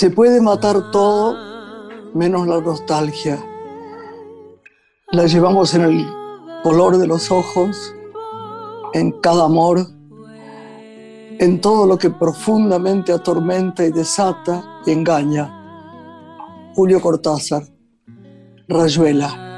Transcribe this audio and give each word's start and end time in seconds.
Se 0.00 0.10
puede 0.10 0.40
matar 0.40 0.92
todo 0.92 1.36
menos 2.14 2.46
la 2.46 2.60
nostalgia. 2.60 3.44
La 5.10 5.26
llevamos 5.26 5.74
en 5.74 5.82
el 5.82 6.06
color 6.62 6.98
de 6.98 7.08
los 7.08 7.32
ojos, 7.32 7.96
en 8.92 9.10
cada 9.20 9.46
amor, 9.46 9.80
en 11.40 11.60
todo 11.60 11.84
lo 11.84 11.98
que 11.98 12.10
profundamente 12.10 13.10
atormenta 13.10 13.84
y 13.84 13.90
desata 13.90 14.62
y 14.86 14.92
engaña. 14.92 15.52
Julio 16.76 17.00
Cortázar, 17.00 17.64
Rayuela. 18.68 19.48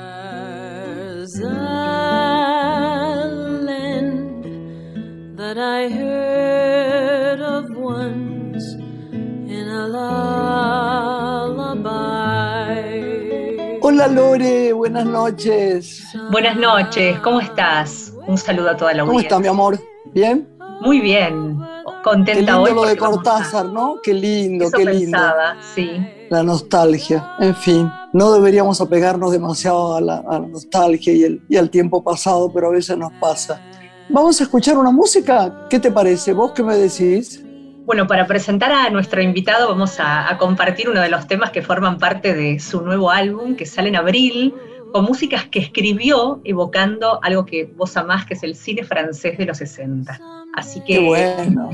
Hola 14.02 14.14
Lore, 14.14 14.72
buenas 14.72 15.04
noches. 15.04 16.02
Buenas 16.32 16.56
noches, 16.56 17.18
¿cómo 17.18 17.38
estás? 17.38 18.14
Un 18.26 18.38
saludo 18.38 18.70
a 18.70 18.76
toda 18.78 18.95
la 18.95 19.02
audiencia. 19.02 19.04
¿Cómo 19.04 19.20
estás, 19.20 19.40
mi 19.40 19.46
amor? 19.46 19.78
¿Bien? 20.14 20.48
Muy 20.80 21.00
bien, 21.02 21.60
contenta 22.02 22.32
qué 22.32 22.38
lindo 22.40 22.62
hoy. 22.62 22.73
lo 22.73 22.86
de 22.86 22.96
Cortázar, 22.96 23.66
¿no? 23.66 23.96
Qué 24.02 24.14
lindo, 24.14 24.65
Eso 24.68 24.78
qué 24.78 24.87
lindo. 24.87 25.18
pensaba, 25.18 25.56
sí. 25.74 25.90
La 26.30 26.43
nostalgia, 26.43 27.32
en 27.40 27.54
fin. 27.54 27.93
No 28.15 28.32
deberíamos 28.32 28.80
apegarnos 28.80 29.32
demasiado 29.32 29.95
a 29.96 30.01
la, 30.01 30.24
a 30.26 30.38
la 30.38 30.46
nostalgia 30.48 31.12
y, 31.12 31.24
el- 31.24 31.43
y 31.51 31.59
al 31.59 31.68
tiempo 31.68 32.02
pasado, 32.02 32.51
pero 32.51 32.68
a 32.68 32.71
veces 32.71 32.96
nos 32.96 33.12
pasa. 33.21 33.60
Vamos 34.09 34.40
a 34.40 34.45
escuchar 34.45 34.78
una 34.78 34.90
música. 34.93 35.66
¿Qué 35.68 35.78
te 35.78 35.93
parece? 35.93 36.32
¿Vos 36.32 36.52
qué 36.52 36.62
me 36.62 36.74
decís? 36.74 37.45
Bueno, 37.84 38.06
para 38.06 38.26
presentar 38.26 38.70
a 38.73 38.90
nuestro 38.90 39.20
invitado 39.20 39.68
vamos 39.68 39.98
a, 39.98 40.30
a 40.30 40.38
compartir 40.38 40.88
uno 40.88 41.00
de 41.00 41.09
los 41.09 41.26
temas 41.26 41.50
que 41.50 41.62
forman 41.62 41.98
parte 41.98 42.34
de 42.34 42.60
su 42.60 42.82
nuevo 42.82 43.10
álbum 43.10 43.56
que 43.56 43.66
sale 43.66 43.88
en 43.88 43.96
abril, 43.96 44.54
con 44.92 45.04
músicas 45.04 45.46
que 45.46 45.59
escribió 45.60 46.40
evocando 46.45 47.20
algo 47.22 47.46
que 47.46 47.64
vos 47.64 47.96
amás, 47.96 48.26
que 48.26 48.34
es 48.34 48.42
el 48.42 48.54
cine 48.54 48.84
francés 48.84 49.38
de 49.38 49.46
los 49.46 49.59
60. 49.59 50.18
Así 50.54 50.82
que 50.84 51.00
bueno. 51.00 51.70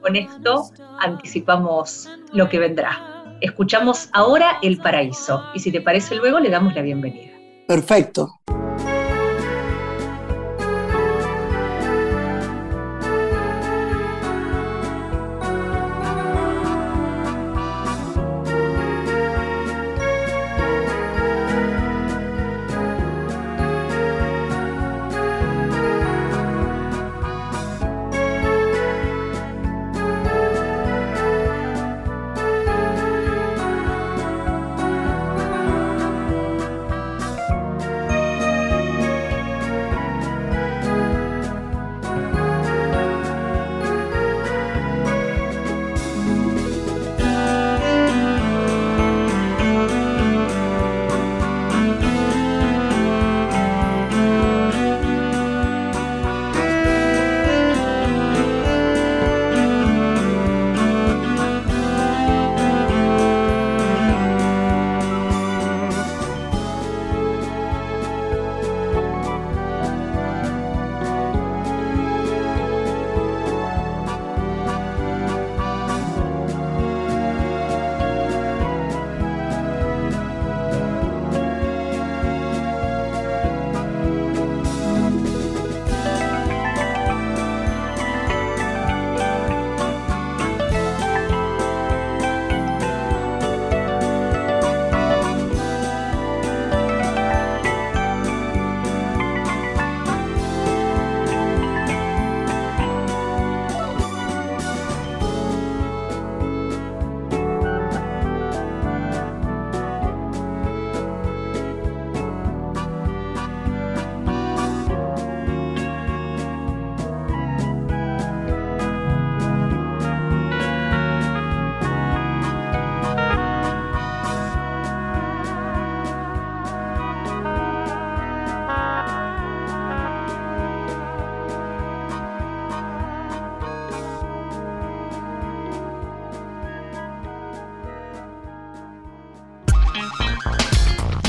con 0.00 0.16
esto 0.16 0.70
anticipamos 1.00 2.08
lo 2.32 2.48
que 2.48 2.58
vendrá. 2.58 3.24
Escuchamos 3.40 4.08
ahora 4.12 4.58
El 4.62 4.78
Paraíso 4.78 5.42
y 5.54 5.60
si 5.60 5.72
te 5.72 5.80
parece 5.80 6.14
luego 6.14 6.40
le 6.40 6.50
damos 6.50 6.74
la 6.74 6.82
bienvenida. 6.82 7.32
Perfecto. 7.66 8.40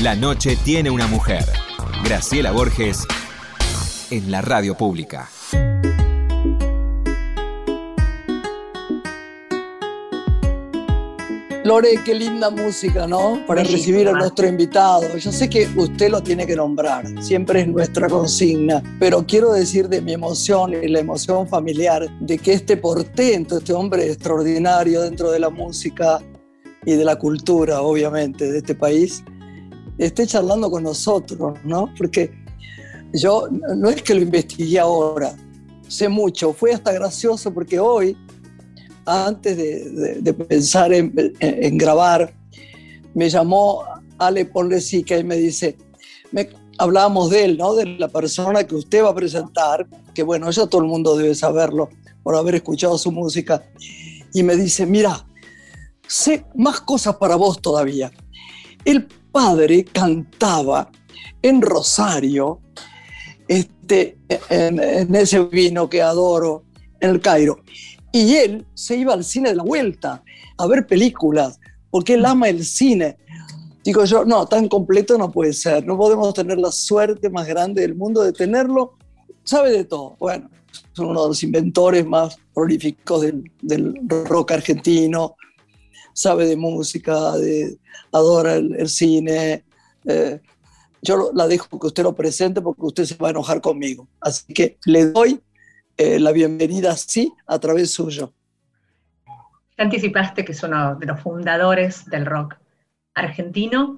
La 0.02 0.16
noche 0.16 0.58
tiene 0.64 0.90
una 0.90 1.06
mujer. 1.06 1.44
Graciela 2.04 2.50
Borges 2.50 3.06
en 4.10 4.32
la 4.32 4.42
radio 4.42 4.76
pública. 4.76 5.30
Lore, 11.62 12.00
qué 12.04 12.14
linda 12.14 12.50
música, 12.50 13.06
¿no? 13.06 13.46
Para 13.46 13.62
Bellísima. 13.62 13.78
recibir 13.78 14.08
a 14.08 14.12
nuestro 14.14 14.48
invitado. 14.48 15.16
Yo 15.18 15.30
sé 15.30 15.48
que 15.48 15.68
usted 15.76 16.10
lo 16.10 16.20
tiene 16.20 16.48
que 16.48 16.56
nombrar, 16.56 17.04
siempre 17.22 17.60
es 17.60 17.68
nuestra 17.68 18.08
consigna, 18.08 18.82
pero 18.98 19.24
quiero 19.24 19.52
decir 19.52 19.88
de 19.88 20.00
mi 20.00 20.14
emoción 20.14 20.72
y 20.74 20.88
la 20.88 20.98
emoción 20.98 21.46
familiar 21.46 22.10
de 22.18 22.38
que 22.38 22.54
este 22.54 22.76
portento, 22.76 23.58
este 23.58 23.72
hombre 23.72 24.10
extraordinario 24.10 25.02
dentro 25.02 25.30
de 25.30 25.38
la 25.38 25.50
música 25.50 26.18
y 26.84 26.94
de 26.94 27.04
la 27.04 27.14
cultura, 27.14 27.82
obviamente, 27.82 28.50
de 28.50 28.58
este 28.58 28.74
país, 28.74 29.22
esté 29.98 30.26
charlando 30.26 30.70
con 30.70 30.82
nosotros, 30.82 31.58
¿no? 31.64 31.92
Porque 31.96 32.32
yo 33.12 33.48
no 33.76 33.90
es 33.90 34.02
que 34.02 34.14
lo 34.14 34.22
investigué 34.22 34.78
ahora, 34.78 35.34
sé 35.88 36.08
mucho, 36.08 36.52
fue 36.52 36.72
hasta 36.72 36.92
gracioso 36.92 37.52
porque 37.52 37.78
hoy 37.78 38.16
antes 39.04 39.56
de, 39.56 39.90
de- 39.90 40.14
de 40.22 40.32
pensar 40.34 40.92
en, 40.92 41.12
en- 41.40 41.64
en 41.64 41.78
grabar, 41.78 42.32
me 43.14 43.28
llamó 43.28 43.84
Ale 44.18 44.44
Ponlesica 44.46 45.18
y 45.18 45.24
me 45.24 45.36
dice, 45.36 45.76
me, 46.30 46.48
hablábamos 46.78 47.28
de 47.30 47.44
él, 47.44 47.58
¿no? 47.58 47.74
De 47.74 47.84
la 47.84 48.08
persona 48.08 48.64
que 48.64 48.74
usted 48.76 49.02
va 49.04 49.10
a 49.10 49.14
presentar, 49.14 49.86
que 50.14 50.22
bueno, 50.22 50.50
ya 50.50 50.66
todo 50.66 50.80
el 50.82 50.88
mundo 50.88 51.16
debe 51.16 51.34
saberlo 51.34 51.90
por 52.22 52.36
haber 52.36 52.54
escuchado 52.54 52.96
su 52.96 53.10
música, 53.12 53.62
y 54.32 54.42
me 54.44 54.56
dice, 54.56 54.86
mira, 54.86 55.26
sé 56.06 56.44
más 56.54 56.80
cosas 56.80 57.16
para 57.16 57.34
vos 57.36 57.60
todavía. 57.60 58.10
El 58.84 59.08
padre 59.32 59.84
cantaba 59.84 60.90
en 61.40 61.60
Rosario, 61.60 62.60
este, 63.48 64.18
en, 64.48 65.14
ese 65.14 65.42
vino 65.44 65.88
que 65.88 66.02
adoro, 66.02 66.64
en 67.00 67.10
el 67.10 67.20
Cairo. 67.20 67.58
Y 68.12 68.36
él 68.36 68.66
se 68.74 68.96
iba 68.96 69.14
al 69.14 69.24
cine 69.24 69.50
de 69.50 69.56
la 69.56 69.64
vuelta 69.64 70.22
a 70.58 70.66
ver 70.66 70.86
películas, 70.86 71.58
porque 71.90 72.14
él 72.14 72.24
ama 72.24 72.48
el 72.48 72.64
cine. 72.64 73.16
Digo 73.82 74.04
yo, 74.04 74.24
no, 74.24 74.46
tan 74.46 74.68
completo 74.68 75.18
no 75.18 75.32
puede 75.32 75.52
ser. 75.52 75.84
No 75.84 75.96
podemos 75.96 76.32
tener 76.34 76.58
la 76.58 76.70
suerte 76.70 77.30
más 77.30 77.46
grande 77.48 77.82
del 77.82 77.96
mundo 77.96 78.22
de 78.22 78.32
tenerlo. 78.32 78.94
Sabe 79.42 79.72
de 79.72 79.84
todo. 79.84 80.14
Bueno, 80.20 80.48
es 80.92 80.98
uno 80.98 81.22
de 81.22 81.28
los 81.28 81.42
inventores 81.42 82.06
más 82.06 82.38
prolíficos 82.54 83.22
del 83.22 83.94
rock 84.26 84.52
argentino. 84.52 85.36
Sabe 86.12 86.46
de 86.46 86.56
música, 86.56 87.32
de, 87.32 87.78
adora 88.12 88.54
el, 88.54 88.88
cine. 88.88 89.64
Eh, 90.04 90.40
yo 91.00 91.32
la 91.34 91.46
dejo 91.46 91.78
que 91.78 91.86
usted 91.86 92.02
lo 92.02 92.14
presente 92.14 92.60
porque 92.60 92.82
usted 92.82 93.04
se 93.04 93.16
va 93.16 93.28
a 93.28 93.30
enojar 93.30 93.60
conmigo. 93.60 94.08
Así 94.20 94.52
que 94.52 94.78
le 94.86 95.06
doy 95.06 95.40
eh, 95.96 96.18
la 96.18 96.32
bienvenida, 96.32 96.96
sí, 96.96 97.32
a 97.46 97.58
través 97.58 97.92
suyo. 97.92 98.32
Anticipaste 99.76 100.44
que 100.44 100.52
es 100.52 100.62
uno 100.62 100.96
de 100.96 101.06
los 101.06 101.20
fundadores 101.20 102.04
del 102.06 102.26
rock 102.26 102.56
argentino, 103.14 103.96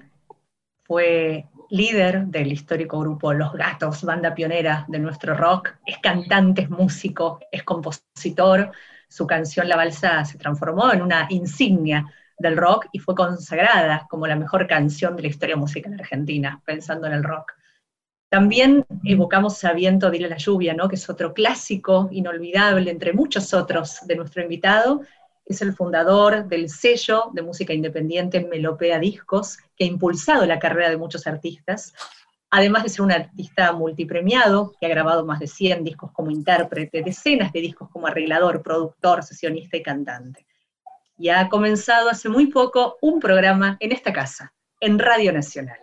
fue 0.83 1.45
líder 1.69 2.25
del 2.27 2.51
histórico 2.51 2.99
grupo 2.99 3.33
Los 3.33 3.53
Gatos, 3.53 4.03
banda 4.03 4.33
pionera 4.35 4.85
de 4.87 4.99
nuestro 4.99 5.35
rock, 5.35 5.69
es 5.85 5.97
cantante, 5.99 6.63
es 6.63 6.69
músico, 6.69 7.39
es 7.51 7.63
compositor, 7.63 8.71
su 9.15 9.25
canción 9.25 9.69
La 9.69 9.77
Balsa 9.77 10.25
se 10.25 10.37
transformó 10.37 10.91
en 10.91 11.01
una 11.01 11.25
insignia 11.29 12.05
del 12.37 12.57
rock 12.57 12.87
y 12.91 12.99
fue 12.99 13.15
consagrada 13.15 14.05
como 14.09 14.27
la 14.27 14.35
mejor 14.35 14.67
canción 14.67 15.15
de 15.15 15.21
la 15.21 15.29
historia 15.29 15.55
musical 15.55 15.93
argentina, 15.93 16.61
pensando 16.65 17.07
en 17.07 17.13
el 17.13 17.23
rock. 17.23 17.53
También 18.29 18.85
evocamos 19.05 19.63
a 19.63 19.71
Viento 19.71 20.11
Dile 20.11 20.27
la 20.27 20.35
Lluvia, 20.35 20.73
¿no? 20.73 20.89
que 20.89 20.95
es 20.95 21.09
otro 21.09 21.33
clásico 21.33 22.09
inolvidable 22.11 22.91
entre 22.91 23.13
muchos 23.13 23.53
otros 23.53 23.99
de 24.05 24.17
nuestro 24.17 24.41
invitado. 24.43 25.03
Es 25.45 25.61
el 25.61 25.71
fundador 25.71 26.45
del 26.49 26.69
sello 26.69 27.29
de 27.31 27.41
música 27.41 27.71
independiente 27.71 28.45
Melopea 28.45 28.99
Discos, 28.99 29.59
que 29.77 29.85
ha 29.85 29.87
impulsado 29.87 30.45
la 30.45 30.59
carrera 30.59 30.89
de 30.89 30.97
muchos 30.97 31.25
artistas. 31.25 31.93
Además 32.51 32.83
de 32.83 32.89
ser 32.89 33.01
un 33.01 33.11
artista 33.11 33.73
multipremiado, 33.73 34.73
que 34.79 34.85
ha 34.85 34.89
grabado 34.89 35.25
más 35.25 35.39
de 35.39 35.47
100 35.47 35.83
discos 35.83 36.11
como 36.11 36.31
intérprete, 36.31 37.01
decenas 37.01 37.51
de 37.51 37.61
discos 37.61 37.89
como 37.89 38.07
arreglador, 38.07 38.61
productor, 38.61 39.23
sesionista 39.23 39.77
y 39.77 39.83
cantante 39.83 40.45
y 41.17 41.29
ha 41.29 41.47
comenzado 41.49 42.09
hace 42.09 42.29
muy 42.29 42.47
poco 42.47 42.97
un 43.01 43.19
programa 43.19 43.77
en 43.79 43.91
esta 43.91 44.11
casa, 44.11 44.53
en 44.79 44.99
Radio 44.99 45.31
Nacional. 45.31 45.79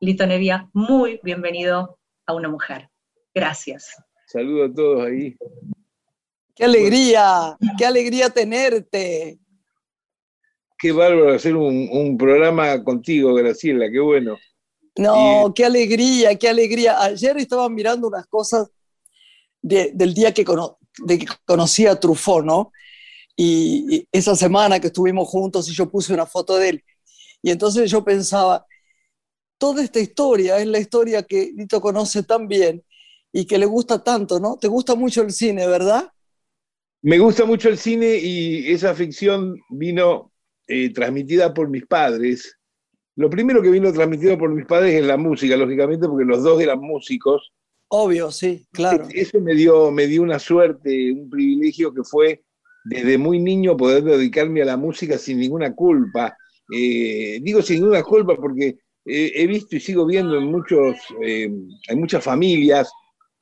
Lito 0.00 0.26
Nevia, 0.26 0.68
muy 0.72 1.20
bienvenido 1.22 1.98
a 2.26 2.34
Una 2.34 2.48
Mujer. 2.48 2.88
Gracias. 3.34 3.96
Saludos 4.26 4.70
a 4.70 4.74
todos 4.74 5.06
ahí. 5.06 5.36
¡Qué 6.54 6.64
alegría! 6.64 7.56
¡Qué 7.76 7.86
alegría 7.86 8.30
tenerte! 8.30 9.38
Qué 10.78 10.92
bárbaro 10.92 11.34
hacer 11.34 11.56
un, 11.56 12.16
programa 12.16 12.84
contigo, 12.84 13.34
Graciela, 13.34 13.90
qué 13.90 13.98
bueno. 13.98 14.36
No, 14.98 15.52
qué 15.54 15.64
alegría, 15.64 16.34
qué 16.34 16.48
alegría. 16.48 17.00
Ayer 17.00 17.36
estaba 17.38 17.68
mirando 17.68 18.08
unas 18.08 18.26
cosas 18.26 18.68
del 19.62 20.12
día 20.12 20.34
que, 20.34 20.44
de 21.04 21.18
que 21.18 21.26
conocí 21.44 21.86
a 21.86 21.98
Truffaut, 21.98 22.44
¿no? 22.44 22.72
Y, 23.36 24.08
esa 24.10 24.34
semana 24.34 24.80
que 24.80 24.88
estuvimos 24.88 25.28
juntos 25.28 25.68
y 25.68 25.72
yo 25.72 25.88
puse 25.88 26.12
una 26.12 26.26
foto 26.26 26.56
de 26.56 26.70
él. 26.70 26.84
Y 27.42 27.52
entonces 27.52 27.88
yo 27.88 28.04
pensaba, 28.04 28.66
toda 29.56 29.84
esta 29.84 30.00
historia 30.00 30.58
es 30.58 30.66
la 30.66 30.80
historia 30.80 31.22
que 31.22 31.52
Lito 31.54 31.80
conoce 31.80 32.24
tan 32.24 32.48
bien 32.48 32.82
y 33.32 33.44
que 33.44 33.58
le 33.58 33.66
gusta 33.66 34.02
tanto, 34.02 34.40
¿no? 34.40 34.56
Te 34.56 34.66
gusta 34.66 34.96
mucho 34.96 35.22
el 35.22 35.30
cine, 35.30 35.68
¿verdad? 35.68 36.10
Me 37.02 37.20
gusta 37.20 37.44
mucho 37.44 37.68
el 37.68 37.78
cine 37.78 38.16
y 38.16 38.72
esa 38.72 38.92
ficción 38.96 39.56
vino 39.70 40.32
eh, 40.66 40.92
transmitida 40.92 41.54
por 41.54 41.68
mis 41.68 41.86
padres. 41.86 42.57
Lo 43.18 43.28
primero 43.28 43.60
que 43.60 43.70
vino 43.72 43.92
transmitido 43.92 44.38
por 44.38 44.50
mis 44.50 44.64
padres 44.64 44.94
es 44.94 45.04
la 45.04 45.16
música, 45.16 45.56
lógicamente, 45.56 46.06
porque 46.06 46.24
los 46.24 46.40
dos 46.44 46.62
eran 46.62 46.78
músicos. 46.78 47.52
Obvio, 47.88 48.30
sí, 48.30 48.64
claro. 48.70 49.08
Eso 49.12 49.40
me 49.40 49.56
dio, 49.56 49.90
me 49.90 50.06
dio 50.06 50.22
una 50.22 50.38
suerte, 50.38 51.10
un 51.10 51.28
privilegio 51.28 51.92
que 51.92 52.04
fue 52.04 52.44
desde 52.84 53.18
muy 53.18 53.40
niño 53.40 53.76
poder 53.76 54.04
dedicarme 54.04 54.62
a 54.62 54.66
la 54.66 54.76
música 54.76 55.18
sin 55.18 55.40
ninguna 55.40 55.74
culpa. 55.74 56.36
Eh, 56.72 57.40
digo 57.42 57.60
sin 57.60 57.80
ninguna 57.80 58.04
culpa 58.04 58.36
porque 58.36 58.76
he 59.04 59.46
visto 59.48 59.74
y 59.74 59.80
sigo 59.80 60.06
viendo 60.06 60.38
en 60.38 60.44
muchos, 60.44 60.96
eh, 61.20 61.50
muchas 61.96 62.22
familias 62.22 62.88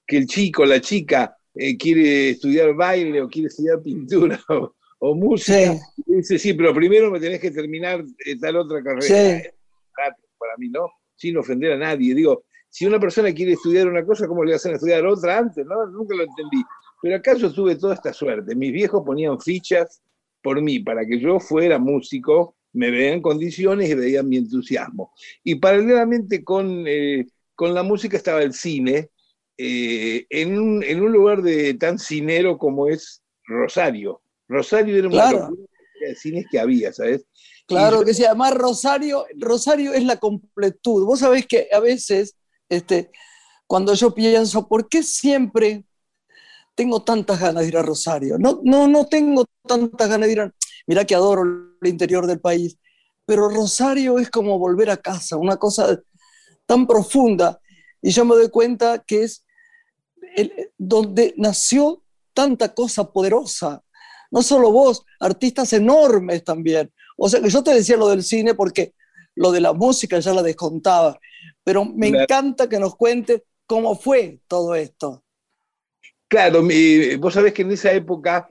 que 0.06 0.16
el 0.16 0.26
chico, 0.26 0.64
la 0.64 0.80
chica 0.80 1.36
eh, 1.54 1.76
quiere 1.76 2.30
estudiar 2.30 2.72
baile 2.74 3.20
o 3.20 3.28
quiere 3.28 3.48
estudiar 3.48 3.82
pintura 3.82 4.40
o, 5.00 5.14
música. 5.14 5.76
Y 6.06 6.14
dice, 6.14 6.38
sí, 6.38 6.54
pero 6.54 6.72
primero 6.72 7.10
me 7.10 7.20
tenés 7.20 7.40
que 7.40 7.50
terminar 7.50 8.02
tal 8.40 8.56
otra 8.56 8.82
carrera. 8.82 9.52
Para 10.38 10.56
mí, 10.58 10.68
¿no? 10.68 10.88
Sin 11.14 11.36
ofender 11.36 11.72
a 11.72 11.78
nadie. 11.78 12.14
Digo, 12.14 12.44
si 12.68 12.86
una 12.86 13.00
persona 13.00 13.32
quiere 13.32 13.52
estudiar 13.52 13.88
una 13.88 14.04
cosa, 14.04 14.26
¿cómo 14.26 14.44
le 14.44 14.54
hacen 14.54 14.74
estudiar 14.74 15.06
otra 15.06 15.38
antes? 15.38 15.64
No, 15.64 15.86
nunca 15.86 16.14
lo 16.14 16.22
entendí. 16.24 16.62
Pero 17.02 17.16
acaso 17.16 17.52
tuve 17.52 17.76
toda 17.76 17.94
esta 17.94 18.12
suerte. 18.12 18.54
Mis 18.54 18.72
viejos 18.72 19.02
ponían 19.04 19.40
fichas 19.40 20.02
por 20.42 20.60
mí 20.60 20.80
para 20.80 21.04
que 21.06 21.18
yo 21.18 21.40
fuera 21.40 21.78
músico, 21.78 22.56
me 22.72 22.90
veían 22.90 23.22
condiciones 23.22 23.88
y 23.88 23.94
veían 23.94 24.28
mi 24.28 24.36
entusiasmo. 24.36 25.12
Y 25.42 25.56
paralelamente 25.56 26.44
con, 26.44 26.84
eh, 26.86 27.26
con 27.54 27.74
la 27.74 27.82
música 27.82 28.16
estaba 28.16 28.42
el 28.42 28.52
cine, 28.52 29.10
eh, 29.58 30.26
en, 30.28 30.58
un, 30.58 30.82
en, 30.82 31.00
un, 31.00 31.12
lugar 31.12 31.40
de 31.40 31.74
tan 31.74 31.98
cinero 31.98 32.58
como 32.58 32.88
es 32.88 33.22
Rosario. 33.46 34.20
Rosario 34.48 34.96
era 34.96 35.08
una 35.08 35.50
de 36.00 36.14
cines 36.14 36.44
que 36.50 36.60
había, 36.60 36.92
¿sabes? 36.92 37.26
Claro 37.66 38.04
que 38.04 38.14
sí, 38.14 38.24
además 38.24 38.54
Rosario, 38.54 39.26
Rosario 39.38 39.92
es 39.92 40.04
la 40.04 40.16
completud. 40.18 41.04
Vos 41.04 41.20
sabés 41.20 41.46
que 41.46 41.68
a 41.72 41.80
veces, 41.80 42.36
este, 42.68 43.10
cuando 43.66 43.94
yo 43.94 44.14
pienso, 44.14 44.68
¿por 44.68 44.88
qué 44.88 45.02
siempre 45.02 45.84
tengo 46.76 47.02
tantas 47.02 47.40
ganas 47.40 47.62
de 47.62 47.68
ir 47.68 47.76
a 47.76 47.82
Rosario. 47.82 48.38
No, 48.38 48.60
no, 48.62 48.86
no 48.86 49.06
tengo 49.06 49.46
tantas 49.66 50.08
ganas 50.08 50.28
de 50.28 50.32
ir 50.32 50.40
a... 50.42 50.54
Mira 50.86 51.04
que 51.04 51.14
adoro 51.16 51.42
el 51.42 51.88
interior 51.88 52.26
del 52.26 52.38
país, 52.38 52.78
pero 53.24 53.48
Rosario 53.48 54.20
es 54.20 54.30
como 54.30 54.58
volver 54.58 54.90
a 54.90 54.98
casa, 54.98 55.36
una 55.36 55.56
cosa 55.56 55.98
tan 56.66 56.86
profunda. 56.86 57.58
Y 58.00 58.10
yo 58.10 58.24
me 58.24 58.36
doy 58.36 58.50
cuenta 58.50 59.02
que 59.04 59.24
es 59.24 59.44
donde 60.76 61.34
nació 61.38 62.04
tanta 62.34 62.74
cosa 62.74 63.10
poderosa. 63.10 63.82
No 64.30 64.42
solo 64.42 64.70
vos, 64.70 65.02
artistas 65.18 65.72
enormes 65.72 66.44
también. 66.44 66.92
O 67.16 67.28
sea 67.28 67.40
que 67.40 67.50
yo 67.50 67.62
te 67.62 67.74
decía 67.74 67.96
lo 67.96 68.08
del 68.08 68.22
cine 68.22 68.54
porque 68.54 68.94
lo 69.34 69.52
de 69.52 69.60
la 69.60 69.72
música 69.72 70.18
ya 70.18 70.32
la 70.32 70.42
descontaba, 70.42 71.18
pero 71.64 71.84
me 71.84 72.08
encanta 72.08 72.68
que 72.68 72.78
nos 72.78 72.96
cuente 72.96 73.44
cómo 73.66 73.96
fue 73.96 74.40
todo 74.46 74.74
esto. 74.74 75.22
Claro, 76.28 76.62
vos 77.18 77.34
sabés 77.34 77.52
que 77.52 77.62
en 77.62 77.72
esa 77.72 77.92
época, 77.92 78.48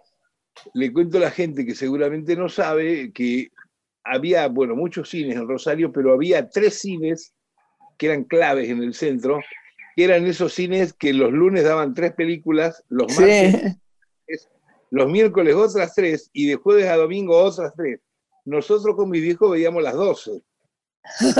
le 0.74 0.94
cuento 0.94 1.18
a 1.18 1.22
la 1.22 1.32
gente 1.32 1.66
que 1.66 1.76
seguramente 1.76 2.36
no 2.36 2.48
sabe, 2.48 3.12
que 3.12 3.50
había, 4.04 4.48
bueno, 4.48 4.76
muchos 4.76 5.10
cines 5.10 5.36
en 5.36 5.48
Rosario, 5.48 5.92
pero 5.92 6.14
había 6.14 6.50
tres 6.50 6.80
cines 6.80 7.34
que 7.98 8.08
eran 8.08 8.24
claves 8.24 8.70
en 8.70 8.82
el 8.84 8.94
centro, 8.94 9.40
que 9.96 10.04
eran 10.04 10.26
esos 10.26 10.54
cines 10.54 10.94
que 10.94 11.14
los 11.14 11.32
lunes 11.32 11.64
daban 11.64 11.94
tres 11.94 12.14
películas, 12.14 12.84
los 12.90 13.08
martes, 13.18 13.78
los 14.92 15.10
miércoles 15.10 15.56
otras 15.56 15.94
tres, 15.96 16.30
y 16.34 16.48
de 16.48 16.56
jueves 16.56 16.88
a 16.88 16.96
domingo 16.96 17.38
otras 17.38 17.74
tres. 17.76 18.00
Nosotros 18.46 18.96
con 18.96 19.10
mi 19.10 19.20
viejo 19.20 19.50
veíamos 19.50 19.84
las 19.84 19.96
doce. 19.96 20.42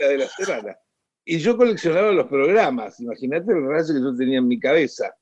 la 0.00 0.08
de 0.08 0.18
la 0.18 0.28
semana. 0.28 0.76
Y 1.24 1.38
yo 1.38 1.56
coleccionaba 1.56 2.12
los 2.12 2.26
programas, 2.26 2.98
imagínate 3.00 3.52
el 3.52 3.66
rayo 3.66 3.94
que 3.94 4.00
yo 4.00 4.16
tenía 4.16 4.38
en 4.38 4.48
mi 4.48 4.58
cabeza. 4.58 5.14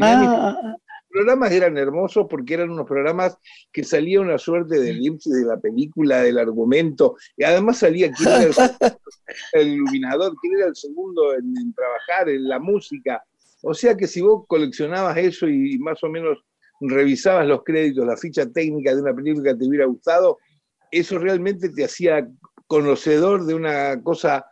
ah, 0.02 0.58
ah. 0.62 0.76
Los 1.14 1.22
programas 1.22 1.52
eran 1.52 1.78
hermosos 1.78 2.26
porque 2.28 2.54
eran 2.54 2.70
unos 2.70 2.88
programas 2.88 3.38
que 3.72 3.84
salía 3.84 4.20
una 4.20 4.36
suerte 4.36 4.80
de 4.80 4.90
elipsis 4.90 5.32
de 5.32 5.44
la 5.44 5.58
película, 5.58 6.22
del 6.22 6.38
argumento, 6.38 7.16
y 7.36 7.44
además 7.44 7.78
salía 7.78 8.10
quién 8.10 8.28
era 8.28 8.76
el, 9.52 9.68
iluminador, 9.74 10.34
quién 10.40 10.58
era 10.58 10.66
el 10.68 10.74
segundo 10.74 11.34
en, 11.34 11.72
trabajar, 11.72 12.30
en 12.30 12.48
la 12.48 12.58
música. 12.58 13.22
O 13.62 13.74
sea 13.74 13.96
que 13.96 14.08
si 14.08 14.22
vos 14.22 14.44
coleccionabas 14.48 15.16
eso 15.18 15.46
y 15.46 15.78
más 15.78 16.02
o 16.02 16.08
menos 16.08 16.38
revisabas 16.80 17.46
los 17.46 17.62
créditos, 17.64 18.06
la 18.06 18.16
ficha 18.16 18.46
técnica 18.46 18.94
de 18.94 19.02
una 19.02 19.14
película 19.14 19.52
que 19.52 19.58
te 19.58 19.68
hubiera 19.68 19.86
gustado, 19.86 20.38
eso 20.90 21.18
realmente 21.18 21.68
te 21.70 21.84
hacía 21.84 22.28
conocedor 22.66 23.44
de 23.44 23.54
una 23.54 24.02
cosa 24.02 24.46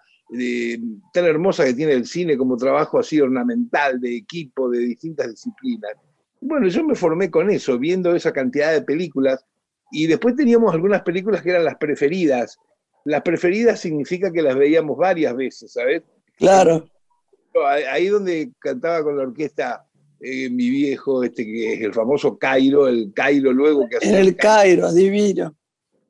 tan 1.12 1.25
hermosa 1.26 1.64
que 1.64 1.75
tiene 1.75 1.93
el 1.93 2.07
cine 2.07 2.38
como 2.38 2.57
trabajo 2.57 2.99
así 2.99 3.21
ornamental, 3.21 4.00
de 4.00 4.17
equipo, 4.17 4.71
de 4.71 4.79
distintas 4.79 5.29
disciplinas. 5.29 5.93
Bueno, 6.41 6.69
yo 6.69 6.83
me 6.85 6.95
formé 6.95 7.31
con 7.31 7.50
eso, 7.50 7.79
viendo 7.79 8.14
esa 8.14 8.33
cantidad 8.33 8.73
de 8.73 8.83
películas, 8.83 9.45
y 9.91 10.07
después 10.07 10.35
teníamos 10.35 10.73
algunas 10.73 11.02
películas 11.02 11.43
que 11.43 11.50
eran 11.50 11.64
las 11.64 11.76
preferidas. 11.76 12.59
Las 13.05 13.21
preferidas 13.23 13.79
significa 13.79 14.33
que 14.33 14.41
las 14.41 14.57
veíamos 14.57 14.97
varias 14.97 15.37
veces, 15.37 15.73
¿sabes? 15.75 16.02
Claro. 16.38 16.88
Ahí 17.91 18.09
donde 18.09 18.52
cantaba 18.59 19.02
con 19.05 19.19
la 19.19 19.25
orquesta 19.25 19.85
eh, 20.25 20.49
mi 20.50 20.71
viejo, 20.71 21.25
este 21.25 21.45
que 21.45 21.75
es 21.75 21.81
el 21.81 21.93
famoso 21.93 22.38
Cairo, 22.38 22.87
el 22.87 23.12
Cairo 23.12 23.52
luego 23.52 23.88
que 23.88 23.97
hace. 23.97 24.21
El 24.21 24.37
Cairo, 24.37 24.93
divino. 24.93 25.57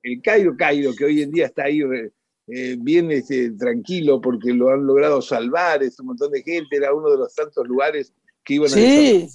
El 0.02 0.21
Cairo 0.21 0.54
Cairo, 0.54 0.92
que 0.95 1.07
hoy 1.07 1.23
en 1.23 1.31
día 1.31 1.47
está 1.47 1.64
ahí 1.64 1.81
eh, 1.81 2.76
bien 2.78 3.11
este, 3.11 3.52
tranquilo 3.52 4.21
porque 4.21 4.52
lo 4.52 4.69
han 4.69 4.87
logrado 4.87 5.23
salvar, 5.23 5.83
es 5.83 5.99
un 5.99 6.09
montón 6.09 6.31
de 6.31 6.42
gente, 6.42 6.76
era 6.76 6.92
uno 6.92 7.11
de 7.11 7.16
los 7.16 7.35
tantos 7.35 7.66
lugares 7.66 8.12
que 8.45 8.54
iban 8.54 8.66
a 8.66 8.75
sí. 8.75 9.28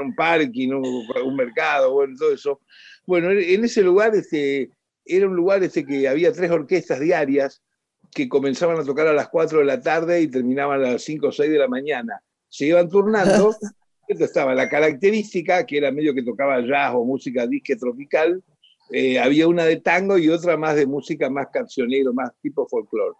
un 0.00 0.14
parque, 0.16 0.68
un 0.68 1.36
mercado, 1.36 1.92
bueno, 1.92 2.14
todo 2.18 2.32
eso. 2.32 2.60
Bueno, 3.06 3.30
en 3.30 3.64
ese 3.64 3.82
lugar 3.82 4.16
este, 4.16 4.70
era 5.04 5.28
un 5.28 5.36
lugar 5.36 5.62
este 5.62 5.86
que 5.86 6.08
había 6.08 6.32
tres 6.32 6.50
orquestas 6.50 6.98
diarias 6.98 7.62
que 8.10 8.28
comenzaban 8.28 8.80
a 8.80 8.84
tocar 8.84 9.06
a 9.06 9.12
las 9.12 9.28
4 9.28 9.60
de 9.60 9.64
la 9.64 9.80
tarde 9.80 10.22
y 10.22 10.26
terminaban 10.26 10.80
a 10.84 10.92
las 10.92 11.04
5 11.04 11.28
o 11.28 11.32
6 11.32 11.52
de 11.52 11.58
la 11.58 11.68
mañana. 11.68 12.20
Se 12.48 12.66
iban 12.66 12.88
turnando. 12.88 13.54
Estaba 14.20 14.54
la 14.54 14.68
característica, 14.68 15.64
que 15.66 15.78
era 15.78 15.90
medio 15.92 16.14
que 16.14 16.22
tocaba 16.22 16.60
jazz 16.60 16.92
o 16.94 17.04
música 17.04 17.46
disque 17.46 17.76
tropical. 17.76 18.42
Eh, 18.90 19.18
había 19.18 19.48
una 19.48 19.64
de 19.64 19.76
tango 19.76 20.18
y 20.18 20.28
otra 20.28 20.56
más 20.56 20.76
de 20.76 20.86
música 20.86 21.30
más 21.30 21.48
cancionero, 21.52 22.12
más 22.12 22.30
tipo 22.42 22.66
folclore. 22.68 23.16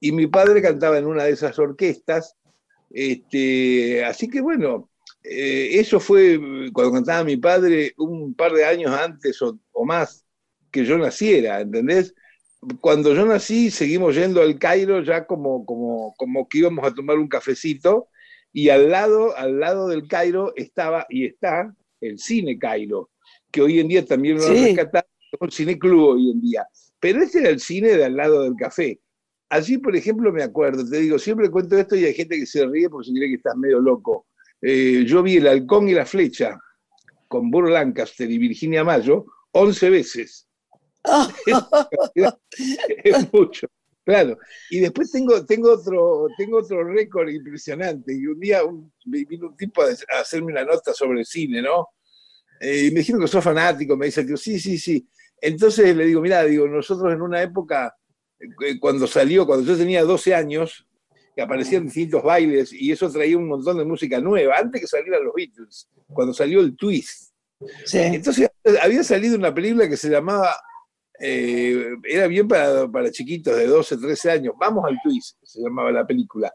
Y 0.00 0.12
mi 0.12 0.26
padre 0.26 0.60
cantaba 0.60 0.98
en 0.98 1.06
una 1.06 1.24
de 1.24 1.32
esas 1.32 1.58
orquestas. 1.58 2.36
Este, 2.90 4.04
así 4.04 4.28
que 4.28 4.40
bueno, 4.40 4.90
eh, 5.22 5.70
eso 5.72 5.98
fue 6.00 6.38
cuando 6.72 6.92
cantaba 6.92 7.24
mi 7.24 7.36
padre 7.36 7.94
un 7.96 8.34
par 8.34 8.52
de 8.52 8.64
años 8.64 8.92
antes 8.92 9.40
o, 9.42 9.58
o 9.72 9.84
más 9.84 10.24
que 10.70 10.84
yo 10.84 10.98
naciera, 10.98 11.60
¿entendés? 11.60 12.14
cuando 12.80 13.14
yo 13.14 13.24
nací, 13.26 13.70
seguimos 13.70 14.14
yendo 14.14 14.40
al 14.40 14.58
Cairo 14.58 15.02
ya 15.02 15.26
como, 15.26 15.64
como, 15.64 16.14
como 16.16 16.48
que 16.48 16.58
íbamos 16.58 16.84
a 16.84 16.94
tomar 16.94 17.18
un 17.18 17.28
cafecito, 17.28 18.08
y 18.54 18.68
al 18.68 18.88
lado, 18.88 19.36
al 19.36 19.58
lado 19.58 19.88
del 19.88 20.06
Cairo 20.06 20.52
estaba 20.54 21.06
y 21.10 21.26
está 21.26 21.74
el 22.00 22.20
Cine 22.20 22.56
Cairo, 22.56 23.10
que 23.50 23.60
hoy 23.60 23.80
en 23.80 23.88
día 23.88 24.04
también 24.04 24.36
lo 24.36 24.42
sí. 24.42 24.66
rescatado, 24.66 25.06
un 25.40 25.50
cine 25.50 25.76
club 25.76 26.10
hoy 26.10 26.30
en 26.30 26.40
día. 26.40 26.64
Pero 27.00 27.20
este 27.20 27.40
era 27.40 27.50
el 27.50 27.58
cine 27.58 27.88
de 27.88 28.04
al 28.04 28.16
lado 28.16 28.44
del 28.44 28.54
café. 28.54 29.00
Allí, 29.48 29.78
por 29.78 29.96
ejemplo, 29.96 30.32
me 30.32 30.44
acuerdo, 30.44 30.88
te 30.88 31.00
digo, 31.00 31.18
siempre 31.18 31.50
cuento 31.50 31.76
esto 31.76 31.96
y 31.96 32.04
hay 32.04 32.14
gente 32.14 32.36
que 32.36 32.46
se 32.46 32.64
ríe 32.64 32.88
porque 32.88 33.08
se 33.08 33.14
cree 33.14 33.28
que 33.28 33.34
estás 33.34 33.56
medio 33.56 33.80
loco. 33.80 34.26
Eh, 34.62 35.04
yo 35.04 35.22
vi 35.22 35.38
El 35.38 35.48
Halcón 35.48 35.88
y 35.88 35.92
la 35.92 36.06
Flecha 36.06 36.56
con 37.26 37.50
Burro 37.50 37.70
Lancaster 37.70 38.30
y 38.30 38.38
Virginia 38.38 38.84
Mayo 38.84 39.26
11 39.50 39.90
veces 39.90 40.48
es 43.04 43.32
mucho. 43.32 43.66
Claro, 44.04 44.36
y 44.68 44.80
después 44.80 45.10
tengo, 45.10 45.46
tengo 45.46 45.72
otro, 45.72 46.26
tengo 46.36 46.58
otro 46.58 46.84
récord 46.84 47.28
impresionante. 47.30 48.14
Y 48.14 48.26
un 48.26 48.38
día 48.38 48.60
vino 49.06 49.48
un 49.48 49.56
tipo 49.56 49.82
a, 49.82 49.86
hacerme 50.20 50.52
una 50.52 50.64
nota 50.64 50.92
sobre 50.92 51.20
el 51.20 51.26
cine, 51.26 51.62
¿no? 51.62 51.88
Eh, 52.60 52.86
y 52.86 52.90
me 52.90 53.00
dijeron 53.00 53.22
que 53.22 53.28
soy 53.28 53.40
fanático, 53.40 53.96
me 53.96 54.06
dice 54.06 54.26
que 54.26 54.36
sí, 54.36 54.60
sí, 54.60 54.76
sí. 54.78 55.08
Entonces 55.40 55.96
le 55.96 56.04
digo, 56.04 56.20
mira, 56.20 56.44
digo, 56.44 56.68
nosotros 56.68 57.12
en 57.14 57.22
una 57.22 57.42
época, 57.42 57.96
eh, 58.38 58.78
cuando 58.78 59.06
salió, 59.06 59.46
cuando 59.46 59.64
yo 59.64 59.76
tenía 59.76 60.04
12 60.04 60.34
años, 60.34 60.86
que 61.34 61.42
aparecían 61.42 61.84
distintos 61.84 62.22
bailes 62.22 62.72
y 62.72 62.92
eso 62.92 63.10
traía 63.10 63.36
un 63.36 63.48
montón 63.48 63.78
de 63.78 63.84
música 63.84 64.20
nueva, 64.20 64.58
antes 64.58 64.82
que 64.82 64.86
salieran 64.86 65.24
los 65.24 65.34
Beatles, 65.34 65.88
cuando 66.06 66.34
salió 66.34 66.60
el 66.60 66.76
twist. 66.76 67.32
Sí. 67.86 67.98
Entonces 67.98 68.50
había 68.82 69.02
salido 69.02 69.36
una 69.36 69.52
película 69.52 69.88
que 69.88 69.96
se 69.96 70.10
llamaba 70.10 70.54
eh, 71.20 71.94
era 72.04 72.26
bien 72.26 72.48
para, 72.48 72.88
para, 72.90 73.10
chiquitos 73.10 73.56
de 73.56 73.66
12, 73.66 73.98
13 73.98 74.30
años. 74.30 74.54
Vamos 74.58 74.84
al 74.86 74.98
twist, 75.02 75.36
se 75.42 75.60
llamaba 75.60 75.92
la 75.92 76.06
película. 76.06 76.52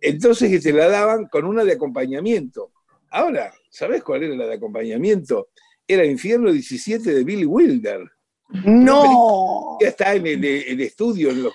Entonces 0.00 0.50
que 0.50 0.60
se 0.60 0.72
la 0.72 0.88
daban 0.88 1.26
con 1.26 1.44
una 1.44 1.64
de 1.64 1.72
acompañamiento. 1.72 2.72
Ahora, 3.10 3.52
¿sabes 3.70 4.02
cuál 4.02 4.24
era 4.24 4.36
la 4.36 4.46
de 4.46 4.54
acompañamiento? 4.54 5.48
Era 5.86 6.04
Infierno 6.04 6.52
17 6.52 7.14
de 7.14 7.24
Billy 7.24 7.44
Wilder. 7.44 8.10
No. 8.64 9.78
Ya 9.80 9.88
está 9.88 10.14
en 10.14 10.26
el, 10.26 10.80
estudio, 10.80 11.30
en 11.30 11.42
los, 11.42 11.52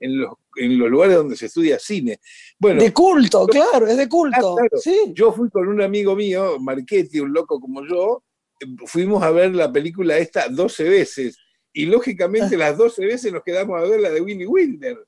en, 0.00 0.18
los, 0.18 0.34
en 0.56 0.78
los, 0.78 0.90
lugares 0.90 1.16
donde 1.16 1.36
se 1.36 1.46
estudia 1.46 1.78
cine. 1.78 2.20
Bueno, 2.58 2.82
de 2.82 2.92
culto, 2.92 3.46
claro, 3.46 3.86
es 3.86 3.96
de 3.96 4.08
culto. 4.08 4.36
Ah, 4.36 4.56
claro, 4.60 4.78
sí. 4.78 5.12
Yo 5.14 5.32
fui 5.32 5.48
con 5.50 5.68
un 5.68 5.80
amigo 5.80 6.14
mío, 6.14 6.58
Marchetti, 6.58 7.20
un 7.20 7.32
loco 7.32 7.60
como 7.60 7.86
yo, 7.86 8.22
fuimos 8.86 9.22
a 9.22 9.30
ver 9.30 9.54
la 9.54 9.72
película 9.72 10.18
esta 10.18 10.48
12 10.48 10.84
veces 10.84 11.38
y 11.78 11.86
lógicamente 11.86 12.56
las 12.56 12.76
12 12.76 13.06
veces 13.06 13.32
nos 13.32 13.44
quedamos 13.44 13.80
a 13.80 13.84
ver 13.88 14.00
la 14.00 14.10
de 14.10 14.20
Willy 14.20 14.46
Wilder. 14.46 14.98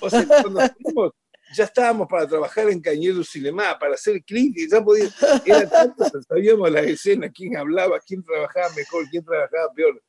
O 0.00 0.08
sea, 0.08 0.24
cuando 0.42 0.60
fuimos, 0.80 1.10
ya 1.52 1.64
estábamos 1.64 2.06
para 2.06 2.28
trabajar 2.28 2.70
en 2.70 2.80
Cañero 2.80 3.24
Cinema, 3.24 3.76
para 3.76 3.94
hacer 3.94 4.22
y 4.24 4.70
ya 4.70 4.84
podía, 4.84 5.08
era 5.44 5.68
tanto, 5.68 6.04
sabíamos 6.28 6.70
las 6.70 6.86
escenas, 6.86 7.32
quién 7.34 7.56
hablaba, 7.56 7.98
quién 8.06 8.22
trabajaba 8.22 8.68
mejor, 8.76 9.04
quién 9.10 9.24
trabajaba 9.24 9.72
peor. 9.74 10.00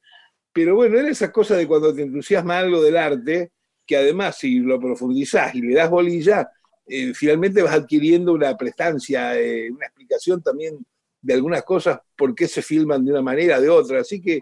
Pero 0.53 0.75
bueno, 0.75 0.99
era 0.99 1.09
esa 1.09 1.31
cosa 1.31 1.57
de 1.57 1.65
cuando 1.65 1.95
te 1.95 2.03
entusiasma 2.03 2.59
algo 2.59 2.83
del 2.83 2.97
arte, 2.97 3.51
que 3.83 3.97
además 3.97 4.37
si 4.37 4.59
lo 4.59 4.79
profundizás 4.79 5.55
y 5.55 5.63
le 5.63 5.73
das 5.73 5.89
bolilla, 5.89 6.47
eh, 6.85 7.11
finalmente 7.15 7.63
vas 7.63 7.73
adquiriendo 7.73 8.33
una 8.33 8.55
prestancia, 8.55 9.35
eh, 9.35 9.71
una 9.71 9.87
explicación 9.87 10.43
también 10.43 10.77
de 11.19 11.33
algunas 11.33 11.63
cosas, 11.63 12.01
por 12.15 12.35
qué 12.35 12.47
se 12.47 12.61
filman 12.61 13.03
de 13.03 13.13
una 13.13 13.23
manera, 13.23 13.59
de 13.59 13.69
otra. 13.69 14.01
Así 14.01 14.21
que 14.21 14.41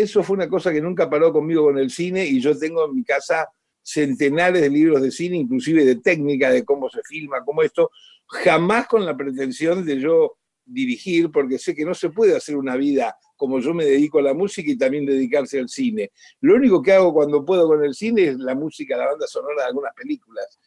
eso 0.00 0.22
fue 0.22 0.36
una 0.36 0.48
cosa 0.48 0.72
que 0.72 0.80
nunca 0.80 1.08
paró 1.08 1.32
conmigo 1.32 1.64
con 1.64 1.78
el 1.78 1.90
cine 1.90 2.24
y 2.24 2.40
yo 2.40 2.56
tengo 2.58 2.84
en 2.86 2.94
mi 2.94 3.04
casa 3.04 3.48
centenares 3.82 4.62
de 4.62 4.70
libros 4.70 5.00
de 5.00 5.10
cine, 5.10 5.36
inclusive 5.36 5.84
de 5.84 5.96
técnica, 5.96 6.50
de 6.50 6.64
cómo 6.64 6.90
se 6.90 7.00
filma, 7.04 7.44
cómo 7.44 7.62
esto, 7.62 7.90
jamás 8.26 8.88
con 8.88 9.06
la 9.06 9.16
pretensión 9.16 9.84
de 9.84 10.00
yo 10.00 10.38
dirigir, 10.64 11.30
porque 11.30 11.58
sé 11.58 11.74
que 11.74 11.84
no 11.84 11.94
se 11.94 12.10
puede 12.10 12.36
hacer 12.36 12.56
una 12.56 12.76
vida 12.76 13.16
como 13.36 13.60
yo 13.60 13.74
me 13.74 13.84
dedico 13.84 14.18
a 14.18 14.22
la 14.22 14.34
música 14.34 14.70
y 14.70 14.76
también 14.76 15.06
dedicarse 15.06 15.58
al 15.60 15.68
cine. 15.68 16.10
Lo 16.40 16.56
único 16.56 16.82
que 16.82 16.92
hago 16.92 17.12
cuando 17.12 17.44
puedo 17.44 17.68
con 17.68 17.84
el 17.84 17.94
cine 17.94 18.28
es 18.28 18.38
la 18.38 18.54
música, 18.54 18.96
la 18.96 19.06
banda 19.06 19.26
sonora 19.26 19.62
de 19.62 19.68
algunas 19.68 19.94
películas. 19.94 20.58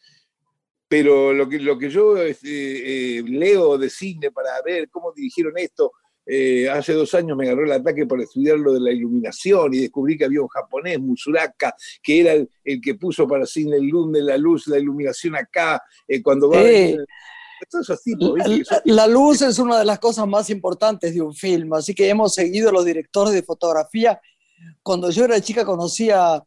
Pero 0.88 1.32
lo 1.32 1.48
que, 1.48 1.58
lo 1.58 1.78
que 1.78 1.90
yo 1.90 2.16
este, 2.16 3.18
eh, 3.18 3.22
leo 3.22 3.76
de 3.76 3.90
cine 3.90 4.30
para 4.30 4.50
ver 4.62 4.88
cómo 4.88 5.12
dirigieron 5.12 5.58
esto, 5.58 5.92
eh, 6.32 6.70
hace 6.70 6.92
dos 6.92 7.12
años 7.14 7.36
me 7.36 7.46
agarró 7.46 7.64
el 7.64 7.72
ataque 7.72 8.06
por 8.06 8.20
estudiar 8.20 8.56
lo 8.56 8.72
de 8.72 8.78
la 8.78 8.92
iluminación 8.92 9.74
y 9.74 9.78
descubrí 9.78 10.16
que 10.16 10.26
había 10.26 10.40
un 10.40 10.46
japonés, 10.46 11.00
Musuraka, 11.00 11.74
que 12.00 12.20
era 12.20 12.34
el, 12.34 12.80
que 12.80 12.94
puso 12.94 13.26
para 13.26 13.46
Cine 13.46 13.76
el 13.76 13.90
de 14.12 14.22
la 14.22 14.38
luz, 14.38 14.68
la 14.68 14.78
iluminación 14.78 15.34
acá, 15.34 15.82
eh, 16.06 16.22
cuando 16.22 16.48
va... 16.48 16.62
la, 18.84 19.06
luz 19.08 19.42
es 19.42 19.58
una 19.58 19.80
de 19.80 19.84
las 19.84 19.98
cosas 19.98 20.28
más 20.28 20.50
importantes 20.50 21.12
de 21.12 21.20
un 21.20 21.34
film, 21.34 21.72
así 21.72 21.96
que 21.96 22.08
hemos 22.08 22.32
seguido 22.32 22.70
los 22.70 22.84
directores 22.84 23.34
de 23.34 23.42
fotografía. 23.42 24.20
Cuando 24.84 25.10
yo 25.10 25.24
era 25.24 25.40
chica 25.40 25.64
conocía 25.64 26.40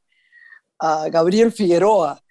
a 0.80 1.10
Gabriel 1.10 1.52
Figueroa. 1.52 2.24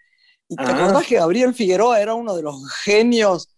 ¿Y 0.49 0.57
te 0.57 0.63
acordás 0.63 1.07
que 1.07 1.17
Gabriel 1.17 1.53
Figueroa 1.53 2.01
era 2.01 2.15
uno 2.15 2.35
de 2.35 2.43
los 2.43 2.67
genios 2.83 3.51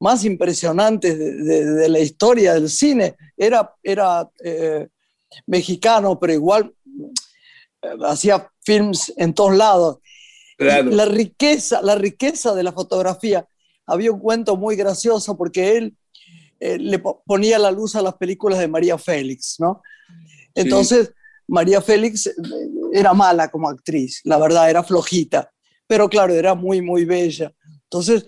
más 0.00 0.24
impresionantes 0.24 1.18
de, 1.18 1.88
la 1.88 1.98
historia 1.98 2.54
del 2.54 2.68
cine. 2.68 3.16
Era, 3.36 3.74
era 3.82 4.28
eh, 4.44 4.88
mexicano, 5.46 6.18
pero 6.18 6.32
igual 6.32 6.74
eh, 7.82 7.88
hacía 8.04 8.50
films 8.62 9.12
en 9.16 9.34
todos 9.34 9.56
lados. 9.56 9.98
La 10.58 11.04
riqueza, 11.04 11.82
la 11.82 11.96
riqueza 11.96 12.54
de 12.54 12.62
la 12.62 12.72
fotografía. 12.72 13.46
Había 13.86 14.10
un 14.10 14.20
cuento 14.20 14.56
muy 14.56 14.74
gracioso 14.74 15.36
porque 15.36 15.76
él 15.76 15.96
eh, 16.58 16.78
le 16.78 16.98
ponía 16.98 17.58
la 17.58 17.70
luz 17.70 17.94
a 17.94 18.02
las 18.02 18.14
películas 18.14 18.58
de 18.58 18.68
María 18.68 18.96
Félix, 18.96 19.56
¿no? 19.58 19.82
Entonces, 20.54 21.12
María 21.46 21.82
Félix 21.82 22.30
era 22.92 23.12
mala 23.12 23.48
como 23.48 23.68
actriz, 23.68 24.22
la 24.24 24.38
verdad, 24.38 24.70
era 24.70 24.82
flojita, 24.82 25.52
pero 25.86 26.08
claro, 26.08 26.32
era 26.32 26.54
muy, 26.54 26.80
muy 26.80 27.04
bella. 27.04 27.52
Entonces, 27.84 28.26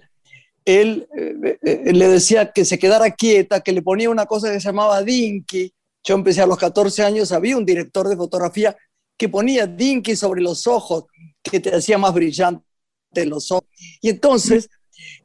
él 0.69 1.09
eh, 1.17 1.59
eh, 1.63 1.93
le 1.95 2.09
decía 2.09 2.53
que 2.53 2.67
se 2.67 2.79
quedara 2.79 3.11
quieta, 3.13 3.63
que 3.63 3.73
le 3.73 3.81
ponía 3.81 4.11
una 4.11 4.27
cosa 4.27 4.53
que 4.53 4.61
se 4.61 4.69
llamaba 4.69 5.03
Dinky. 5.03 5.73
Yo 6.05 6.15
empecé 6.15 6.43
a 6.43 6.47
los 6.47 6.59
14 6.59 7.03
años, 7.03 7.33
había 7.33 7.57
un 7.57 7.65
director 7.65 8.07
de 8.07 8.17
fotografía 8.17 8.77
que 9.17 9.31
ponía 9.31 9.67
Dinky 9.67 10.15
sobre 10.15 10.43
los 10.43 10.67
ojos, 10.67 11.07
que 11.43 11.59
te 11.59 11.75
hacía 11.75 11.97
más 11.97 12.13
brillante 12.13 12.63
los 13.25 13.51
ojos. 13.51 13.67
Y 14.03 14.11
entonces, 14.11 14.69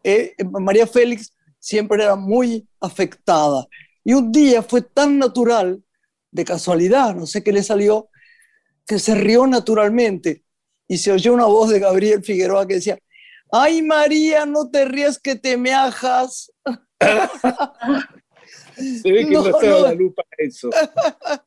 eh, 0.02 0.34
María 0.50 0.88
Félix 0.88 1.34
siempre 1.60 2.02
era 2.02 2.16
muy 2.16 2.66
afectada. 2.80 3.68
Y 4.02 4.14
un 4.14 4.32
día 4.32 4.64
fue 4.64 4.82
tan 4.82 5.20
natural, 5.20 5.84
de 6.32 6.46
casualidad, 6.46 7.14
no 7.14 7.28
sé 7.28 7.44
qué 7.44 7.52
le 7.52 7.62
salió, 7.62 8.10
que 8.88 8.98
se 8.98 9.14
rió 9.14 9.46
naturalmente 9.46 10.44
y 10.88 10.98
se 10.98 11.12
oyó 11.12 11.34
una 11.34 11.46
voz 11.46 11.70
de 11.70 11.80
Gabriel 11.80 12.24
Figueroa 12.24 12.66
que 12.66 12.76
decía, 12.76 12.98
Ay, 13.56 13.84
María, 13.84 14.48
no 14.48 14.68
te 14.72 14.84
rías 14.86 15.20
que 15.20 15.36
te 15.36 15.58
me 15.58 15.72
ajas. 15.72 16.52
Se 18.76 19.12
ve 19.12 19.26
que 19.28 19.32
no, 19.32 19.46
estaba 19.46 19.80
la 19.82 19.94
lupa 19.94 20.24
eso. 20.40 20.72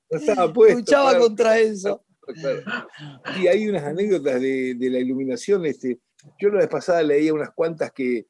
No 0.08 0.18
estaba 0.18 0.52
puesto. 0.52 0.78
Luchaba 0.78 1.18
contra 1.18 1.58
eso. 1.58 2.04
Y 3.40 3.48
hay 3.48 3.68
unas 3.68 3.82
anécdotas 3.82 4.40
de, 4.40 4.76
la 4.78 5.00
iluminación. 5.00 5.66
Este, 5.66 5.98
yo 6.38 6.50
la 6.50 6.58
vez 6.58 6.68
pasada 6.68 7.02
leía 7.02 7.34
unas 7.34 7.50
cuantas 7.50 7.90
que, 7.92 8.26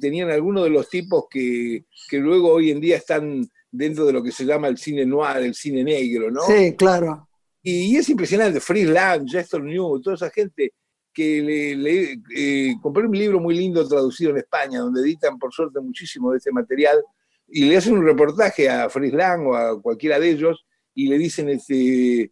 tenían 0.00 0.30
algunos 0.30 0.64
de 0.64 0.70
los 0.70 0.88
tipos 0.88 1.26
que, 1.30 1.84
que, 2.10 2.18
luego 2.18 2.52
hoy 2.52 2.70
en 2.70 2.80
día 2.80 2.96
están 2.96 3.46
dentro 3.70 4.06
de 4.06 4.14
lo 4.14 4.22
que 4.22 4.32
se 4.32 4.44
llama 4.46 4.68
el 4.68 4.78
cine 4.78 5.04
noir, 5.04 5.38
el 5.38 5.54
cine 5.54 5.84
negro, 5.84 6.30
¿no? 6.30 6.42
Sí, 6.42 6.74
claro. 6.76 7.28
Y, 7.62 7.94
es 7.94 8.08
impresionante. 8.08 8.60
Free 8.60 8.84
Land, 8.84 9.28
Jester 9.30 9.62
New, 9.62 10.00
toda 10.00 10.16
esa 10.16 10.30
gente 10.30 10.72
que 11.18 11.74
le, 11.74 12.22
eh, 12.36 12.76
compré 12.80 13.04
un 13.04 13.18
libro 13.18 13.40
muy 13.40 13.56
lindo 13.56 13.88
traducido 13.88 14.30
en 14.30 14.36
España, 14.36 14.78
donde 14.78 15.00
editan 15.00 15.36
por 15.36 15.52
suerte 15.52 15.80
muchísimo 15.80 16.30
de 16.30 16.38
este 16.38 16.52
material, 16.52 17.02
y 17.48 17.64
le 17.64 17.76
hacen 17.76 17.94
un 17.94 18.04
reportaje 18.04 18.68
a 18.68 18.88
Frisland 18.88 19.48
o 19.48 19.56
a 19.56 19.82
cualquiera 19.82 20.20
de 20.20 20.30
ellos, 20.30 20.64
y 20.94 21.08
le 21.08 21.18
dicen, 21.18 21.48
este, 21.48 22.20
eh, 22.22 22.30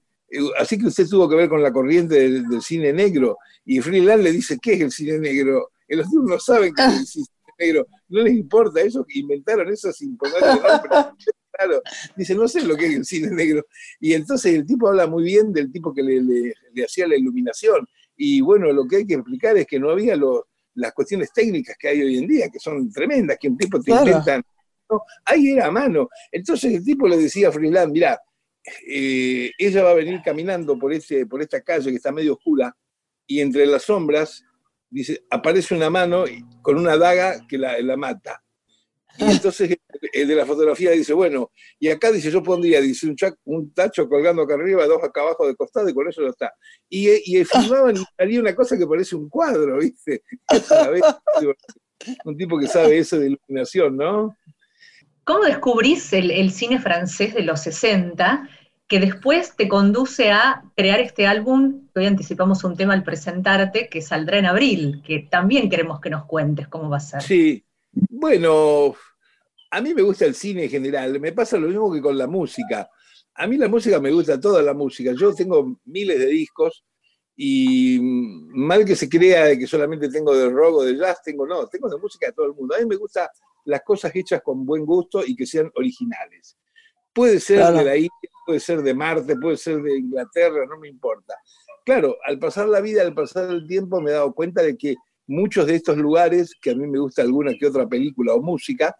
así 0.56 0.78
que 0.78 0.86
usted 0.86 1.08
tuvo 1.08 1.28
que 1.28 1.34
ver 1.34 1.48
con 1.48 1.64
la 1.64 1.72
corriente 1.72 2.14
del, 2.14 2.62
cine 2.62 2.92
negro. 2.92 3.38
Y 3.64 3.80
Freeland 3.80 4.22
le 4.22 4.30
dice, 4.30 4.56
¿qué 4.62 4.74
es 4.74 4.80
el 4.82 4.92
cine 4.92 5.18
negro? 5.18 5.72
Y 5.88 5.96
los 5.96 6.06
no 6.12 6.38
saben 6.38 6.72
qué 6.72 6.84
es 6.84 7.00
el 7.00 7.06
cine 7.06 7.26
negro, 7.58 7.88
no 8.08 8.22
les 8.22 8.34
importa, 8.34 8.80
ellos 8.80 9.04
inventaron 9.08 9.68
eso 9.72 9.92
sin 9.92 10.16
ponerle 10.16 10.46
nombre. 10.46 10.90
Dice, 12.16 12.34
no 12.34 12.46
sé 12.46 12.62
lo 12.62 12.76
que 12.76 12.86
es 12.86 12.94
el 12.94 13.04
cine 13.04 13.30
negro. 13.30 13.66
Y 13.98 14.12
entonces 14.12 14.54
el 14.54 14.64
tipo 14.64 14.88
habla 14.88 15.06
muy 15.06 15.24
bien 15.24 15.52
del 15.52 15.72
tipo 15.72 15.92
que 15.92 16.02
le, 16.02 16.84
hacía 16.84 17.08
la 17.08 17.16
iluminación. 17.16 17.86
Y 18.16 18.40
bueno, 18.40 18.72
lo 18.72 18.86
que 18.86 18.96
hay 18.96 19.06
que 19.06 19.14
explicar 19.14 19.56
es 19.56 19.66
que 19.66 19.78
no 19.78 19.90
había 19.90 20.16
las 20.74 20.92
cuestiones 20.92 21.32
técnicas 21.32 21.76
que 21.78 21.88
hay 21.88 22.02
hoy 22.02 22.18
en 22.18 22.26
día, 22.26 22.48
que 22.50 22.58
son 22.58 22.90
tremendas, 22.90 23.36
que 23.40 23.48
un 23.48 23.56
tipo 23.56 23.80
te 23.80 23.92
inventan. 23.92 24.42
ahí 25.24 25.52
era 25.52 25.66
a 25.66 25.70
mano. 25.70 26.08
Entonces 26.32 26.74
el 26.74 26.84
tipo 26.84 27.06
le 27.06 27.18
decía 27.18 27.48
a 27.48 27.52
Freeland, 27.52 27.92
mira, 27.92 28.18
eh, 28.88 29.50
ella 29.58 29.82
va 29.82 29.90
a 29.90 29.94
venir 29.94 30.20
caminando 30.24 30.78
por, 30.78 30.92
este, 30.92 31.26
por 31.26 31.40
esta 31.42 31.60
calle 31.60 31.90
que 31.90 31.96
está 31.96 32.10
medio 32.10 32.34
oscura 32.34 32.76
y 33.26 33.40
entre 33.40 33.66
las 33.66 33.82
sombras 33.82 34.42
dice, 34.88 35.24
aparece 35.30 35.74
una 35.74 35.90
mano 35.90 36.24
con 36.62 36.78
una 36.78 36.96
daga 36.96 37.46
que 37.46 37.58
la, 37.58 37.80
la 37.80 37.96
mata. 37.96 38.42
Y 39.18 39.24
entonces 39.24 39.76
el 40.12 40.28
de 40.28 40.34
la 40.34 40.46
fotografía 40.46 40.90
dice, 40.90 41.12
bueno, 41.12 41.50
y 41.78 41.88
acá 41.88 42.10
dice, 42.12 42.30
yo 42.30 42.42
pondría, 42.42 42.80
dice, 42.80 43.06
un, 43.06 43.16
un 43.44 43.72
tacho 43.72 44.08
colgando 44.08 44.42
acá 44.42 44.54
arriba, 44.54 44.86
dos 44.86 45.02
acá 45.02 45.22
abajo 45.22 45.46
de 45.46 45.54
costado, 45.54 45.88
y 45.88 45.94
con 45.94 46.08
eso 46.08 46.22
ya 46.22 46.28
está. 46.28 46.52
Y, 46.88 47.08
y 47.38 47.44
filmaban 47.44 47.96
y 47.96 48.04
salía 48.16 48.40
una 48.40 48.54
cosa 48.54 48.76
que 48.76 48.86
parece 48.86 49.16
un 49.16 49.28
cuadro, 49.28 49.78
¿viste? 49.78 50.22
un 52.24 52.36
tipo 52.36 52.58
que 52.58 52.66
sabe 52.66 52.98
eso 52.98 53.18
de 53.18 53.28
iluminación, 53.28 53.96
¿no? 53.96 54.36
¿Cómo 55.24 55.44
descubrís 55.44 56.12
el, 56.12 56.30
el 56.30 56.52
cine 56.52 56.78
francés 56.78 57.34
de 57.34 57.42
los 57.42 57.60
60 57.62 58.48
que 58.88 59.00
después 59.00 59.56
te 59.56 59.68
conduce 59.68 60.30
a 60.30 60.62
crear 60.76 61.00
este 61.00 61.26
álbum, 61.26 61.88
que 61.92 62.00
hoy 62.00 62.06
anticipamos 62.06 62.62
un 62.62 62.76
tema 62.76 62.94
al 62.94 63.02
presentarte, 63.02 63.88
que 63.88 64.00
saldrá 64.00 64.38
en 64.38 64.46
abril, 64.46 65.02
que 65.04 65.26
también 65.28 65.68
queremos 65.68 66.00
que 66.00 66.10
nos 66.10 66.24
cuentes 66.26 66.68
cómo 66.68 66.88
va 66.88 66.98
a 66.98 67.00
ser. 67.00 67.22
Sí, 67.22 67.65
bueno, 68.26 68.96
a 69.70 69.80
mí 69.80 69.94
me 69.94 70.02
gusta 70.02 70.24
el 70.24 70.34
cine 70.34 70.64
en 70.64 70.70
general, 70.70 71.20
me 71.20 71.30
pasa 71.30 71.56
lo 71.58 71.68
mismo 71.68 71.92
que 71.92 72.02
con 72.02 72.18
la 72.18 72.26
música. 72.26 72.90
A 73.36 73.46
mí 73.46 73.56
la 73.56 73.68
música 73.68 74.00
me 74.00 74.10
gusta 74.10 74.40
toda 74.40 74.62
la 74.62 74.74
música, 74.74 75.12
yo 75.16 75.32
tengo 75.32 75.78
miles 75.84 76.18
de 76.18 76.26
discos 76.26 76.84
y 77.36 78.00
mal 78.00 78.84
que 78.84 78.96
se 78.96 79.08
crea 79.08 79.44
de 79.44 79.56
que 79.56 79.68
solamente 79.68 80.08
tengo 80.08 80.34
de 80.34 80.48
rock 80.48 80.78
o 80.78 80.82
de 80.82 80.96
jazz, 80.96 81.22
tengo 81.22 81.46
no, 81.46 81.68
tengo 81.68 81.88
de 81.88 81.98
música 81.98 82.26
de 82.26 82.32
todo 82.32 82.46
el 82.46 82.54
mundo. 82.54 82.74
A 82.74 82.80
mí 82.80 82.86
me 82.86 82.96
gustan 82.96 83.28
las 83.64 83.82
cosas 83.82 84.10
hechas 84.12 84.42
con 84.42 84.66
buen 84.66 84.84
gusto 84.84 85.22
y 85.24 85.36
que 85.36 85.46
sean 85.46 85.70
originales. 85.76 86.58
Puede 87.12 87.38
ser 87.38 87.64
de 87.72 87.84
la 87.84 87.96
India, 87.96 88.30
puede 88.44 88.58
ser 88.58 88.82
de 88.82 88.92
Marte, 88.92 89.36
puede 89.36 89.56
ser 89.56 89.80
de 89.82 89.98
Inglaterra, 89.98 90.66
no 90.68 90.80
me 90.80 90.88
importa. 90.88 91.36
Claro, 91.84 92.16
al 92.26 92.40
pasar 92.40 92.66
la 92.66 92.80
vida, 92.80 93.02
al 93.02 93.14
pasar 93.14 93.50
el 93.50 93.68
tiempo, 93.68 94.00
me 94.00 94.10
he 94.10 94.14
dado 94.14 94.34
cuenta 94.34 94.62
de 94.62 94.76
que 94.76 94.96
muchos 95.26 95.66
de 95.66 95.76
estos 95.76 95.96
lugares, 95.96 96.54
que 96.60 96.70
a 96.70 96.74
mí 96.74 96.86
me 96.86 96.98
gusta 96.98 97.22
alguna 97.22 97.54
que 97.58 97.66
otra 97.66 97.88
película 97.88 98.34
o 98.34 98.42
música, 98.42 98.94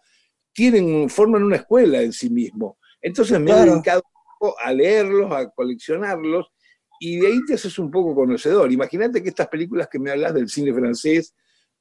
tienen, 0.53 1.09
forman 1.09 1.43
una 1.43 1.57
escuela 1.57 2.01
en 2.01 2.13
sí 2.13 2.31
mismo. 2.31 2.79
Entonces 3.01 3.39
me 3.39 3.53
he 3.53 3.55
dedicado 3.55 4.03
a 4.63 4.73
leerlos, 4.73 5.31
a 5.33 5.49
coleccionarlos, 5.51 6.47
y 6.99 7.19
de 7.19 7.27
ahí 7.27 7.45
te 7.47 7.55
haces 7.55 7.79
un 7.79 7.91
poco 7.91 8.15
conocedor. 8.15 8.73
Imagínate 8.73 9.23
que 9.23 9.29
estas 9.29 9.49
películas 9.49 9.89
que 9.91 9.99
me 9.99 10.11
hablas 10.11 10.35
del 10.35 10.49
cine 10.49 10.73
francés 10.73 11.35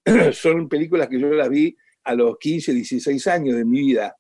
son 0.34 0.68
películas 0.68 1.08
que 1.08 1.20
yo 1.20 1.30
las 1.30 1.50
vi 1.50 1.76
a 2.04 2.14
los 2.14 2.38
15, 2.38 2.74
16 2.74 3.28
años 3.28 3.56
de 3.56 3.66
mi 3.66 3.80
vida. 3.80 4.16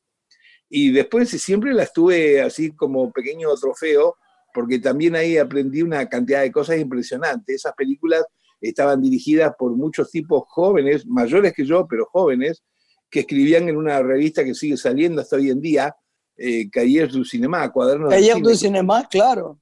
Y 0.70 0.92
después 0.92 1.30
siempre 1.30 1.74
las 1.74 1.94
tuve 1.94 2.42
así 2.42 2.72
como 2.72 3.12
pequeño 3.12 3.54
trofeo, 3.56 4.16
porque 4.54 4.80
también 4.80 5.16
ahí 5.16 5.38
aprendí 5.38 5.82
una 5.82 6.08
cantidad 6.08 6.42
de 6.42 6.52
cosas 6.52 6.80
impresionantes. 6.80 7.58
Esas 7.58 7.74
películas 7.74 8.24
estaban 8.70 9.02
dirigidas 9.02 9.54
por 9.58 9.72
muchos 9.76 10.12
tipos 10.12 10.44
jóvenes, 10.48 11.06
mayores 11.06 11.54
que 11.54 11.66
yo, 11.66 11.88
pero 11.88 12.06
jóvenes, 12.06 12.64
que 13.10 13.22
escribían 13.22 13.70
en 13.70 13.78
una 13.78 14.02
revista 14.02 14.44
que 14.44 14.54
sigue 14.54 14.78
saliendo 14.78 15.22
hasta 15.22 15.36
hoy 15.36 15.50
en 15.50 15.62
día, 15.62 15.96
eh, 16.38 16.70
Cahiers 16.70 17.14
du 17.14 17.24
Cinema, 17.24 17.72
Cuadernos 17.72 18.10
Cahiers 18.10 18.42
du 18.42 18.56
Cinema, 18.56 19.08
claro. 19.10 19.60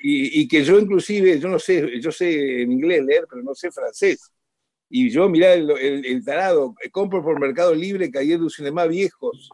Y, 0.00 0.40
y, 0.40 0.48
que 0.48 0.64
yo 0.64 0.78
inclusive, 0.78 1.38
yo 1.38 1.48
no 1.48 1.60
sé, 1.60 2.00
yo 2.00 2.10
sé 2.10 2.62
en 2.62 2.72
inglés 2.72 3.04
leer, 3.04 3.26
pero 3.30 3.42
no 3.42 3.54
sé 3.54 3.70
francés. 3.70 4.32
Y 4.90 5.10
yo, 5.10 5.28
mirá, 5.28 5.54
el, 5.54 5.70
el, 5.70 6.24
tarado, 6.24 6.74
compro 6.90 7.22
por 7.22 7.38
Mercado 7.38 7.72
Libre 7.74 8.10
Cahiers 8.10 8.40
du 8.40 8.50
Cinema 8.50 8.86
viejos 8.86 9.48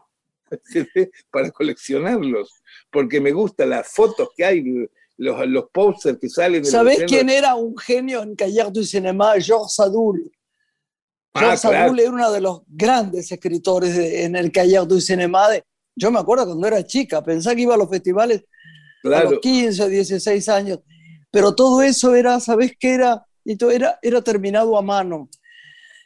para 1.31 1.51
coleccionarlos, 1.51 2.61
porque 2.89 3.21
me 3.21 3.31
gustan 3.31 3.69
las 3.69 3.93
fotos 3.93 4.29
que 4.35 4.43
hay, 4.43 4.89
los, 5.19 5.47
los 5.47 5.65
posters 5.71 6.17
que 6.17 6.29
salen. 6.29 6.65
¿Sabés 6.65 7.03
quién 7.05 7.29
era 7.29 7.55
un 7.55 7.77
genio 7.77 8.23
en 8.23 8.35
Cahiers 8.35 8.71
du 8.71 8.83
Cinema? 8.83 9.33
Georges 9.39 9.75
Sadoul. 9.75 10.31
Ah, 11.33 11.39
Georges 11.41 11.61
Sadoul 11.61 11.99
era 11.99 12.09
uno 12.09 12.31
de 12.31 12.41
los 12.41 12.61
grandes 12.67 13.29
escritores 13.31 13.97
en 13.97 14.35
el 14.37 14.51
Cahiers 14.51 14.87
du 14.87 15.01
Cinema. 15.01 15.47
yo 15.93 16.09
me 16.09 16.19
acuerdo 16.19 16.45
cuando 16.45 16.65
era 16.67 16.85
chica, 16.85 17.21
pensaba 17.21 17.53
que 17.53 17.63
iba 17.63 17.75
a 17.75 17.77
los 17.77 17.89
festivales 17.89 18.45
a 19.03 19.23
los 19.23 19.39
15 19.39 19.83
o 19.83 19.87
16 19.87 20.49
años, 20.49 20.79
pero 21.29 21.53
todo 21.53 21.81
eso 21.81 22.15
era, 22.15 22.39
¿sabés 22.39 22.73
qué 22.79 22.93
era? 22.95 23.25
Era, 23.45 23.99
era 24.01 24.21
terminado 24.21 24.77
a 24.77 24.81
mano. 24.81 25.29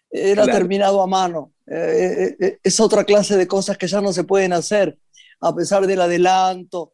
Era 0.09 0.45
terminado 0.45 1.01
a 1.01 1.07
mano. 1.07 1.53
Eh, 1.67 2.35
eh, 2.39 2.57
es 2.63 2.79
otra 2.79 3.03
clase 3.03 3.37
de 3.37 3.47
cosas 3.47 3.77
que 3.77 3.87
ya 3.87 4.01
no 4.01 4.11
se 4.11 4.23
pueden 4.23 4.53
hacer, 4.53 4.97
a 5.39 5.53
pesar 5.55 5.85
del 5.85 6.01
adelanto, 6.01 6.93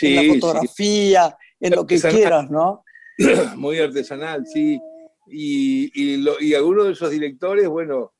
en 0.00 0.16
la 0.16 0.34
fotografía, 0.34 1.36
en 1.64 1.74
lo 1.74 1.86
que 1.86 1.98
quieras, 1.98 2.50
¿no? 2.50 2.84
Muy 3.56 3.78
artesanal, 3.78 4.46
sí. 4.46 4.78
Y, 5.26 5.90
y, 5.94 6.54
algunos 6.54 6.86
de 6.86 6.92
esos 6.92 7.10
directores, 7.10 7.66
bueno, 7.68 8.12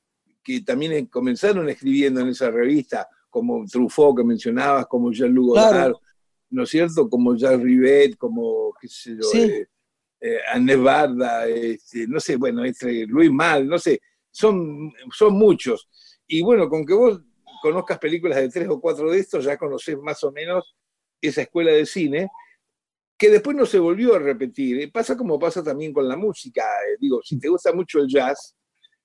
que 0.42 0.62
también 0.62 1.06
comenzaron 1.06 1.68
escribiendo 1.68 2.20
en 2.22 2.28
esa 2.28 2.50
revista, 2.50 3.06
como 3.28 3.66
Truffaut 3.66 4.16
que 4.16 4.24
mencionabas, 4.24 4.86
como 4.86 5.12
Jean-Luc 5.12 5.48
Godard, 5.48 5.92
¿no 6.50 6.62
es 6.62 6.70
cierto? 6.70 7.10
Como 7.10 7.36
Jacques 7.36 7.60
Rivet, 7.60 8.16
como, 8.16 8.72
qué 8.80 8.88
sé 8.88 9.14
yo, 9.20 9.38
eh, 9.38 9.68
eh 10.20 10.76
Barda, 10.76 11.46
este, 11.46 12.06
no 12.08 12.20
sé, 12.20 12.36
bueno, 12.36 12.64
este, 12.64 13.06
Luis 13.06 13.30
Mal, 13.30 13.68
no 13.68 13.78
sé, 13.78 14.00
son, 14.30 14.90
son 15.12 15.34
muchos. 15.34 15.90
Y 16.26 16.42
bueno, 16.42 16.70
con 16.70 16.86
que 16.86 16.94
vos 16.94 17.20
conozcas 17.60 17.98
películas 17.98 18.38
de 18.38 18.48
tres 18.48 18.68
o 18.70 18.80
cuatro 18.80 19.10
de 19.10 19.18
estos, 19.18 19.44
ya 19.44 19.58
conoces 19.58 19.98
más 19.98 20.24
o 20.24 20.32
menos 20.32 20.74
esa 21.20 21.42
escuela 21.42 21.72
de 21.72 21.84
cine, 21.84 22.30
que 23.16 23.30
después 23.30 23.56
no 23.56 23.66
se 23.66 23.78
volvió 23.78 24.14
a 24.14 24.18
repetir. 24.18 24.80
Eh, 24.80 24.90
pasa 24.92 25.16
como 25.16 25.38
pasa 25.38 25.62
también 25.62 25.92
con 25.92 26.08
la 26.08 26.16
música. 26.16 26.62
Eh, 26.62 26.96
digo, 27.00 27.20
si 27.22 27.38
te 27.38 27.48
gusta 27.48 27.72
mucho 27.72 28.00
el 28.00 28.08
jazz, 28.08 28.54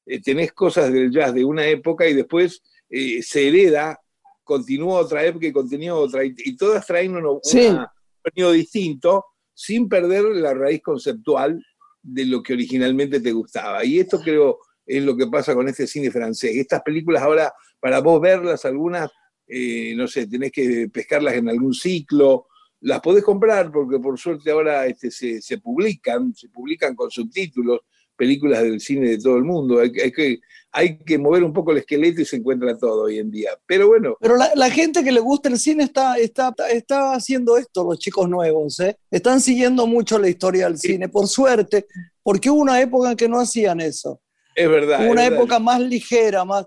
eh, 0.05 0.21
tenés 0.21 0.51
cosas 0.53 0.91
del 0.91 1.11
jazz 1.11 1.33
de 1.33 1.45
una 1.45 1.67
época 1.67 2.07
y 2.07 2.13
después 2.13 2.61
se 2.89 3.47
hereda, 3.47 3.99
continúa 4.43 5.01
otra 5.01 5.23
época 5.23 5.45
y 5.45 5.51
continúa 5.51 5.93
otra, 5.93 6.25
y, 6.25 6.57
todas 6.57 6.87
traen 6.87 7.15
un 7.15 7.39
sonido 7.43 8.51
distinto 8.51 9.25
sin 9.53 9.87
perder 9.87 10.23
la 10.23 10.55
raíz 10.55 10.81
conceptual 10.81 11.63
de 12.01 12.25
lo 12.25 12.41
que 12.41 12.53
originalmente 12.53 13.19
te 13.19 13.31
gustaba. 13.31 13.85
Y 13.85 13.99
esto 13.99 14.19
creo 14.21 14.59
es 14.89 15.03
lo 15.03 15.15
que 15.15 15.27
pasa 15.27 15.53
con 15.53 15.67
este 15.67 15.85
cine 15.85 16.09
francés. 16.09 16.55
Estas 16.55 16.81
películas 16.81 17.21
ahora, 17.21 17.53
para 17.79 17.99
vos 17.99 18.19
verlas, 18.19 18.65
algunas, 18.65 19.09
eh, 19.47 19.93
no 19.95 20.07
sé, 20.07 20.25
tenés 20.25 20.51
que 20.51 20.89
pescarlas 20.91 21.35
en 21.35 21.47
algún 21.47 21.73
ciclo, 21.73 22.47
las 22.81 23.01
podés 23.01 23.23
comprar 23.23 23.71
porque 23.71 23.99
por 23.99 24.17
suerte 24.17 24.51
ahora 24.51 24.85
este, 24.85 25.11
se, 25.11 25.57
publican, 25.57 26.33
se 26.33 26.49
publican 26.49 26.95
con 26.95 27.11
subtítulos, 27.11 27.81
películas 28.15 28.63
del 28.63 28.79
cine 28.79 29.09
de 29.11 29.17
todo 29.17 29.37
el 29.37 29.43
mundo. 29.43 29.79
Hay, 29.79 29.91
que, 29.91 30.39
hay 30.71 30.97
que 30.99 31.17
mover 31.17 31.43
un 31.43 31.53
poco 31.53 31.71
el 31.71 31.79
esqueleto 31.79 32.21
y 32.21 32.25
se 32.25 32.37
encuentra 32.37 32.77
todo 32.77 33.03
hoy 33.03 33.17
en 33.17 33.31
día. 33.31 33.51
Pero 33.65 33.87
bueno. 33.87 34.17
Pero 34.19 34.35
la, 34.35 34.69
gente 34.69 35.03
que 35.03 35.11
le 35.11 35.19
gusta 35.19 35.49
el 35.49 35.57
cine 35.57 35.85
está, 35.85 36.17
está, 36.17 36.53
está 36.71 37.13
haciendo 37.13 37.57
esto, 37.57 37.83
los 37.83 37.99
chicos 37.99 38.29
nuevos. 38.29 38.79
¿eh? 38.79 38.97
Están 39.09 39.41
siguiendo 39.41 39.87
mucho 39.87 40.19
la 40.19 40.29
historia 40.29 40.65
del 40.65 40.77
cine, 40.77 41.09
por 41.09 41.27
suerte, 41.27 41.85
porque 42.23 42.49
hubo 42.49 42.61
una 42.61 42.81
época 42.81 43.11
en 43.11 43.17
que 43.17 43.29
no 43.29 43.39
hacían 43.39 43.79
eso. 43.79 44.21
Es 44.55 44.69
verdad. 44.69 45.09
Una 45.09 45.25
época 45.25 45.59
más 45.59 45.79
ligera, 45.79 46.43
más. 46.43 46.65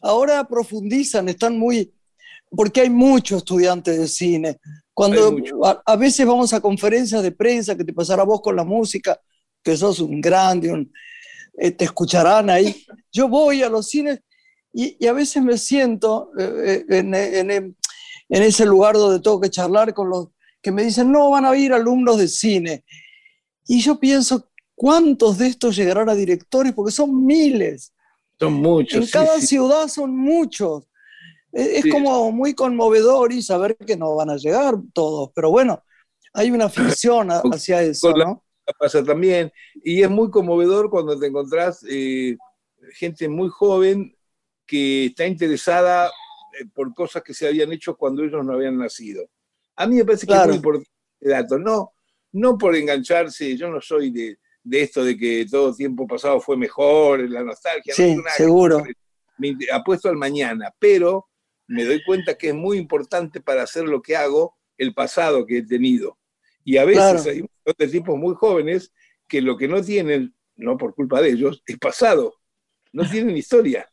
Ahora 0.00 0.46
profundizan, 0.46 1.28
están 1.28 1.58
muy. 1.58 1.92
Porque 2.50 2.82
hay 2.82 2.90
muchos 2.90 3.38
estudiantes 3.38 3.98
de 3.98 4.08
cine. 4.08 4.58
Cuando 4.94 5.36
a, 5.84 5.96
veces 5.96 6.24
vamos 6.24 6.52
a 6.52 6.60
conferencias 6.60 7.22
de 7.22 7.32
prensa 7.32 7.76
que 7.76 7.84
te 7.84 7.92
pasará 7.92 8.22
vos 8.22 8.40
con 8.40 8.54
la 8.54 8.64
música, 8.64 9.20
que 9.62 9.76
sos 9.76 10.00
un 10.00 10.20
grande, 10.20 10.88
eh, 11.58 11.72
te 11.72 11.84
escucharán 11.84 12.48
ahí. 12.48 12.84
Yo 13.12 13.28
voy 13.28 13.62
a 13.62 13.68
los 13.68 13.88
cines 13.88 14.20
y, 14.72 15.04
a 15.06 15.12
veces 15.12 15.42
me 15.42 15.58
siento 15.58 16.30
eh, 16.38 16.84
eh, 16.88 16.98
en, 16.98 17.14
en, 17.14 17.50
en, 17.50 17.76
ese 18.28 18.64
lugar 18.64 18.94
donde 18.94 19.20
tengo 19.20 19.40
que 19.40 19.50
charlar 19.50 19.92
con 19.92 20.08
los 20.08 20.28
que 20.62 20.70
me 20.70 20.84
dicen, 20.84 21.12
no, 21.12 21.30
van 21.30 21.44
a 21.44 21.56
ir 21.56 21.72
alumnos 21.72 22.16
de 22.16 22.28
cine. 22.28 22.84
Y 23.66 23.80
yo 23.80 23.98
pienso, 23.98 24.48
¿Cuántos 24.74 25.38
de 25.38 25.48
estos 25.48 25.76
llegarán 25.76 26.08
a 26.08 26.14
directores? 26.14 26.72
Porque 26.72 26.92
son 26.92 27.24
miles. 27.24 27.92
Son 28.38 28.54
muchos. 28.54 29.04
En 29.04 29.10
cada 29.10 29.40
ciudad 29.40 29.88
son 29.88 30.16
muchos. 30.16 30.84
Es, 31.54 31.84
como 31.88 32.32
muy 32.32 32.52
conmovedor 32.52 33.32
y 33.32 33.40
saber 33.40 33.76
que 33.76 33.96
no 33.96 34.16
van 34.16 34.30
a 34.30 34.36
llegar 34.36 34.74
todos. 34.92 35.30
Pero 35.34 35.50
bueno, 35.50 35.82
Hay 36.32 36.50
una 36.50 36.68
ficción 36.68 37.28
hacia 37.52 37.82
eso, 37.82 38.12
¿no? 38.12 38.44
Pasa 38.78 39.04
también. 39.04 39.52
Y 39.84 40.02
es 40.02 40.10
muy 40.10 40.30
conmovedor 40.30 40.90
cuando 40.90 41.18
te 41.18 41.26
encontrás 41.26 41.84
eh, 41.88 42.36
gente 42.94 43.28
muy 43.28 43.48
joven 43.50 44.16
que 44.66 45.06
está 45.06 45.26
interesada 45.26 46.08
eh, 46.08 46.64
por 46.74 46.92
cosas 46.92 47.22
que 47.22 47.34
se 47.34 47.46
habían 47.46 47.72
hecho 47.72 47.96
cuando 47.96 48.24
ellos 48.24 48.44
no 48.44 48.54
habían 48.54 48.78
nacido. 48.78 49.24
A 49.76 49.86
mí 49.86 49.96
me 49.96 50.04
parece 50.04 50.26
que 50.26 50.34
es 50.34 50.46
muy 50.46 50.56
importante 50.56 50.90
este 51.20 51.30
dato. 51.30 51.58
No, 51.58 51.92
no 52.32 52.58
por 52.58 52.74
engancharse, 52.74 53.56
yo 53.56 53.68
no 53.68 53.80
soy 53.80 54.10
de, 54.10 54.38
esto 54.72 55.04
de 55.04 55.16
que 55.16 55.46
todo 55.48 55.74
tiempo 55.74 56.06
pasado 56.06 56.40
fue 56.40 56.56
mejor, 56.56 57.28
la 57.30 57.44
nostalgia. 57.44 57.94
Sí, 57.94 58.16
seguro. 58.36 58.82
Me 59.38 59.56
apuesto 59.72 60.08
al 60.08 60.16
mañana, 60.16 60.72
pero 60.78 61.28
me 61.66 61.84
doy 61.84 62.02
cuenta 62.04 62.36
que 62.36 62.48
es 62.48 62.54
muy 62.54 62.78
importante 62.78 63.40
para 63.40 63.62
hacer 63.62 63.84
lo 63.84 64.02
que 64.02 64.16
hago 64.16 64.56
el 64.78 64.94
pasado 64.94 65.46
que 65.46 65.58
he 65.58 65.62
tenido. 65.62 66.18
Y 66.64 66.78
a 66.78 66.84
veces 66.84 67.26
hay 67.26 67.44
de 67.78 67.88
tipos 67.88 68.18
muy 68.18 68.34
jóvenes 68.34 68.92
que 69.28 69.40
lo 69.40 69.56
que 69.56 69.68
no 69.68 69.82
tienen, 69.82 70.34
no 70.56 70.76
por 70.76 70.94
culpa 70.94 71.20
de 71.20 71.30
ellos, 71.30 71.62
es 71.66 71.78
pasado. 71.78 72.34
No 72.92 73.02
tienen 73.10 73.36
historia. 73.36 73.88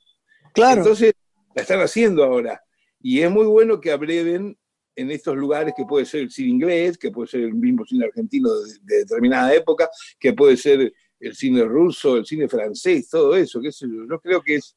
Claro. 0.54 0.82
Entonces, 0.82 1.14
la 1.56 1.62
están 1.62 1.80
haciendo 1.80 2.24
ahora. 2.24 2.64
Y 3.02 3.22
es 3.22 3.32
muy 3.32 3.46
bueno 3.46 3.80
que 3.80 3.92
abreven 3.92 4.58
en 4.96 5.12
estos 5.12 5.36
lugares 5.36 5.74
que 5.76 5.86
puede 5.86 6.06
ser 6.06 6.22
el 6.22 6.32
cine 6.32 6.50
inglés, 6.50 6.98
que 6.98 7.12
puede 7.12 7.28
ser 7.28 7.42
el 7.42 7.54
mismo 7.54 7.86
cine 7.86 8.06
argentino 8.06 8.54
de, 8.54 9.00
determinada 9.00 9.54
época, 9.54 9.90
que 10.20 10.34
puede 10.34 10.58
ser 10.58 10.94
el 11.20 11.36
cine 11.36 11.64
ruso, 11.64 12.18
el 12.18 12.26
cine 12.26 12.48
francés, 12.48 13.10
todo 13.10 13.36
eso. 13.36 13.62
Que 13.62 13.72
yo 13.72 14.20
creo 14.20 14.42
que 14.42 14.56
es, 14.56 14.76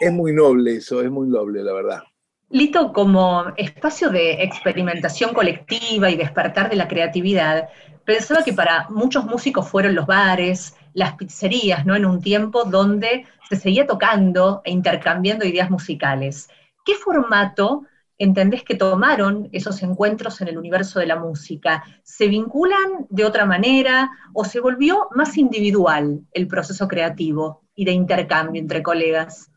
es 0.00 0.12
muy 0.12 0.32
noble 0.32 0.76
eso, 0.76 1.02
es 1.02 1.10
muy 1.10 1.28
noble, 1.28 1.62
la 1.62 1.72
verdad. 1.72 2.02
Lito, 2.48 2.92
como 2.92 3.46
espacio 3.56 4.08
de 4.10 4.44
experimentación 4.44 5.34
colectiva 5.34 6.10
y 6.10 6.16
despertar 6.16 6.70
de 6.70 6.76
la 6.76 6.86
creatividad, 6.86 7.68
pensaba 8.04 8.44
que 8.44 8.52
para 8.52 8.88
muchos 8.88 9.24
músicos 9.24 9.68
fueron 9.68 9.96
los 9.96 10.06
bares, 10.06 10.76
las 10.94 11.16
pizzerías, 11.16 11.84
¿no? 11.84 11.96
En 11.96 12.06
un 12.06 12.22
tiempo 12.22 12.62
donde 12.62 13.26
se 13.48 13.56
seguía 13.56 13.84
tocando 13.84 14.62
e 14.64 14.70
intercambiando 14.70 15.44
ideas 15.44 15.70
musicales. 15.70 16.48
¿Qué 16.84 16.94
formato 16.94 17.82
entendés 18.16 18.62
que 18.62 18.76
tomaron 18.76 19.48
esos 19.50 19.82
encuentros 19.82 20.40
en 20.40 20.46
el 20.46 20.56
universo 20.56 21.00
de 21.00 21.06
la 21.06 21.16
música? 21.16 21.82
¿Se 22.04 22.28
vinculan 22.28 23.06
de 23.10 23.24
otra 23.24 23.44
manera 23.44 24.08
o 24.32 24.44
se 24.44 24.60
volvió 24.60 25.08
más 25.16 25.36
individual 25.36 26.20
el 26.30 26.46
proceso 26.46 26.86
creativo 26.86 27.62
y 27.74 27.84
de 27.84 27.90
intercambio 27.90 28.62
entre 28.62 28.84
colegas? 28.84 29.50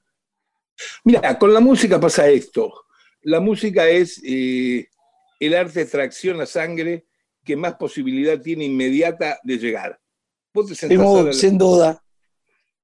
Mira, 1.04 1.38
con 1.38 1.54
la 1.54 1.60
música 1.60 2.00
pasa 2.00 2.28
esto. 2.28 2.86
La 3.22 3.40
música 3.40 3.88
es 3.88 4.22
eh, 4.24 4.88
el 5.40 5.54
arte 5.56 5.80
de 5.80 5.86
tracción 5.86 6.38
la 6.38 6.46
sangre 6.46 7.06
que 7.44 7.56
más 7.56 7.76
posibilidad 7.76 8.40
tiene 8.42 8.66
inmediata 8.66 9.40
de 9.44 9.58
llegar. 9.58 10.00
Vos 10.54 10.68
te 10.68 10.76
sentás 10.76 11.38
sin 11.38 11.58
duda. 11.58 12.04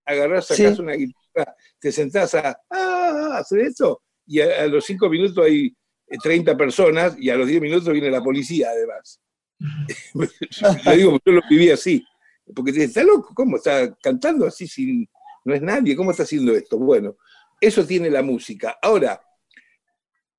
Agarrás, 0.05 0.47
sacás 0.47 0.77
una 0.79 0.93
guitarra, 0.93 1.55
te 1.79 1.91
sentás 1.91 2.35
a, 2.35 2.59
ah, 2.69 3.37
hacer 3.39 3.61
esto, 3.61 4.03
y 4.27 4.39
a, 4.39 4.67
los 4.67 4.85
cinco 4.85 5.09
minutos 5.09 5.43
hay 5.43 5.75
30 6.21 6.51
eh, 6.51 6.55
personas, 6.55 7.15
y 7.17 7.29
a 7.31 7.35
los 7.35 7.47
10 7.47 7.59
minutos 7.61 7.91
viene 7.91 8.11
la 8.11 8.23
policía, 8.23 8.69
además. 8.69 9.19
Le 10.85 10.97
digo, 10.97 11.19
yo 11.25 11.31
lo 11.31 11.41
viví 11.49 11.71
así. 11.71 12.05
Porque 12.53 12.71
te 12.71 12.83
está 12.83 13.03
loco, 13.03 13.33
¿cómo 13.33 13.57
está 13.57 13.95
cantando 13.95 14.45
así 14.45 14.67
sin. 14.67 15.09
No 15.43 15.53
es 15.53 15.61
nadie, 15.61 15.95
¿cómo 15.95 16.11
está 16.11 16.23
haciendo 16.23 16.53
esto? 16.55 16.77
Bueno, 16.77 17.17
eso 17.59 17.85
tiene 17.85 18.09
la 18.09 18.21
música. 18.21 18.77
Ahora, 18.81 19.21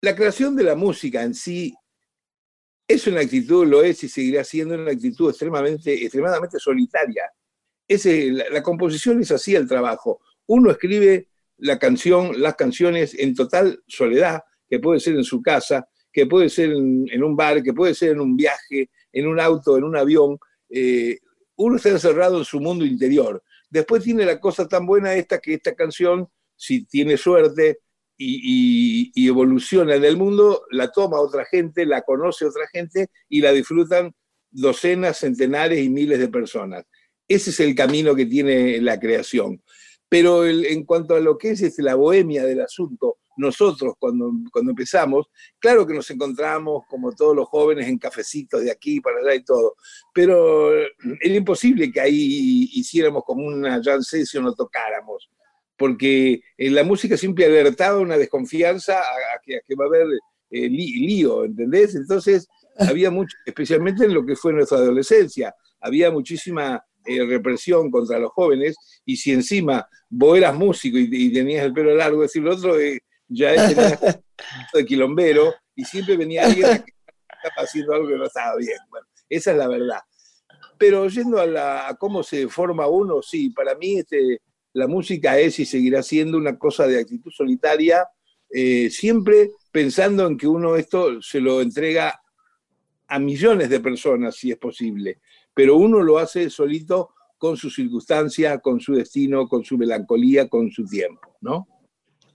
la 0.01 0.15
creación 0.15 0.55
de 0.55 0.65
la 0.65 0.75
música 0.75 1.23
en 1.23 1.35
sí 1.35 1.75
es 2.87 3.07
una 3.07 3.21
actitud, 3.21 3.67
lo 3.67 3.83
es 3.83 4.05
y 4.05 4.09
seguirá 4.09 4.45
siendo 4.45 4.75
una 4.75 4.93
actitud 4.93 5.31
extremadamente, 5.31 5.93
extremadamente 5.93 6.59
solitaria. 6.59 7.25
la, 7.89 8.63
composición 8.63 9.21
es 9.21 9.33
así 9.33 9.55
el 9.55 9.67
trabajo. 9.67 10.21
Uno 10.47 10.71
escribe 10.71 11.29
la 11.59 11.79
canción, 11.79 12.41
las 12.41 12.55
canciones 12.55 13.15
en 13.19 13.35
total 13.35 13.83
soledad, 13.87 14.43
que 14.69 14.79
puede 14.79 15.01
ser 15.01 15.15
en 15.17 15.25
su 15.25 15.43
casa, 15.43 15.89
que 16.13 16.27
puede 16.27 16.49
ser 16.49 16.71
en, 16.71 17.25
un 17.25 17.37
bar, 17.37 17.63
que 17.63 17.73
puede 17.73 17.95
ser 17.95 18.13
en 18.13 18.21
un 18.21 18.37
viaje, 18.37 18.91
en 19.13 19.27
un 19.27 19.41
auto, 19.41 19.77
en 19.77 19.85
un 19.85 19.97
avión. 19.97 20.39
Eh, 20.69 21.19
uno 21.57 21.77
está 21.77 21.89
encerrado 21.89 22.39
en 22.39 22.45
su 22.45 22.61
mundo 22.61 22.85
interior. 22.85 23.43
Después 23.69 24.05
tiene 24.05 24.25
la 24.25 24.39
cosa 24.39 24.69
tan 24.69 24.87
buena 24.87 25.15
esta 25.15 25.41
que 25.41 25.55
esta 25.55 25.75
canción 25.75 26.29
si 26.57 26.85
tiene 26.85 27.17
suerte 27.17 27.81
y, 28.19 29.29
evoluciona 29.29 29.95
en 29.95 30.05
el 30.05 30.17
mundo, 30.17 30.65
la 30.71 30.91
toma 30.91 31.21
otra 31.21 31.45
gente, 31.45 31.85
la 31.85 32.03
conoce 32.03 32.47
otra 32.47 32.67
gente 32.73 33.09
y 33.29 33.41
la 33.41 33.53
disfrutan 33.53 34.15
docenas, 34.51 35.19
centenares 35.19 35.85
y 35.85 35.91
miles 35.91 36.19
de 36.19 36.29
personas. 36.29 36.85
Ese 37.29 37.51
es 37.51 37.61
el 37.61 37.75
camino 37.75 38.15
que 38.15 38.27
tiene 38.27 38.81
la 38.81 38.99
creación. 38.99 39.63
Pero 40.09 40.47
en 40.47 40.85
cuanto 40.85 41.17
a 41.17 41.21
lo 41.21 41.37
que 41.37 41.51
es 41.51 41.63
este, 41.63 41.83
la 41.83 41.97
bohemia 41.97 42.45
del 42.45 42.61
asunto, 42.61 43.19
nosotros 43.37 43.95
cuando, 43.99 44.31
cuando 44.53 44.71
empezamos, 44.71 45.27
claro 45.59 45.87
que 45.87 45.93
nos 45.93 46.09
encontramos 46.11 46.85
como 46.89 47.13
todos 47.13 47.37
los 47.37 47.49
jóvenes 47.49 47.87
en 47.89 47.99
cafecitos 47.99 48.63
de 48.63 48.71
aquí 48.71 49.01
para 49.01 49.19
allá 49.19 49.35
y 49.35 49.45
todo, 49.45 49.75
pero 50.15 50.73
era 50.73 51.35
imposible 51.35 51.91
que 51.93 52.01
ahí 52.01 52.71
hiciéramos 52.73 53.25
como 53.25 53.45
una 53.47 53.83
jam 53.83 54.01
session 54.01 54.47
o 54.47 54.55
tocáramos 54.55 55.29
porque 55.77 56.41
en 56.57 56.75
la 56.75 56.85
música 56.85 57.17
siempre 57.17 57.47
alertaba 57.47 57.99
una 57.99 58.17
desconfianza 58.17 58.99
a, 58.99 59.41
que, 59.45 59.61
va 59.75 59.85
a 59.85 59.89
haber 59.89 60.07
eh, 60.51 60.69
lío, 60.69 61.45
¿entendés? 61.45 61.95
Entonces 61.95 62.49
había 62.79 63.11
mucho, 63.11 63.37
especialmente 63.45 64.05
en 64.05 64.15
lo 64.15 64.25
que 64.25 64.37
fue 64.37 64.53
nuestra 64.53 64.79
adolescencia, 64.79 65.55
había 65.81 66.11
muchísima 66.11 66.83
eh, 67.05 67.25
represión 67.25 67.91
contra 67.91 68.19
los 68.19 68.33
jóvenes, 68.33 68.77
y 69.05 69.17
si 69.17 69.33
encima 69.33 69.87
vos 70.09 70.37
eras 70.37 70.55
músico 70.55 70.99
y, 70.99 71.33
tenías 71.33 71.65
el 71.65 71.73
pelo 71.73 71.95
largo, 71.95 72.23
decir 72.23 72.43
lo 72.43 72.55
otro, 72.55 72.79
eh, 72.81 73.01
ya 73.29 73.53
era 73.53 73.99
de 74.73 74.85
quilombero, 74.85 75.55
y 75.75 75.85
siempre 75.85 76.17
venía 76.17 76.47
alguien 76.47 76.67
que 76.67 76.93
estaba 77.45 77.65
haciendo 77.65 77.95
algo 77.95 78.09
que 78.09 78.17
no 78.17 78.27
estaba 78.27 78.57
bien. 78.57 78.79
Bueno, 78.89 79.07
esa 79.29 79.53
es 79.53 79.57
la 79.59 79.69
verdad. 79.69 80.01
Pero 80.79 81.09
yendo 81.09 81.39
a, 81.39 81.89
a 81.89 81.95
cómo 81.97 82.23
se 82.23 82.49
forma 82.49 82.87
uno, 82.87 83.23
sí, 83.23 83.51
para 83.51 83.75
mí 83.77 83.99
este, 83.99 84.41
la 84.77 84.87
música 84.87 85.39
es 85.39 85.59
y 85.59 85.65
seguirá 85.65 86.03
siendo 86.03 86.37
una 86.37 86.59
cosa 86.59 86.87
de 86.87 87.01
actitud 87.01 87.31
solitaria, 87.31 88.07
eh, 88.51 88.91
siempre 88.91 89.53
pensando 89.73 90.27
en 90.27 90.37
que 90.37 90.47
uno 90.47 90.77
esto 90.77 91.23
se 91.23 91.41
lo 91.41 91.63
entrega 91.63 92.21
a 93.09 93.19
millones 93.19 93.71
de 93.71 93.81
personas, 93.81 94.37
si 94.37 94.51
es 94.51 94.59
posible, 94.59 95.21
pero 95.55 95.77
uno 95.77 96.03
lo 96.03 96.19
hace 96.19 96.51
solito 96.51 97.15
con 97.39 97.57
su 97.57 97.71
circunstancia, 97.71 98.59
con 98.59 98.79
su 98.79 98.93
destino, 98.95 99.49
con 99.49 99.65
su 99.65 99.79
melancolía, 99.79 100.47
con 100.47 100.71
su 100.71 100.85
tiempo, 100.85 101.37
¿no? 101.41 101.67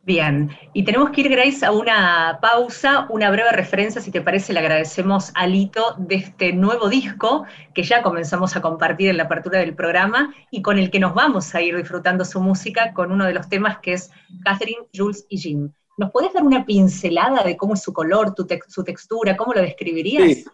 Bien, 0.03 0.49
y 0.73 0.83
tenemos 0.83 1.11
que 1.11 1.21
ir, 1.21 1.29
Grace, 1.29 1.63
a 1.63 1.71
una 1.71 2.39
pausa, 2.41 3.05
una 3.11 3.29
breve 3.29 3.51
referencia, 3.51 4.01
si 4.01 4.09
te 4.09 4.21
parece, 4.21 4.51
le 4.51 4.59
agradecemos 4.59 5.31
a 5.35 5.45
Lito 5.45 5.95
de 5.99 6.15
este 6.15 6.53
nuevo 6.53 6.89
disco 6.89 7.45
que 7.75 7.83
ya 7.83 8.01
comenzamos 8.01 8.55
a 8.55 8.61
compartir 8.61 9.09
en 9.09 9.17
la 9.17 9.23
apertura 9.23 9.59
del 9.59 9.75
programa 9.75 10.33
y 10.49 10.63
con 10.63 10.79
el 10.79 10.89
que 10.89 10.99
nos 10.99 11.13
vamos 11.13 11.53
a 11.53 11.61
ir 11.61 11.77
disfrutando 11.77 12.25
su 12.25 12.41
música 12.41 12.93
con 12.93 13.11
uno 13.11 13.25
de 13.25 13.33
los 13.35 13.47
temas 13.47 13.77
que 13.77 13.93
es 13.93 14.09
Catherine, 14.43 14.87
Jules 14.91 15.27
y 15.29 15.37
Jim. 15.37 15.71
¿Nos 15.99 16.09
podés 16.09 16.33
dar 16.33 16.43
una 16.43 16.65
pincelada 16.65 17.43
de 17.43 17.55
cómo 17.55 17.75
es 17.75 17.83
su 17.83 17.93
color, 17.93 18.33
su 18.69 18.83
textura, 18.83 19.37
cómo 19.37 19.53
lo 19.53 19.61
describirías? 19.61 20.45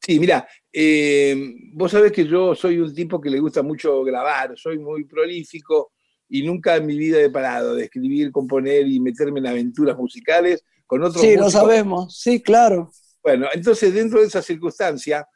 Sí. 0.00 0.18
mira, 0.18 0.48
eh, 0.72 1.36
vos 1.74 1.92
sabés 1.92 2.12
que 2.12 2.24
yo 2.24 2.54
soy 2.54 2.78
un 2.78 2.94
tipo 2.94 3.20
que 3.20 3.28
le 3.28 3.40
gusta 3.40 3.62
mucho 3.62 4.02
grabar, 4.04 4.56
soy 4.56 4.78
muy 4.78 5.04
prolífico, 5.04 5.92
y 6.28 6.42
nunca 6.46 6.76
en 6.76 6.86
mi 6.86 6.96
vida 6.96 7.20
he 7.20 7.30
parado 7.30 7.74
de 7.74 7.84
escribir, 7.84 8.32
componer 8.32 8.86
y 8.86 9.00
meterme 9.00 9.40
en 9.40 9.46
aventuras 9.46 9.96
musicales 9.96 10.64
con 10.86 11.02
otros. 11.02 11.22
Sí, 11.22 11.36
lo 11.36 11.50
sabemos, 11.50 12.18
sí, 12.18 12.40
claro. 12.40 12.90
Bueno, 13.22 13.46
entonces 13.52 13.92
dentro 13.92 14.20
de 14.20 14.26
esa 14.26 14.42
circunstancia, 14.42 15.26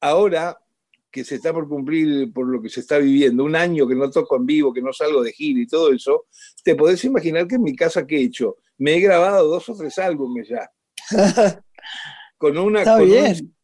ahora 0.00 0.56
que 1.10 1.24
se 1.24 1.36
está 1.36 1.52
por 1.52 1.68
cumplir 1.68 2.32
por 2.32 2.46
lo 2.46 2.62
que 2.62 2.68
se 2.68 2.80
está 2.80 2.98
viviendo, 2.98 3.44
un 3.44 3.56
año 3.56 3.88
que 3.88 3.96
no 3.96 4.10
toco 4.10 4.36
en 4.36 4.46
vivo, 4.46 4.72
que 4.72 4.82
no 4.82 4.92
salgo 4.92 5.22
de 5.22 5.32
gira 5.32 5.60
y 5.60 5.66
todo 5.66 5.92
eso, 5.92 6.26
te 6.62 6.76
podés 6.76 7.04
imaginar 7.04 7.48
que 7.48 7.56
en 7.56 7.62
mi 7.62 7.74
casa 7.74 8.06
que 8.06 8.16
he 8.16 8.22
hecho, 8.22 8.56
me 8.78 8.94
he 8.94 9.00
grabado 9.00 9.48
dos 9.48 9.68
o 9.68 9.74
tres 9.74 9.98
álbumes 9.98 10.48
ya. 10.48 10.70
con 12.38 12.56
una, 12.56 12.80
está 12.80 12.98
bien 12.98 13.54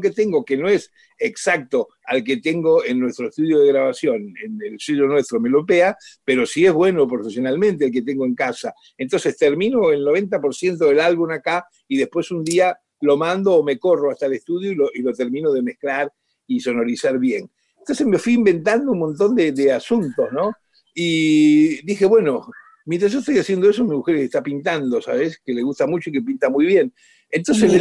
que 0.00 0.10
tengo, 0.10 0.44
que 0.44 0.56
no 0.56 0.68
es 0.68 0.92
exacto 1.18 1.88
al 2.04 2.22
que 2.22 2.38
tengo 2.38 2.84
en 2.84 3.00
nuestro 3.00 3.28
estudio 3.28 3.60
de 3.60 3.68
grabación, 3.68 4.34
en 4.42 4.58
el 4.62 4.78
sello 4.78 5.06
nuestro 5.06 5.40
Melopea, 5.40 5.96
pero 6.24 6.46
sí 6.46 6.66
es 6.66 6.72
bueno 6.72 7.06
profesionalmente 7.08 7.86
el 7.86 7.92
que 7.92 8.02
tengo 8.02 8.24
en 8.24 8.34
casa. 8.34 8.74
Entonces 8.96 9.36
termino 9.36 9.90
el 9.90 10.04
90% 10.04 10.76
del 10.76 11.00
álbum 11.00 11.30
acá 11.30 11.66
y 11.88 11.96
después 11.96 12.30
un 12.30 12.44
día 12.44 12.78
lo 13.00 13.16
mando 13.16 13.54
o 13.54 13.64
me 13.64 13.78
corro 13.78 14.10
hasta 14.10 14.26
el 14.26 14.34
estudio 14.34 14.72
y 14.94 15.02
lo, 15.02 15.12
termino 15.12 15.52
de 15.52 15.62
mezclar 15.62 16.12
y 16.46 16.60
sonorizar 16.60 17.18
bien. 17.18 17.50
Entonces 17.78 18.06
me 18.06 18.18
fui 18.18 18.34
inventando 18.34 18.92
un 18.92 18.98
montón 18.98 19.34
de, 19.34 19.72
asuntos, 19.72 20.32
¿no? 20.32 20.52
Y 20.94 21.84
dije, 21.84 22.06
bueno, 22.06 22.48
mientras 22.84 23.12
yo 23.12 23.18
estoy 23.18 23.38
haciendo 23.38 23.68
eso, 23.68 23.84
mi 23.84 23.96
mujer 23.96 24.16
está 24.16 24.42
pintando, 24.42 25.00
¿sabes? 25.02 25.40
Que 25.44 25.52
le 25.52 25.62
gusta 25.62 25.86
mucho 25.86 26.10
y 26.10 26.14
que 26.14 26.22
pinta 26.22 26.48
muy 26.48 26.66
bien. 26.66 26.92
Entonces 27.30 27.70
le 27.70 27.78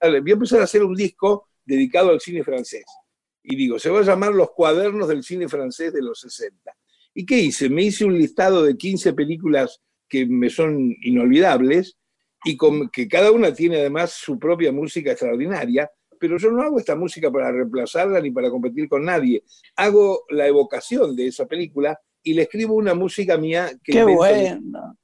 voy 0.00 0.30
a 0.30 0.34
empezar 0.34 0.60
a 0.60 0.64
hacer 0.64 0.82
un 0.82 0.94
disco 0.94 1.48
dedicado 1.64 2.10
al 2.10 2.20
cine 2.20 2.44
francés. 2.44 2.84
Y 3.42 3.56
digo, 3.56 3.78
se 3.78 3.90
va 3.90 4.00
a 4.00 4.04
llamar 4.04 4.34
Los 4.34 4.50
cuadernos 4.50 5.08
del 5.08 5.22
cine 5.22 5.48
francés 5.48 5.92
de 5.92 6.02
los 6.02 6.20
60. 6.20 6.72
¿Y 7.14 7.24
qué 7.24 7.38
hice? 7.38 7.70
Me 7.70 7.82
hice 7.82 8.04
un 8.04 8.18
listado 8.18 8.62
de 8.62 8.76
15 8.76 9.12
películas 9.14 9.80
que 10.08 10.26
me 10.26 10.50
son 10.50 10.94
inolvidables 11.02 11.96
y 12.44 12.56
con, 12.56 12.88
que 12.90 13.08
cada 13.08 13.32
una 13.32 13.54
tiene 13.54 13.78
además 13.78 14.12
su 14.12 14.38
propia 14.38 14.70
música 14.70 15.12
extraordinaria, 15.12 15.90
pero 16.18 16.38
yo 16.38 16.50
no 16.50 16.62
hago 16.62 16.78
esta 16.78 16.94
música 16.94 17.30
para 17.30 17.50
reemplazarla 17.50 18.20
ni 18.20 18.30
para 18.30 18.50
competir 18.50 18.88
con 18.88 19.04
nadie. 19.04 19.42
Hago 19.76 20.24
la 20.28 20.46
evocación 20.46 21.16
de 21.16 21.28
esa 21.28 21.46
película 21.46 21.98
y 22.22 22.34
le 22.34 22.42
escribo 22.42 22.74
una 22.74 22.94
música 22.94 23.36
mía 23.36 23.70
que... 23.82 23.92
¡Qué 23.92 24.04
bueno! 24.04 24.98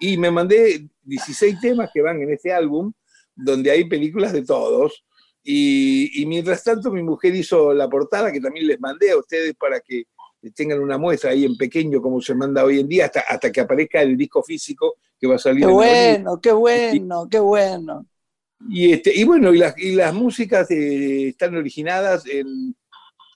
Y 0.00 0.16
me 0.16 0.30
mandé 0.30 0.88
16 1.02 1.60
temas 1.60 1.90
que 1.92 2.02
van 2.02 2.20
en 2.22 2.32
este 2.32 2.52
álbum, 2.52 2.92
donde 3.34 3.70
hay 3.70 3.88
películas 3.88 4.32
de 4.32 4.44
todos. 4.44 5.04
Y, 5.44 6.22
y, 6.22 6.26
mientras 6.26 6.62
tanto 6.62 6.92
mi 6.92 7.02
mujer 7.02 7.34
hizo 7.34 7.74
la 7.74 7.88
portada 7.88 8.30
que 8.30 8.40
también 8.40 8.66
les 8.66 8.78
mandé 8.78 9.10
a 9.10 9.18
ustedes 9.18 9.54
para 9.54 9.80
que 9.80 10.04
tengan 10.50 10.80
una 10.80 10.98
muestra 10.98 11.30
ahí 11.30 11.44
en 11.44 11.56
pequeño 11.56 12.00
como 12.02 12.20
se 12.20 12.34
manda 12.34 12.64
hoy 12.64 12.80
en 12.80 12.88
día 12.88 13.06
hasta, 13.06 13.20
hasta 13.20 13.52
que 13.52 13.60
aparezca 13.60 14.02
el 14.02 14.16
disco 14.16 14.42
físico 14.42 14.96
que 15.18 15.26
va 15.26 15.36
a 15.36 15.38
salir. 15.38 15.66
Qué 15.66 15.72
bueno, 15.72 16.40
qué 16.40 16.52
bueno, 16.52 17.28
qué 17.30 17.38
bueno. 17.38 18.06
Y, 18.68 18.92
este, 18.92 19.14
y 19.14 19.24
bueno, 19.24 19.52
y 19.52 19.58
las, 19.58 19.76
y 19.78 19.92
las 19.92 20.14
músicas 20.14 20.70
eh, 20.70 21.28
están 21.28 21.56
originadas 21.56 22.26
en, 22.26 22.74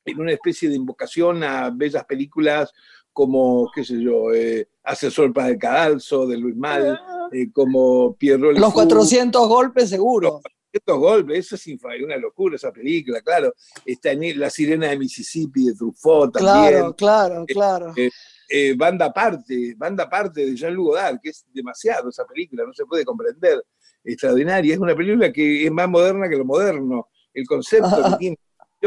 en, 0.05 0.21
una 0.21 0.33
especie 0.33 0.69
de 0.69 0.77
invocación 0.77 1.43
a 1.43 1.71
bellas 1.71 2.05
películas 2.05 2.73
como, 3.17 3.71
qué 3.75 3.83
sé 3.83 3.99
yo, 3.99 4.31
eh, 4.35 4.69
Asesor 4.85 5.33
para 5.33 5.49
el 5.49 5.57
Cadalso, 5.57 6.27
de 6.27 6.37
Luis 6.37 6.55
Mal, 6.55 7.01
ah. 7.01 7.29
eh, 7.33 7.51
como 7.51 8.15
Pierrot. 8.15 8.59
Los 8.59 8.75
400 8.75 9.49
golpes 9.49 9.89
seguro. 9.89 10.33
Los 10.33 10.43
400 10.85 10.99
golpes, 10.99 11.39
eso 11.39 11.55
es 11.57 12.03
una 12.05 12.19
locura 12.19 12.57
esa 12.57 12.71
película, 12.71 13.23
claro. 13.23 13.55
Está 13.87 14.11
en 14.11 14.39
La 14.39 14.51
Sirena 14.51 14.89
de 14.89 14.99
Mississippi 14.99 15.65
de 15.65 15.75
Truffaut 15.75 16.31
también. 16.31 16.93
Claro, 16.93 16.95
claro, 16.95 17.43
eh, 17.49 17.55
claro. 17.55 17.93
Eh, 17.97 18.11
eh, 18.51 18.75
banda 18.77 19.07
aparte, 19.07 19.75
banda 19.79 20.05
aparte 20.05 20.45
de 20.45 20.55
Jean-Luc 20.55 20.89
Godard, 20.89 21.19
que 21.19 21.31
es 21.31 21.47
demasiado 21.55 22.11
esa 22.11 22.27
película, 22.27 22.65
no 22.67 22.75
se 22.75 22.85
puede 22.85 23.03
comprender. 23.07 23.65
Extraordinaria, 24.05 24.75
es 24.75 24.79
una 24.79 24.95
película 24.95 25.33
que 25.33 25.65
es 25.65 25.73
más 25.73 25.89
moderna 25.89 26.29
que 26.29 26.37
lo 26.37 26.45
moderno. 26.45 27.09
El 27.33 27.47
concepto 27.47 27.89
que 28.11 28.17
tiene 28.19 28.39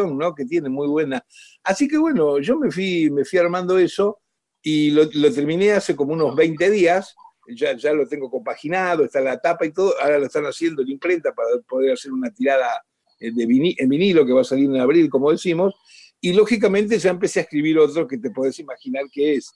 ¿no? 0.08 0.34
que 0.34 0.46
tiene 0.46 0.70
muy 0.70 0.88
buena. 0.88 1.24
Así 1.64 1.88
que 1.88 1.98
bueno, 1.98 2.40
yo 2.40 2.58
me 2.58 2.72
fui, 2.72 3.10
me 3.10 3.26
fui 3.26 3.40
armando 3.40 3.78
eso 3.78 4.20
y 4.62 4.92
lo, 4.92 5.04
lo 5.14 5.34
terminé 5.34 5.72
hace 5.72 5.96
como 5.96 6.14
unos 6.14 6.36
20 6.36 6.70
días, 6.70 7.16
ya, 7.56 7.76
ya 7.76 7.94
lo 7.94 8.08
tengo 8.08 8.30
compaginado, 8.30 9.04
está 9.04 9.22
la 9.22 9.40
tapa 9.40 9.66
y 9.66 9.72
todo, 9.72 9.94
ahora 10.02 10.20
lo 10.20 10.26
están 10.26 10.46
haciendo 10.46 10.82
en 10.82 10.90
imprenta 10.90 11.34
para 11.34 11.50
poder 11.68 11.94
hacer 11.94 12.12
una 12.12 12.32
tirada 12.32 12.84
eh, 13.20 13.32
de 13.32 13.76
en 13.78 13.90
vinilo 13.90 14.26
que 14.26 14.34
va 14.34 14.42
a 14.42 14.46
salir 14.46 14.70
en 14.70 14.78
abril, 14.78 15.10
como 15.10 15.32
decimos, 15.32 15.74
y 16.22 16.34
lógicamente 16.34 17.00
ya 17.00 17.12
empecé 17.12 17.40
a 17.40 17.44
escribir 17.44 17.80
otro 17.80 18.08
que 18.08 18.18
te 18.18 18.32
podés 18.32 18.60
imaginar 18.60 19.06
que 19.12 19.36
es. 19.36 19.52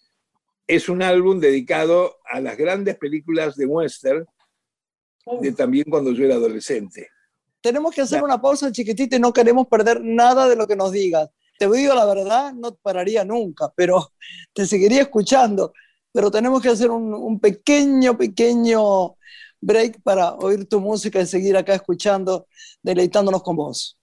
Es 0.65 0.87
un 0.87 1.03
álbum 1.03 1.39
dedicado 1.39 2.17
a 2.25 2.39
las 2.39 2.57
grandes 2.57 2.97
películas 2.97 3.55
de 3.55 3.65
western, 3.65 4.25
de 5.41 5.51
también 5.51 5.85
cuando 5.89 6.11
yo 6.11 6.25
era 6.25 6.35
adolescente 6.35 7.09
tenemos 7.63 7.95
que 7.95 8.01
hacer 8.01 8.21
una 8.21 8.41
pausa 8.41 8.71
chiquitita 8.71 9.15
y 9.15 9.19
no 9.19 9.31
queremos 9.33 9.67
perder 9.67 10.01
nada 10.03 10.47
de 10.49 10.55
lo 10.57 10.67
que 10.67 10.75
nos 10.75 10.91
digas. 10.91 11.29
Te 11.57 11.69
digo 11.71 11.95
la 11.95 12.05
verdad, 12.05 12.53
no 12.53 12.75
pararía 12.75 13.23
nunca, 13.23 13.71
pero 13.75 14.11
te 14.53 14.67
seguiría 14.67 15.03
escuchando. 15.03 15.73
Pero 16.11 16.29
tenemos 16.29 16.61
que 16.61 16.69
hacer 16.69 16.91
un, 16.91 17.13
un 17.13 17.39
pequeño, 17.39 18.17
pequeño 18.17 19.15
break 19.61 20.01
para 20.03 20.33
oír 20.35 20.67
tu 20.67 20.79
música 20.81 21.21
y 21.21 21.25
seguir 21.25 21.55
acá 21.57 21.73
escuchando, 21.73 22.47
deleitándonos 22.83 23.41
con 23.41 23.55
vos. 23.55 23.97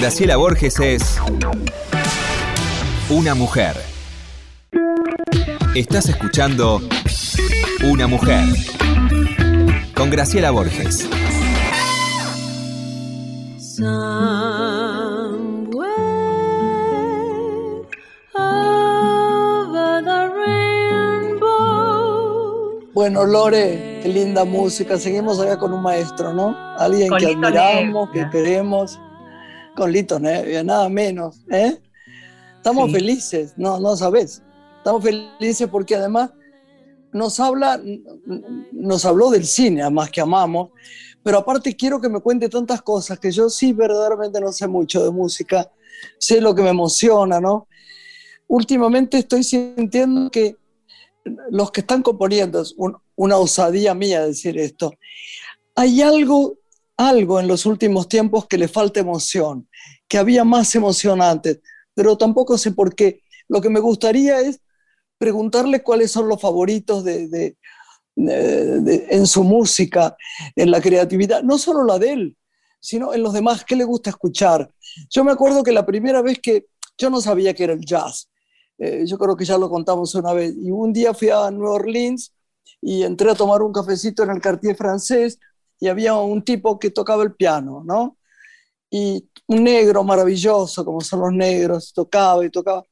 Graciela 0.00 0.36
Borges 0.36 0.78
es 0.78 1.20
una 3.10 3.34
mujer. 3.34 3.74
Estás 5.74 6.08
escuchando 6.08 6.80
Una 7.82 8.06
mujer 8.06 8.44
con 9.96 10.08
Graciela 10.08 10.52
Borges. 10.52 11.10
Bueno, 22.94 23.26
Lore, 23.26 23.98
qué 24.04 24.08
linda 24.08 24.44
música. 24.44 24.96
Seguimos 24.96 25.40
acá 25.40 25.58
con 25.58 25.72
un 25.72 25.82
maestro, 25.82 26.32
¿no? 26.32 26.56
Alguien 26.78 27.10
que 27.18 27.26
admiramos, 27.26 28.10
que 28.10 28.30
queremos. 28.30 29.00
Con 29.78 29.92
Lito 29.92 30.18
Nevia, 30.18 30.64
nada 30.64 30.88
menos. 30.88 31.36
¿eh? 31.52 31.78
Estamos 32.56 32.90
felices, 32.90 33.52
no, 33.56 33.78
no 33.78 33.94
sabes. 33.94 34.42
Estamos 34.78 35.04
felices 35.04 35.68
porque 35.70 35.94
además 35.94 36.32
nos 37.12 37.38
habla, 37.38 37.80
nos 38.72 39.04
habló 39.04 39.30
del 39.30 39.46
cine, 39.46 39.82
además 39.82 40.10
que 40.10 40.20
amamos, 40.20 40.70
pero 41.22 41.38
aparte 41.38 41.76
quiero 41.76 42.00
que 42.00 42.08
me 42.08 42.18
cuente 42.18 42.48
tantas 42.48 42.82
cosas 42.82 43.20
que 43.20 43.30
yo 43.30 43.48
sí 43.48 43.72
verdaderamente 43.72 44.40
no 44.40 44.50
sé 44.50 44.66
mucho 44.66 45.04
de 45.04 45.12
música, 45.12 45.70
sé 46.18 46.40
lo 46.40 46.56
que 46.56 46.62
me 46.62 46.70
emociona, 46.70 47.40
¿no? 47.40 47.68
Últimamente 48.48 49.18
estoy 49.18 49.44
sintiendo 49.44 50.28
que 50.28 50.56
los 51.50 51.70
que 51.70 51.82
están 51.82 52.02
componiendo, 52.02 52.62
es 52.62 52.74
una 53.14 53.36
osadía 53.36 53.94
mía 53.94 54.26
decir 54.26 54.58
esto, 54.58 54.92
hay 55.76 56.02
algo, 56.02 56.56
algo 56.98 57.38
en 57.40 57.46
los 57.46 57.64
últimos 57.64 58.08
tiempos 58.08 58.46
que 58.46 58.58
le 58.58 58.68
falta 58.68 59.00
emoción, 59.00 59.68
que 60.08 60.18
había 60.18 60.44
más 60.44 60.74
emoción 60.74 61.22
antes, 61.22 61.60
pero 61.94 62.18
tampoco 62.18 62.58
sé 62.58 62.72
por 62.72 62.94
qué. 62.94 63.22
Lo 63.46 63.60
que 63.60 63.70
me 63.70 63.80
gustaría 63.80 64.40
es 64.40 64.60
preguntarle 65.16 65.82
cuáles 65.82 66.10
son 66.10 66.28
los 66.28 66.40
favoritos 66.40 67.04
de, 67.04 67.56
en 68.16 69.26
su 69.26 69.44
música, 69.44 70.16
en 70.56 70.70
la 70.70 70.80
creatividad, 70.80 71.42
no 71.42 71.56
solo 71.56 71.84
la 71.84 71.98
de 71.98 72.12
él, 72.12 72.36
sino 72.80 73.14
en 73.14 73.22
los 73.22 73.32
demás, 73.32 73.64
qué 73.64 73.76
le 73.76 73.84
gusta 73.84 74.10
escuchar. 74.10 74.70
Yo 75.08 75.22
me 75.22 75.32
acuerdo 75.32 75.62
que 75.62 75.72
la 75.72 75.86
primera 75.86 76.20
vez 76.20 76.40
que 76.40 76.66
yo 76.96 77.10
no 77.10 77.20
sabía 77.20 77.54
que 77.54 77.64
era 77.64 77.72
el 77.74 77.84
jazz, 77.84 78.28
eh, 78.78 79.04
yo 79.06 79.18
creo 79.18 79.36
que 79.36 79.44
ya 79.44 79.56
lo 79.56 79.70
contamos 79.70 80.14
una 80.16 80.32
vez. 80.32 80.52
Y 80.56 80.70
un 80.72 80.92
día 80.92 81.14
fui 81.14 81.30
a 81.30 81.48
New 81.50 81.64
Orleans 81.64 82.32
y 82.80 83.04
entré 83.04 83.30
a 83.30 83.34
tomar 83.34 83.62
un 83.62 83.72
cafecito 83.72 84.24
en 84.24 84.30
el 84.30 84.40
Cartier 84.40 84.76
francés 84.76 85.38
y 85.80 85.88
había 85.88 86.14
un 86.14 86.42
tipo 86.42 86.78
que 86.78 86.90
tocaba 86.90 87.22
el 87.22 87.34
piano, 87.34 87.82
¿no? 87.84 88.16
Y 88.90 89.28
un 89.46 89.64
negro 89.64 90.02
maravilloso, 90.04 90.84
como 90.84 91.00
son 91.00 91.20
los 91.20 91.32
negros, 91.32 91.92
tocaba 91.92 92.44
y 92.44 92.50
tocaba. 92.50 92.84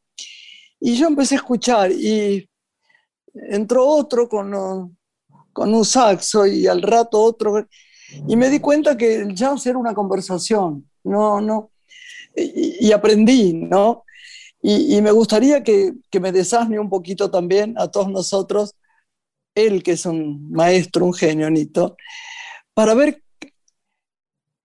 Y 0.80 0.96
yo 0.96 1.06
empecé 1.06 1.34
a 1.34 1.38
escuchar 1.38 1.90
y 1.90 2.48
entró 3.34 3.86
otro 3.86 4.28
con, 4.28 4.96
con 5.52 5.74
un 5.74 5.84
saxo 5.84 6.46
y 6.46 6.66
al 6.66 6.82
rato 6.82 7.20
otro. 7.20 7.66
Y 8.28 8.36
me 8.36 8.50
di 8.50 8.60
cuenta 8.60 8.96
que 8.96 9.16
el 9.16 9.34
jazz 9.34 9.66
era 9.66 9.78
una 9.78 9.94
conversación, 9.94 10.88
no, 11.04 11.40
no. 11.40 11.70
Y, 12.34 12.88
y 12.88 12.92
aprendí, 12.92 13.52
¿no? 13.54 14.04
Y, 14.68 15.00
me 15.00 15.12
gustaría 15.12 15.62
que, 15.62 15.94
me 16.20 16.32
desasne 16.32 16.80
un 16.80 16.90
poquito 16.90 17.30
también 17.30 17.74
a 17.78 17.88
todos 17.88 18.08
nosotros, 18.10 18.74
él 19.54 19.84
que 19.84 19.92
es 19.92 20.06
un 20.06 20.50
maestro, 20.50 21.06
un 21.06 21.14
genio, 21.14 21.48
Nito, 21.48 21.96
para 22.76 22.92
ver 22.92 23.22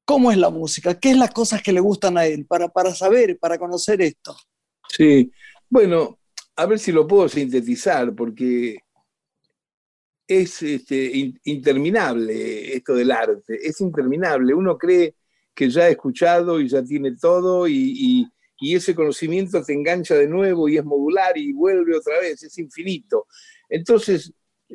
cómo 0.03 0.33
es 0.33 0.37
la 0.37 0.49
música, 0.49 0.99
qué 0.99 1.11
es 1.11 1.17
las 1.17 1.31
cosas 1.31 1.63
que 1.63 1.71
le 1.71 1.79
gustan 1.79 2.17
a 2.17 2.25
él, 2.25 2.45
para, 2.45 2.67
para 2.67 2.93
saber, 2.93 3.39
para 3.39 3.57
conocer 3.57 4.01
esto. 4.01 4.35
Sí, 4.89 5.31
bueno, 5.69 6.19
a 6.57 6.65
ver 6.65 6.77
si 6.77 6.91
lo 6.91 7.07
puedo 7.07 7.29
sintetizar, 7.29 8.13
porque 8.13 8.79
es 10.27 10.61
este, 10.61 11.33
interminable 11.45 12.75
esto 12.75 12.95
del 12.95 13.11
arte, 13.11 13.57
es 13.61 13.79
interminable. 13.79 14.53
Uno 14.53 14.77
cree 14.77 15.15
que 15.55 15.69
ya 15.69 15.83
ha 15.83 15.89
escuchado 15.89 16.59
y 16.59 16.67
ya 16.67 16.83
tiene 16.83 17.15
todo 17.15 17.65
y 17.65 18.29
y 18.61 18.75
ese 18.75 18.93
conocimiento 18.93 19.63
te 19.63 19.73
engancha 19.73 20.13
de 20.13 20.27
nuevo 20.27 20.69
y 20.69 20.77
es 20.77 20.85
modular 20.85 21.35
y 21.35 21.51
vuelve 21.51 21.97
otra 21.97 22.19
vez, 22.19 22.43
es 22.43 22.57
infinito. 22.59 23.25
Entonces, 23.67 24.31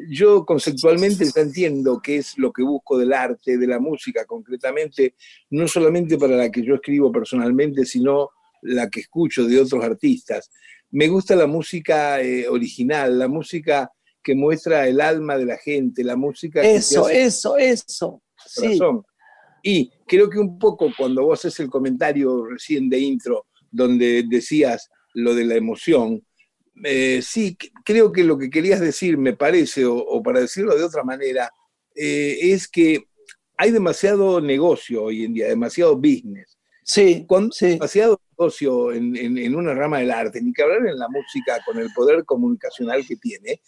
yo 0.09 0.45
conceptualmente 0.45 1.25
entiendo 1.37 2.01
qué 2.03 2.17
es 2.17 2.37
lo 2.39 2.53
que 2.53 2.63
busco 2.63 2.99
del 2.99 3.13
arte, 3.13 3.57
de 3.57 3.67
la 3.67 3.79
música 3.79 4.25
concretamente, 4.25 5.15
no 5.51 5.67
solamente 5.67 6.19
para 6.19 6.37
la 6.37 6.51
que 6.51 6.63
yo 6.63 6.75
escribo 6.75 7.11
personalmente, 7.11 7.85
sino 7.85 8.31
la 8.63 8.89
que 8.89 9.01
escucho 9.01 9.45
de 9.45 9.61
otros 9.61 9.85
artistas. 9.85 10.51
Me 10.91 11.09
gusta 11.09 11.35
la 11.37 11.47
música 11.47 12.21
eh, 12.21 12.49
original, 12.49 13.19
la 13.19 13.29
música 13.29 13.91
que 14.23 14.35
muestra 14.35 14.89
el 14.89 15.01
alma 15.01 15.39
de 15.39 15.47
la 15.47 15.57
gente, 15.57 16.03
la 16.03 16.17
música... 16.17 16.63
Eso, 16.63 17.09
eso, 17.09 17.57
eso. 17.57 18.23
Sí. 18.45 18.79
Y 19.63 19.91
creo 20.07 20.29
que 20.29 20.39
un 20.39 20.59
poco 20.59 20.93
cuando 20.97 21.25
vos 21.25 21.45
haces 21.45 21.61
el 21.61 21.71
comentario 21.71 22.45
recién 22.45 22.89
de 22.89 22.99
intro, 22.99 23.47
donde 23.71 24.25
decías 24.29 24.89
lo 25.15 25.35
de 25.35 25.45
la 25.45 25.55
emoción, 25.55 26.25
eh, 26.85 27.21
sí, 27.23 27.57
creo 27.85 28.13
que 28.13 28.25
lo 28.25 28.39
que 28.39 28.51
querías 28.51 28.81
decir, 28.81 29.17
me 29.19 29.35
parece, 29.35 29.85
o, 29.87 30.23
para 30.23 30.41
decirlo 30.41 30.77
de 30.77 30.85
otra 30.85 31.05
manera, 31.05 31.51
eh, 31.95 32.39
es 32.41 32.69
que 32.69 33.07
hay 33.57 33.71
demasiado 33.71 34.41
negocio 34.41 35.05
hoy 35.05 35.25
en 35.25 35.35
día, 35.35 35.49
demasiado 35.49 35.97
business. 35.97 36.59
Sí, 36.83 37.25
Cuando 37.27 37.55
demasiado 37.59 38.21
negocio 38.31 38.93
en, 38.93 39.17
en, 39.17 39.55
una 39.57 39.75
rama 39.75 39.99
del 39.99 40.13
arte, 40.13 40.41
ni 40.41 40.53
que 40.53 40.63
hablar 40.63 40.87
en 40.87 40.99
la 40.99 41.09
música 41.09 41.61
con 41.65 41.79
el 41.79 41.89
poder 41.93 42.25
comunicacional 42.25 43.05
que 43.05 43.17
tiene, 43.17 43.61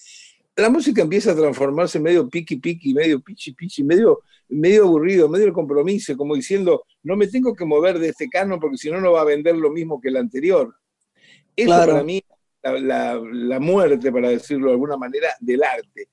la 0.55 0.71
música 0.71 1.03
empieza 1.03 1.33
a 1.33 1.37
transformarse 1.37 1.99
medio 1.99 2.29
piqui 2.29 2.57
piqui, 2.57 2.92
medio 2.92 3.21
pichi 3.21 3.55
pichi, 3.55 3.83
medio, 3.83 4.23
medio 4.49 4.85
aburrido, 4.85 5.29
medio 5.29 5.53
compromiso, 5.53 6.16
como 6.16 6.35
diciendo, 6.35 6.85
no 7.03 7.16
me 7.16 7.27
tengo 7.27 7.55
que 7.55 7.64
mover 7.64 7.99
de 7.99 8.09
este 8.11 8.29
canon 8.29 8.61
porque 8.61 8.77
si 8.77 8.90
no, 8.90 9.00
no 9.00 9.13
va 9.13 9.23
a 9.23 9.25
vender 9.25 9.56
lo 9.56 9.71
mismo 9.71 10.00
que 10.00 10.09
el 10.09 10.17
anterior. 10.17 10.75
Eso 11.56 11.71
para 11.71 12.04
mí 12.04 12.23
la, 12.63 13.21
la, 13.33 13.61
muerte, 13.61 14.11
para 14.13 14.31
decirlo 14.31 14.67
de 14.67 14.73
alguna 14.73 14.96
manera, 14.96 15.29
del 15.40 15.63
arte. 15.63 16.09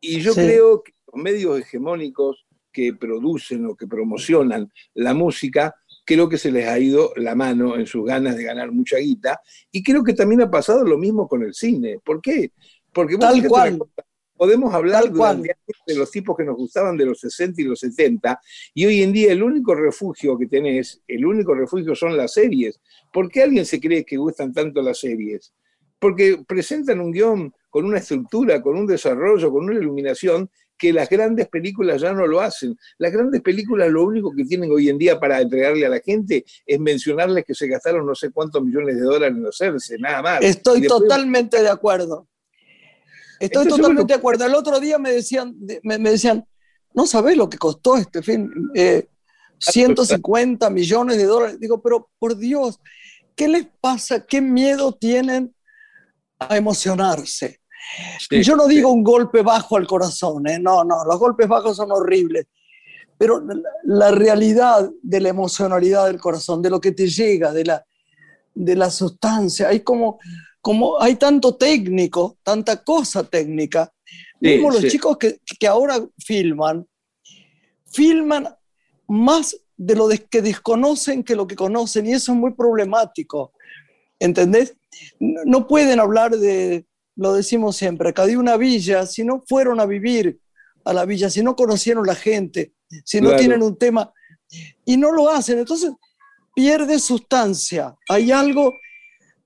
Y 0.00 0.20
yo 0.20 0.34
creo 0.34 0.82
que 0.82 0.92
los 1.12 1.22
medios 1.22 1.58
hegemónicos 1.58 2.46
que 2.76 2.92
producen 2.92 3.64
o 3.64 3.74
que 3.74 3.86
promocionan 3.86 4.70
la 4.92 5.14
música, 5.14 5.74
creo 6.04 6.28
que 6.28 6.36
se 6.36 6.50
les 6.50 6.68
ha 6.68 6.78
ido 6.78 7.10
la 7.16 7.34
mano 7.34 7.76
en 7.76 7.86
sus 7.86 8.04
ganas 8.04 8.36
de 8.36 8.44
ganar 8.44 8.70
mucha 8.70 8.98
guita. 8.98 9.40
Y 9.72 9.82
creo 9.82 10.04
que 10.04 10.12
también 10.12 10.42
ha 10.42 10.50
pasado 10.50 10.84
lo 10.84 10.98
mismo 10.98 11.26
con 11.26 11.42
el 11.42 11.54
cine. 11.54 11.98
¿Por 12.04 12.20
qué? 12.20 12.52
Porque 12.92 13.16
Tal 13.16 13.46
cual. 13.48 13.78
podemos 14.36 14.74
hablar 14.74 15.10
de 15.10 15.94
los 15.94 16.10
tipos 16.10 16.36
que 16.36 16.44
nos 16.44 16.56
gustaban 16.56 16.98
de 16.98 17.06
los 17.06 17.18
60 17.20 17.62
y 17.62 17.64
los 17.64 17.80
70, 17.80 18.38
y 18.74 18.84
hoy 18.84 19.02
en 19.02 19.12
día 19.12 19.32
el 19.32 19.42
único 19.42 19.74
refugio 19.74 20.36
que 20.36 20.46
tenés, 20.46 21.00
el 21.08 21.24
único 21.24 21.54
refugio 21.54 21.94
son 21.94 22.14
las 22.14 22.34
series. 22.34 22.78
¿Por 23.10 23.30
qué 23.30 23.42
alguien 23.42 23.64
se 23.64 23.80
cree 23.80 24.04
que 24.04 24.18
gustan 24.18 24.52
tanto 24.52 24.82
las 24.82 25.00
series? 25.00 25.54
Porque 26.06 26.44
presentan 26.46 27.00
un 27.00 27.10
guion 27.10 27.52
con 27.68 27.84
una 27.84 27.98
estructura, 27.98 28.62
con 28.62 28.76
un 28.76 28.86
desarrollo, 28.86 29.50
con 29.50 29.64
una 29.64 29.74
iluminación 29.74 30.48
que 30.78 30.92
las 30.92 31.08
grandes 31.08 31.48
películas 31.48 32.00
ya 32.00 32.12
no 32.12 32.28
lo 32.28 32.40
hacen. 32.40 32.78
Las 32.98 33.10
grandes 33.10 33.42
películas 33.42 33.90
lo 33.90 34.04
único 34.04 34.30
que 34.30 34.44
tienen 34.44 34.70
hoy 34.70 34.88
en 34.88 34.98
día 34.98 35.18
para 35.18 35.40
entregarle 35.40 35.84
a 35.84 35.88
la 35.88 35.98
gente 35.98 36.44
es 36.64 36.78
mencionarles 36.78 37.44
que 37.44 37.56
se 37.56 37.66
gastaron 37.66 38.06
no 38.06 38.14
sé 38.14 38.30
cuántos 38.30 38.62
millones 38.62 38.94
de 38.94 39.02
dólares 39.02 39.36
en 39.36 39.46
hacerse, 39.46 39.98
nada 39.98 40.22
más. 40.22 40.42
Estoy 40.42 40.86
totalmente 40.86 41.60
de 41.60 41.70
acuerdo. 41.70 42.28
Estoy 43.40 43.66
totalmente 43.66 44.12
de 44.12 44.18
acuerdo. 44.18 44.46
El 44.46 44.54
otro 44.54 44.78
día 44.78 44.98
me 44.98 45.10
decían, 45.10 45.56
me, 45.82 45.98
decían, 45.98 46.46
no 46.94 47.04
sabés 47.04 47.36
lo 47.36 47.50
que 47.50 47.58
costó 47.58 47.96
este 47.96 48.22
film, 48.22 48.70
150 49.58 50.66
eh, 50.68 50.70
millones 50.70 51.16
de 51.16 51.24
dólares. 51.24 51.58
Digo, 51.58 51.82
pero 51.82 52.08
por 52.20 52.36
Dios, 52.36 52.78
¿qué 53.34 53.48
les 53.48 53.66
pasa? 53.80 54.24
¿Qué 54.24 54.40
miedo 54.40 54.92
tienen 54.92 55.52
a 56.38 56.56
emocionarse? 56.56 57.60
Yo 58.30 58.56
no 58.56 58.66
digo 58.66 58.90
un 58.90 59.04
golpe 59.04 59.42
bajo 59.42 59.76
al 59.76 59.86
corazón, 59.86 60.48
¿eh? 60.48 60.58
no, 60.58 60.84
no, 60.84 61.04
los 61.04 61.18
golpes 61.18 61.46
bajos 61.46 61.76
son 61.76 61.92
horribles, 61.92 62.46
pero 63.16 63.42
la, 63.84 64.10
realidad 64.10 64.90
de 65.02 65.20
la 65.20 65.28
emocionalidad 65.28 66.06
del 66.06 66.20
corazón, 66.20 66.60
de 66.62 66.70
lo 66.70 66.80
que 66.80 66.92
te 66.92 67.06
llega, 67.06 67.52
de 67.52 67.64
la, 67.64 67.86
de 68.54 68.74
la 68.74 68.90
sustancia, 68.90 69.68
hay 69.68 69.80
como 69.80 70.18
como 70.66 71.00
hay 71.00 71.14
tanto 71.14 71.54
técnico, 71.54 72.38
tanta 72.42 72.82
cosa 72.82 73.22
técnica, 73.22 73.92
sí, 74.42 74.58
los 74.58 74.84
chicos 74.88 75.16
que, 75.16 75.38
que, 75.60 75.68
ahora 75.68 76.04
filman, 76.18 76.84
filman 77.84 78.48
más 79.06 79.56
de 79.76 79.94
lo 79.94 80.08
que 80.28 80.42
desconocen 80.42 81.22
que 81.22 81.36
lo 81.36 81.46
que 81.46 81.54
conocen 81.54 82.06
y 82.06 82.14
eso 82.14 82.32
es 82.32 82.38
muy 82.38 82.52
problemático. 82.52 83.52
¿Entendés? 84.18 84.74
No 85.20 85.66
pueden 85.66 86.00
hablar 86.00 86.36
de, 86.36 86.86
lo 87.16 87.32
decimos 87.32 87.76
siempre, 87.76 88.10
acá 88.10 88.26
de 88.26 88.36
una 88.36 88.56
villa 88.56 89.06
si 89.06 89.24
no 89.24 89.42
fueron 89.46 89.80
a 89.80 89.86
vivir 89.86 90.38
a 90.84 90.92
la 90.92 91.04
villa, 91.04 91.30
si 91.30 91.42
no 91.42 91.56
conocieron 91.56 92.06
la 92.06 92.14
gente, 92.14 92.74
si 93.04 93.20
no 93.20 93.34
tienen 93.36 93.62
un 93.62 93.76
tema 93.76 94.12
y 94.84 94.96
no 94.96 95.12
lo 95.12 95.28
hacen. 95.30 95.58
Entonces, 95.58 95.92
pierde 96.54 96.98
sustancia. 96.98 97.94
Hay 98.08 98.30
algo, 98.30 98.72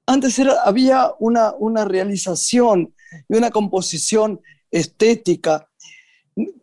antes 0.07 0.38
era, 0.38 0.62
había 0.62 1.12
una, 1.18 1.55
una 1.59 1.84
realización 1.84 2.94
y 3.28 3.36
una 3.36 3.51
composición 3.51 4.40
estética 4.70 5.68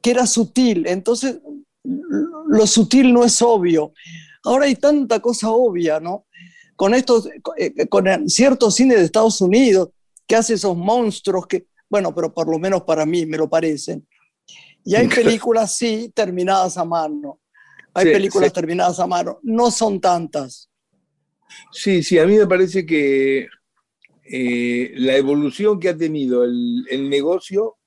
que 0.02 0.12
era 0.12 0.26
sutil, 0.26 0.88
entonces 0.88 1.40
lo 1.84 2.68
sutil 2.68 3.14
no 3.14 3.24
es 3.24 3.42
obvio. 3.42 3.94
Ahora 4.44 4.66
hay 4.66 4.76
tanta 4.76 5.20
cosa 5.20 5.50
obvia, 5.50 6.00
¿no? 6.00 6.27
Con 6.78 6.94
estos, 6.94 7.28
eh, 7.58 7.88
con 7.88 8.30
cierto 8.30 8.72
cine 8.72 8.96
de 8.96 9.04
Estados 9.04 9.42
Unidos 9.42 9.90
que 10.26 10.38
hace 10.38 10.54
esos 10.54 10.78
monstruos 10.78 11.46
que, 11.48 11.68
bueno, 11.90 12.16
pero 12.16 12.34
por 12.34 12.50
lo 12.50 12.58
menos 12.58 12.84
para 12.84 13.06
mí 13.06 13.26
me 13.26 13.38
lo 13.38 13.50
parecen. 13.50 14.08
Y 14.86 14.96
hay 14.96 15.08
películas, 15.10 15.76
sí, 15.76 16.14
terminadas 16.16 16.78
a 16.78 16.86
mano. 16.86 17.42
Hay 17.94 18.06
películas 18.06 18.54
terminadas 18.54 19.00
a 19.00 19.08
mano. 19.08 19.40
No 19.44 19.70
son 19.72 20.00
tantas. 20.00 20.70
Sí, 21.72 22.04
sí, 22.04 22.20
a 22.20 22.26
mí 22.26 22.38
me 22.38 22.48
parece 22.48 22.86
que 22.86 23.48
eh, 24.24 24.94
la 24.96 25.16
evolución 25.16 25.80
que 25.80 25.90
ha 25.90 25.98
tenido 25.98 26.44
el, 26.44 27.10
negocio 27.10 27.78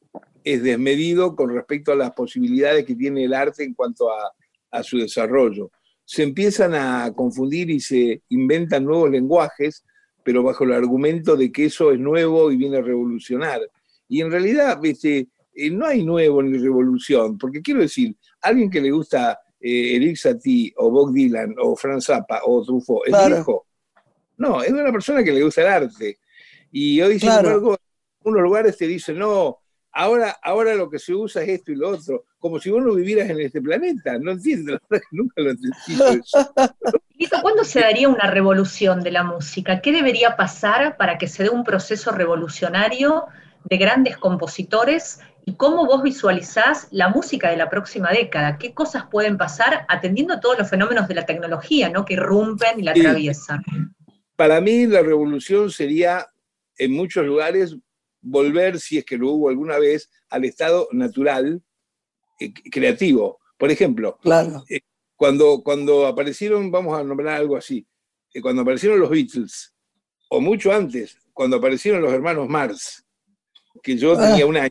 es 0.42 0.62
desmedido 0.62 1.36
con 1.36 1.54
respecto 1.54 1.92
a 1.92 1.96
las 1.96 2.12
posibilidades 2.12 2.86
que 2.86 2.94
tiene 2.94 3.24
el 3.24 3.34
arte 3.34 3.62
en 3.62 3.74
cuanto 3.74 4.08
a, 4.10 4.82
su 4.82 4.98
desarrollo. 4.98 5.70
Se 6.10 6.24
empiezan 6.24 6.74
a 6.74 7.12
confundir 7.14 7.70
y 7.70 7.78
se 7.78 8.22
inventan 8.30 8.84
nuevos 8.84 9.10
lenguajes, 9.10 9.84
pero 10.24 10.42
bajo 10.42 10.64
el 10.64 10.72
argumento 10.72 11.36
de 11.36 11.52
que 11.52 11.66
eso 11.66 11.92
es 11.92 12.00
nuevo 12.00 12.50
y 12.50 12.56
viene 12.56 12.78
a 12.78 12.82
revolucionar. 12.82 13.60
Y 14.08 14.20
en 14.20 14.28
realidad 14.32 14.80
este, 14.82 15.28
no 15.70 15.86
hay 15.86 16.02
nuevo 16.02 16.42
ni 16.42 16.58
revolución, 16.58 17.38
porque 17.38 17.62
quiero 17.62 17.78
decir, 17.78 18.16
alguien 18.40 18.68
que 18.68 18.80
le 18.80 18.90
gusta 18.90 19.38
eh, 19.60 19.94
Eric 19.94 20.16
Satie 20.16 20.74
o 20.78 20.90
Bob 20.90 21.12
Dylan 21.12 21.54
o 21.62 21.76
Franz 21.76 22.06
Zappa 22.06 22.40
o 22.44 22.64
Truffaut, 22.64 23.06
¿es 23.06 23.28
viejo? 23.28 23.68
No, 24.36 24.64
es 24.64 24.72
una 24.72 24.90
persona 24.90 25.22
que 25.22 25.30
le 25.30 25.44
gusta 25.44 25.60
el 25.60 25.68
arte. 25.68 26.18
Y 26.72 27.00
hoy, 27.02 27.20
sin 27.20 27.30
embargo, 27.30 27.74
en 27.74 28.32
unos 28.32 28.42
lugares 28.42 28.76
te 28.76 28.88
dicen, 28.88 29.16
no, 29.16 29.60
ahora, 29.92 30.36
ahora 30.42 30.74
lo 30.74 30.88
que 30.88 30.98
se 30.98 31.14
usa 31.14 31.42
es 31.42 31.48
esto 31.48 31.72
y 31.72 31.76
lo 31.76 31.90
otro, 31.90 32.24
como 32.38 32.58
si 32.58 32.70
vos 32.70 32.82
no 32.82 32.94
vivieras 32.94 33.30
en 33.30 33.40
este 33.40 33.60
planeta. 33.60 34.18
No 34.18 34.32
entiendo, 34.32 34.72
la 34.72 34.80
verdad 34.88 35.04
que 35.10 35.16
nunca 35.16 35.34
lo 35.36 35.50
entendí. 35.50 36.20
¿cuándo 37.42 37.64
se 37.64 37.80
daría 37.80 38.08
una 38.08 38.30
revolución 38.30 39.02
de 39.02 39.10
la 39.10 39.22
música? 39.22 39.80
¿Qué 39.80 39.92
debería 39.92 40.36
pasar 40.36 40.96
para 40.96 41.18
que 41.18 41.28
se 41.28 41.44
dé 41.44 41.50
un 41.50 41.64
proceso 41.64 42.12
revolucionario 42.12 43.26
de 43.64 43.76
grandes 43.76 44.16
compositores 44.16 45.20
y 45.44 45.54
cómo 45.54 45.86
vos 45.86 46.02
visualizás 46.02 46.88
la 46.90 47.08
música 47.08 47.50
de 47.50 47.56
la 47.56 47.68
próxima 47.68 48.10
década. 48.10 48.58
¿Qué 48.58 48.72
cosas 48.74 49.04
pueden 49.10 49.38
pasar 49.38 49.84
atendiendo 49.88 50.34
a 50.34 50.40
todos 50.40 50.58
los 50.58 50.68
fenómenos 50.68 51.08
de 51.08 51.14
la 51.14 51.26
tecnología 51.26 51.88
¿no? 51.88 52.04
que 52.04 52.14
irrumpen 52.14 52.78
y 52.78 52.82
la 52.82 52.92
atraviesan? 52.92 53.62
Para 54.36 54.60
mí 54.60 54.86
la 54.86 55.02
revolución 55.02 55.70
sería 55.70 56.26
en 56.78 56.92
muchos 56.92 57.26
lugares 57.26 57.76
volver, 58.20 58.78
si 58.78 58.98
es 58.98 59.04
que 59.04 59.16
lo 59.16 59.30
hubo 59.32 59.48
alguna 59.48 59.78
vez, 59.78 60.10
al 60.28 60.44
estado 60.44 60.88
natural 60.92 61.62
eh, 62.38 62.52
creativo. 62.70 63.38
Por 63.58 63.70
ejemplo, 63.70 64.18
claro. 64.22 64.64
Eh, 64.68 64.80
cuando, 65.16 65.62
cuando 65.62 66.06
aparecieron, 66.06 66.70
vamos 66.70 66.98
a 66.98 67.04
nombrar 67.04 67.36
algo 67.36 67.56
así, 67.56 67.86
eh, 68.32 68.40
cuando 68.40 68.62
aparecieron 68.62 68.98
los 68.98 69.10
Beatles, 69.10 69.74
o 70.30 70.40
mucho 70.40 70.72
antes, 70.72 71.18
cuando 71.32 71.56
aparecieron 71.56 72.00
los 72.00 72.12
hermanos 72.12 72.48
Mars, 72.48 73.04
que 73.82 73.96
yo 73.96 74.12
ah. 74.12 74.28
tenía 74.28 74.46
un 74.46 74.56
año, 74.56 74.70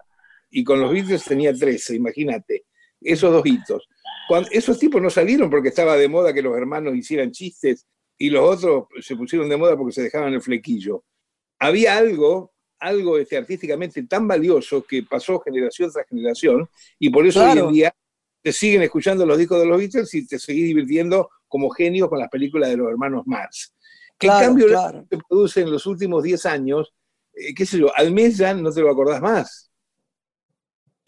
y 0.49 0.63
con 0.63 0.79
los 0.79 0.91
Beatles 0.91 1.23
tenía 1.23 1.53
13, 1.53 1.95
imagínate, 1.95 2.65
esos 3.01 3.31
dos 3.31 3.45
hitos. 3.45 3.87
Cuando, 4.27 4.49
esos 4.51 4.79
tipos 4.79 5.01
no 5.01 5.09
salieron 5.09 5.49
porque 5.49 5.69
estaba 5.69 5.95
de 5.97 6.07
moda 6.07 6.33
que 6.33 6.41
los 6.41 6.55
hermanos 6.57 6.95
hicieran 6.95 7.31
chistes 7.31 7.85
y 8.17 8.29
los 8.29 8.43
otros 8.43 8.87
se 9.01 9.15
pusieron 9.15 9.49
de 9.49 9.57
moda 9.57 9.77
porque 9.77 9.93
se 9.93 10.03
dejaban 10.03 10.33
el 10.33 10.41
flequillo. 10.41 11.03
Había 11.59 11.97
algo, 11.97 12.53
algo 12.79 13.17
este, 13.17 13.37
artísticamente 13.37 14.03
tan 14.03 14.27
valioso 14.27 14.83
que 14.83 15.03
pasó 15.03 15.39
generación 15.39 15.91
tras 15.91 16.07
generación 16.07 16.67
y 16.97 17.09
por 17.09 17.25
eso 17.25 17.43
hoy 17.43 17.59
en 17.59 17.71
día 17.71 17.95
te 18.41 18.53
siguen 18.53 18.81
escuchando 18.81 19.25
los 19.25 19.37
discos 19.37 19.59
de 19.59 19.65
los 19.65 19.77
Beatles 19.77 20.13
y 20.13 20.27
te 20.27 20.39
seguís 20.39 20.65
divirtiendo 20.65 21.29
como 21.47 21.69
genios 21.69 22.09
con 22.09 22.19
las 22.19 22.29
películas 22.29 22.69
de 22.69 22.77
los 22.77 22.89
hermanos 22.89 23.23
Marx. 23.25 23.73
Claro, 24.17 24.39
en 24.39 24.45
cambio, 24.45 24.67
claro. 24.67 25.05
que 25.09 25.17
produce 25.17 25.61
en 25.61 25.71
los 25.71 25.85
últimos 25.85 26.23
10 26.23 26.45
años, 26.45 26.93
eh, 27.33 27.53
qué 27.53 27.65
sé 27.65 27.79
yo, 27.79 27.95
al 27.95 28.11
mes 28.11 28.37
ya 28.37 28.53
no 28.53 28.71
te 28.71 28.81
lo 28.81 28.89
acordás 28.89 29.21
más 29.21 29.69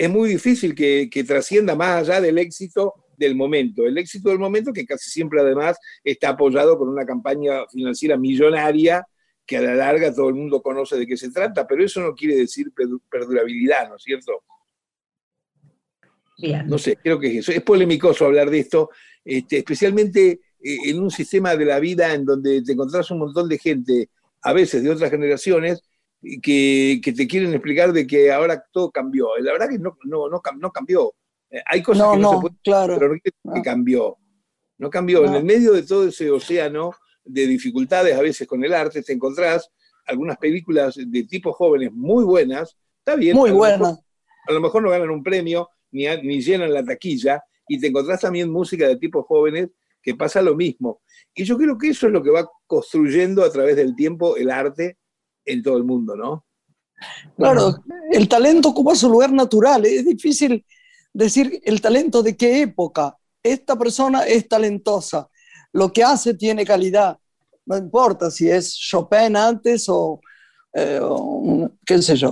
es 0.01 0.09
muy 0.09 0.30
difícil 0.30 0.74
que, 0.74 1.24
trascienda 1.28 1.76
más 1.76 2.09
allá 2.09 2.19
del 2.19 2.39
éxito 2.39 2.95
del 3.17 3.36
momento. 3.36 3.86
El 3.86 3.99
éxito 3.99 4.30
del 4.30 4.39
momento 4.39 4.74
que 4.74 4.84
casi 4.84 5.11
siempre 5.11 5.39
además 5.39 5.78
está 6.03 6.30
apoyado 6.30 6.76
con 6.76 6.89
una 6.89 7.05
campaña 7.05 7.67
financiera 7.72 8.17
millonaria 8.17 9.05
que 9.51 9.57
a 9.57 9.61
la 9.61 9.75
larga 9.75 10.15
todo 10.15 10.29
el 10.29 10.35
mundo 10.35 10.61
conoce 10.61 10.97
de 10.97 11.05
qué 11.05 11.17
se 11.17 11.29
trata, 11.29 11.67
pero 11.67 11.83
eso 11.83 11.99
no 11.99 12.15
quiere 12.15 12.37
decir 12.37 12.71
perdurabilidad, 13.09 13.89
¿no 13.89 13.97
es 13.97 14.03
cierto? 14.03 14.45
Bien. 16.37 16.65
No 16.69 16.77
sé, 16.77 16.95
creo 16.95 17.19
que 17.19 17.27
es 17.27 17.35
eso. 17.39 17.51
Es 17.51 17.61
polémicoso 17.61 18.25
hablar 18.27 18.49
de 18.49 18.59
esto, 18.59 18.91
este, 19.25 19.57
especialmente 19.57 20.39
eh, 20.63 20.77
en 20.85 21.01
un 21.01 21.11
sistema 21.11 21.53
de 21.57 21.65
la 21.65 21.81
vida 21.81 22.13
en 22.13 22.23
donde 22.23 22.63
te 22.63 22.71
encontrás 22.71 23.11
un 23.11 23.19
montón 23.19 23.49
de 23.49 23.57
gente, 23.57 24.09
a 24.41 24.53
veces 24.53 24.83
de 24.83 24.89
otras 24.89 25.11
generaciones, 25.11 25.81
que, 26.41 27.01
te 27.03 27.27
quieren 27.27 27.51
explicar 27.51 27.91
de 27.91 28.07
que 28.07 28.31
ahora 28.31 28.63
todo 28.71 28.89
cambió. 28.89 29.37
La 29.39 29.51
verdad 29.51 29.67
que 29.67 29.79
no, 29.79 29.97
no, 30.05 30.29
no, 30.29 30.71
cambió. 30.71 31.13
Eh, 31.49 31.61
hay 31.65 31.83
cosas 31.83 32.13
que 32.13 32.19
no, 32.19 32.35
se 32.35 32.39
pueden, 32.39 32.57
claro. 32.63 32.97
pero 32.97 33.15
no 33.43 33.53
que 33.53 33.61
cambió. 33.61 34.17
No 34.77 34.89
cambió. 34.89 35.25
En 35.25 35.33
el 35.33 35.43
medio 35.43 35.73
de 35.73 35.83
todo 35.83 36.07
ese 36.07 36.31
océano 36.31 36.93
de 37.24 37.47
dificultades 37.47 38.15
a 38.15 38.22
veces 38.22 38.47
con 38.47 38.63
el 38.63 38.74
arte, 38.74 39.01
te 39.01 39.13
encontrás 39.13 39.69
algunas 40.05 40.38
películas 40.38 40.95
de 40.97 41.24
tipo 41.24 41.53
jóvenes 41.53 41.91
muy 41.93 42.24
buenas, 42.24 42.78
está 42.99 43.15
bien. 43.15 43.36
Muy 43.36 43.51
buenas. 43.51 43.99
A 44.47 44.53
lo 44.53 44.61
mejor 44.61 44.82
no 44.84 44.89
ganan 44.89 45.09
un 45.09 45.24
premio, 45.24 45.69
ni, 45.91 46.05
ni 46.24 46.41
llenan 46.41 46.74
la 46.74 46.84
taquilla, 46.84 47.43
y 47.67 47.80
te 47.80 47.88
encontrás 47.88 48.22
también 48.22 48.49
música 48.49 48.88
de 48.88 48.97
tipo 48.97 49.24
jóvenes 49.24 49.69
que 50.01 50.15
pasa 50.15 50.41
lo 50.41 50.55
mismo. 50.55 51.01
Y 51.34 51.43
yo 51.43 51.57
creo 51.57 51.78
que 51.78 51.89
eso 51.89 52.07
es 52.07 52.13
lo 52.13 52.24
que 52.24 52.32
va 52.32 52.49
construyendo 52.65 53.43
a 53.43 53.51
través 53.51 53.76
del 53.76 53.95
tiempo 53.95 54.36
el 54.36 54.49
arte 54.49 54.97
en 55.45 55.61
todo 55.61 55.78
el 55.78 55.84
mundo, 55.84 56.15
¿no? 56.15 56.45
Claro, 57.36 57.76
el 58.11 58.28
talento 58.28 58.69
ocupa 58.69 58.95
su 58.95 59.09
lugar 59.09 59.32
natural. 59.32 59.86
Es 59.86 60.05
difícil 60.05 60.65
decir 61.13 61.61
el 61.63 61.82
talento 61.82 62.22
de 62.22 62.36
qué 62.36 62.61
época. 62.61 63.15
Esta 63.41 63.78
persona 63.78 64.24
es 64.24 64.47
talentosa. 64.47 65.30
Lo 65.74 65.91
que 65.91 66.03
hace 66.03 66.34
tiene 66.34 66.65
calidad. 66.65 67.17
No 67.65 67.78
importa 67.78 68.32
si 68.32 68.49
es 68.49 68.76
Chopin 68.76 69.36
antes 69.36 69.88
o, 69.88 70.19
eh, 70.74 70.99
qué 71.86 72.01
sé 72.01 72.15
yo. 72.15 72.32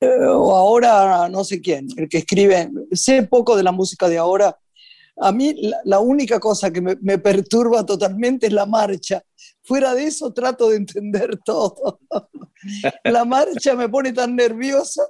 Eh, 0.00 0.26
o 0.26 0.54
ahora 0.54 1.28
no 1.28 1.44
sé 1.44 1.60
quién, 1.60 1.86
el 1.96 2.08
que 2.08 2.18
escribe. 2.18 2.70
Sé 2.92 3.22
poco 3.22 3.56
de 3.56 3.62
la 3.62 3.72
música 3.72 4.08
de 4.08 4.18
ahora. 4.18 4.58
A 5.16 5.30
mí 5.30 5.54
la, 5.84 6.00
única 6.00 6.40
cosa 6.40 6.72
que 6.72 6.80
me, 6.80 6.96
me 7.00 7.18
perturba 7.18 7.84
totalmente 7.84 8.46
es 8.46 8.52
la 8.52 8.66
marcha 8.66 9.22
Fuera 9.64 9.94
de 9.94 10.04
eso 10.04 10.32
trato 10.32 10.70
de 10.70 10.76
entender 10.76 11.38
todo. 11.44 12.00
La 13.04 13.24
marcha 13.24 13.74
me 13.74 13.88
pone 13.88 14.12
tan 14.12 14.36
nerviosa 14.36 15.02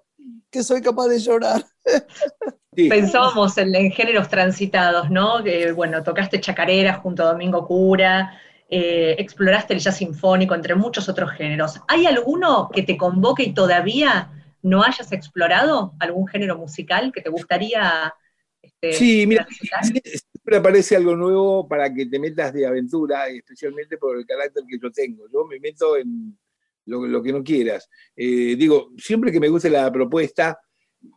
que 0.50 0.62
soy 0.62 0.80
capaz 0.80 1.08
de 1.08 1.18
llorar. 1.18 1.64
Pensábamos 2.74 3.56
en, 3.58 3.90
géneros 3.90 4.28
transitados, 4.28 5.10
¿no? 5.10 5.42
Que, 5.44 5.72
bueno, 5.72 6.02
tocaste 6.02 6.40
chacarera 6.40 6.94
junto 6.94 7.22
a 7.22 7.32
Domingo 7.32 7.66
Cura, 7.66 8.38
eh, 8.70 9.14
exploraste 9.18 9.74
el 9.74 9.80
jazz 9.80 9.98
sinfónico, 9.98 10.54
entre 10.54 10.74
muchos 10.74 11.08
otros 11.08 11.32
géneros. 11.32 11.80
¿Hay 11.88 12.06
alguno 12.06 12.70
que 12.72 12.82
te 12.82 12.96
convoque 12.96 13.42
y 13.42 13.54
todavía 13.54 14.30
no 14.62 14.82
hayas 14.82 15.12
explorado? 15.12 15.92
¿Algún 15.98 16.26
género 16.26 16.56
musical 16.56 17.12
que 17.12 17.20
te 17.20 17.28
gustaría 17.28 18.14
este, 18.62 18.92
sí, 18.92 19.26
mira, 19.26 19.46
siempre 19.50 20.56
aparece 20.56 20.94
algo 20.94 21.16
nuevo 21.16 21.66
para 21.66 21.92
que 21.92 22.06
te 22.06 22.18
metas 22.20 22.52
de 22.52 22.64
aventura, 22.64 23.26
especialmente 23.26 23.98
por 23.98 24.16
el 24.16 24.24
carácter 24.24 24.62
que 24.68 24.78
yo 24.80 24.90
tengo. 24.92 25.26
Yo 25.32 25.44
me 25.44 25.58
meto 25.58 25.96
en 25.96 26.38
lo, 26.86 27.22
que 27.22 27.32
no 27.32 27.42
quieras. 27.42 27.88
Eh, 28.14 28.54
digo, 28.56 28.90
siempre 28.98 29.32
que 29.32 29.40
me 29.40 29.48
guste 29.48 29.68
la 29.68 29.90
propuesta, 29.90 30.58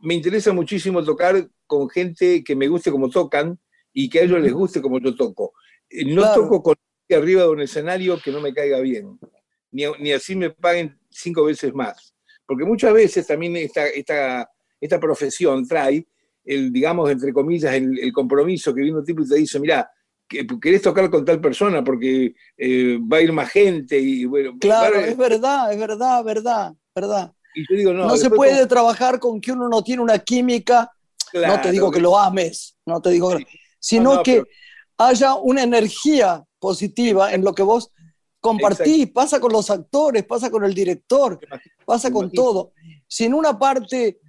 me 0.02 0.14
interesa 0.14 0.54
muchísimo 0.54 1.04
tocar 1.04 1.50
con 1.68 1.90
gente 1.90 2.44
que 2.44 2.56
me 2.56 2.68
guste 2.68 2.92
como 2.92 3.10
tocan 3.10 3.60
y 3.94 4.10
que 4.10 4.20
a 4.20 4.24
ellos 4.24 4.42
les 4.42 4.54
guste 4.54 4.82
como 4.82 5.00
yo 5.00 5.16
toco. 5.16 5.54
Eh, 5.90 6.06
no 6.06 6.34
toco 6.34 6.62
con 6.62 6.76
arriba 7.10 7.44
de 7.44 7.50
un 7.50 7.62
escenario 7.62 8.20
que 8.20 8.32
no 8.32 8.42
me 8.42 8.54
caiga 8.54 8.80
bien, 8.80 9.20
ni, 9.72 9.84
ni, 10.00 10.12
así 10.12 10.36
me 10.36 10.50
paguen 10.50 10.98
cinco 11.10 11.46
veces 11.46 11.74
más. 11.74 12.14
Porque 12.46 12.66
muchas 12.66 12.94
veces 12.94 13.26
también 13.26 13.56
esta, 13.56 13.88
esta, 13.88 14.50
esta 14.80 15.00
profesión 15.00 15.68
trae 15.68 16.08
el, 16.44 16.72
digamos, 16.72 17.10
entre 17.10 17.34
comillas, 17.34 17.74
el, 17.74 18.12
compromiso 18.14 18.74
que 18.74 18.82
viene 18.82 19.00
un 19.00 19.06
tipo 19.06 19.24
y 19.24 19.28
te 19.28 19.36
dice, 19.36 19.60
mira, 19.60 19.90
querés 20.28 20.82
tocar 20.82 21.10
con 21.10 21.26
tal 21.26 21.42
persona 21.42 21.84
porque 21.84 22.36
eh, 22.58 23.00
va 23.02 23.18
a 23.18 23.22
ir 23.22 23.34
más 23.34 23.50
gente 23.50 24.00
y 24.00 24.26
bueno. 24.26 24.56
Claro, 24.60 25.00
es 25.00 25.18
verdad, 25.18 25.72
es 25.72 25.80
verdad, 25.80 26.24
verdad, 26.24 26.74
verdad. 26.94 27.34
Y 27.56 27.66
yo 27.70 27.78
digo, 27.78 27.94
no, 27.94 28.08
no 28.08 28.18
se 28.18 28.30
puede 28.30 28.66
trabajar 28.68 29.20
con 29.20 29.40
que 29.40 29.52
uno 29.52 29.70
no 29.70 29.82
tiene 29.84 30.02
una 30.02 30.20
química, 30.20 30.92
no 31.34 31.62
te 31.62 31.72
digo 31.72 31.90
que, 31.92 32.00
lo 32.00 32.18
ames, 32.18 32.78
no 32.86 33.02
te 33.02 33.10
digo, 33.10 33.38
sino 33.80 34.22
que 34.22 34.44
haya 34.98 35.36
una 35.36 35.64
energía 35.64 36.44
positiva 36.60 37.34
en 37.34 37.44
lo 37.44 37.54
que 37.54 37.64
vos 37.64 37.92
compartís, 38.40 39.12
pasa 39.12 39.40
con 39.40 39.52
los 39.52 39.70
actores, 39.70 40.24
pasa 40.26 40.50
con 40.50 40.64
el 40.64 40.74
director, 40.74 41.40
pasa 41.86 42.12
con 42.12 42.32
todo. 42.32 42.74
Si 43.08 43.26
en 43.26 43.34
una 43.34 43.58
parte, 43.58 44.20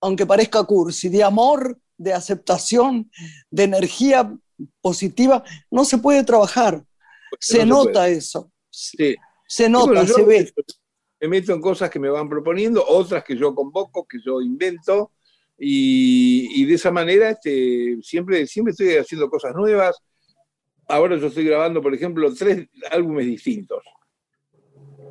aunque 0.00 0.24
parezca 0.24 0.62
cursi, 0.64 1.08
de 1.08 1.24
amor, 1.24 1.78
de 1.96 2.12
aceptación, 2.12 3.10
de 3.50 3.64
energía 3.64 4.32
positiva, 4.80 5.42
no 5.70 5.84
se 5.84 5.98
puede 5.98 6.22
trabajar. 6.24 6.84
se 7.40 7.66
nota 7.66 8.08
eso. 8.08 8.50
Se 8.70 9.68
nota, 9.68 10.06
se 10.06 10.22
ve. 10.22 10.52
Me 11.20 11.28
meto 11.28 11.52
en 11.52 11.60
cosas 11.60 11.90
que 11.90 11.98
me 11.98 12.10
van 12.10 12.28
proponiendo, 12.28 12.84
otras 12.86 13.24
que 13.24 13.36
yo 13.36 13.54
convoco, 13.54 14.06
que 14.06 14.18
yo 14.24 14.40
invento, 14.40 15.12
y, 15.58 16.64
de 16.66 16.74
esa 16.74 16.90
manera 16.90 17.30
este, 17.30 17.96
siempre, 18.02 18.46
siempre 18.46 18.72
estoy 18.72 18.96
haciendo 18.96 19.30
cosas 19.30 19.54
nuevas. 19.54 19.96
Ahora 20.88 21.16
yo 21.16 21.28
estoy 21.28 21.44
grabando, 21.44 21.80
por 21.82 21.94
ejemplo, 21.94 22.32
tres 22.34 22.68
álbumes 22.90 23.26
distintos. 23.26 23.82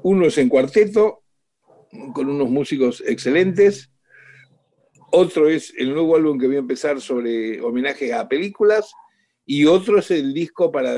Uno 0.04 0.28
es 0.28 0.38
en 0.38 0.50
cuarteto, 0.50 1.24
con 2.14 2.30
unos 2.30 2.50
músicos 2.50 3.04
excelentes. 3.06 3.92
Otro 5.12 5.50
es 5.50 5.74
el 5.78 5.94
nuevo 5.94 6.16
álbum 6.16 6.38
que 6.38 6.48
voy 6.48 6.58
a 6.58 6.60
empezar 6.60 7.02
sobre 7.02 7.60
homenajes 7.62 8.14
a 8.14 8.28
películas. 8.28 8.92
Y 9.46 9.66
otro 9.66 10.00
es 10.00 10.12
el 10.12 10.34
disco 10.34 10.72
para 10.72 10.96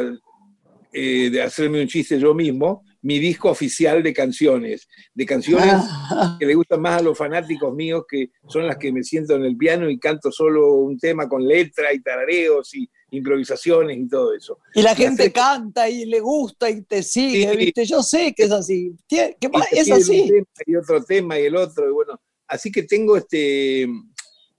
eh, 0.94 1.30
de 1.30 1.42
hacerme 1.42 1.82
un 1.82 1.88
chiste 1.88 2.20
yo 2.20 2.34
mismo, 2.34 2.84
mi 3.02 3.20
disco 3.20 3.50
oficial 3.50 4.04
de 4.04 4.14
canciones, 4.14 4.88
de 5.14 5.26
canciones 5.26 5.84
que 6.40 6.46
le 6.46 6.56
gustan 6.56 6.82
más 6.82 7.00
a 7.00 7.04
los 7.04 7.18
fanáticos 7.18 7.74
míos, 7.74 8.06
que 8.10 8.32
son 8.48 8.68
las 8.68 8.78
que 8.78 8.92
me 8.92 9.04
siento 9.04 9.36
en 9.36 9.46
el 9.46 9.58
piano 9.58 9.90
y 9.90 10.00
canto 10.00 10.32
solo 10.32 10.74
un 10.74 10.98
tema 10.98 11.28
con 11.28 11.48
letra 11.48 11.94
y 11.94 12.02
tarareos 12.02 12.74
y 12.76 12.90
improvisaciones 13.12 13.98
y 13.98 14.08
todo 14.08 14.34
eso. 14.34 14.60
Y 14.74 14.82
la 14.82 14.96
gente 14.96 15.32
canta 15.32 15.90
y 15.90 16.06
le 16.06 16.20
gusta 16.20 16.70
y 16.70 16.82
te 16.82 17.04
sigue, 17.04 17.56
¿viste? 17.56 17.86
Yo 17.86 18.02
sé 18.04 18.34
que 18.36 18.44
es 18.44 18.52
así. 18.52 18.96
¿Qué 19.08 19.38
es 19.72 19.92
así. 19.92 20.30
y 20.66 20.76
otro 20.76 21.04
tema 21.04 21.40
y 21.40 21.46
el 21.46 21.56
otro, 21.56 21.88
y 21.88 21.92
bueno, 21.92 22.20
así 22.48 22.72
que 22.72 22.84
tengo 22.84 23.18
este 23.18 23.88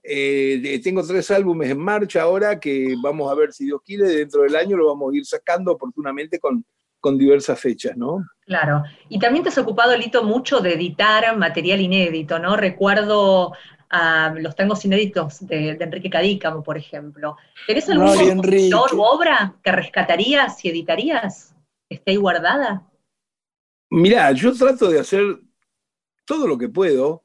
eh, 0.01 0.79
tengo 0.83 1.05
tres 1.05 1.29
álbumes 1.29 1.69
en 1.69 1.77
marcha 1.77 2.21
ahora 2.21 2.59
que 2.59 2.95
vamos 3.03 3.31
a 3.31 3.35
ver 3.35 3.53
si 3.53 3.65
Dios 3.65 3.81
quiere, 3.85 4.07
dentro 4.07 4.43
del 4.43 4.55
año 4.55 4.77
lo 4.77 4.87
vamos 4.87 5.13
a 5.13 5.17
ir 5.17 5.25
sacando 5.25 5.73
oportunamente 5.73 6.39
con, 6.39 6.65
con 6.99 7.17
diversas 7.17 7.59
fechas, 7.59 7.95
¿no? 7.97 8.25
Claro. 8.45 8.83
Y 9.09 9.19
también 9.19 9.43
te 9.43 9.49
has 9.49 9.57
ocupado, 9.57 9.95
Lito, 9.95 10.23
mucho 10.23 10.59
de 10.59 10.73
editar 10.73 11.37
material 11.37 11.81
inédito, 11.81 12.39
¿no? 12.39 12.55
Recuerdo 12.55 13.53
a 13.89 14.33
los 14.37 14.55
tangos 14.55 14.83
inéditos 14.85 15.45
de, 15.47 15.71
Enrique 15.71 16.09
Cadícamo, 16.09 16.63
por 16.63 16.77
ejemplo. 16.77 17.37
¿Tenés 17.65 17.89
algún 17.89 18.41
no, 18.69 18.83
obra 19.03 19.55
que 19.63 19.71
rescatarías 19.71 20.63
y 20.63 20.69
editarías? 20.69 21.55
¿Esté 21.89 22.11
ahí 22.11 22.17
guardada? 22.17 22.87
Mirá, 23.89 24.31
yo 24.31 24.53
trato 24.53 24.89
de 24.89 24.99
hacer 24.99 25.23
todo 26.25 26.47
lo 26.47 26.57
que 26.57 26.69
puedo 26.69 27.23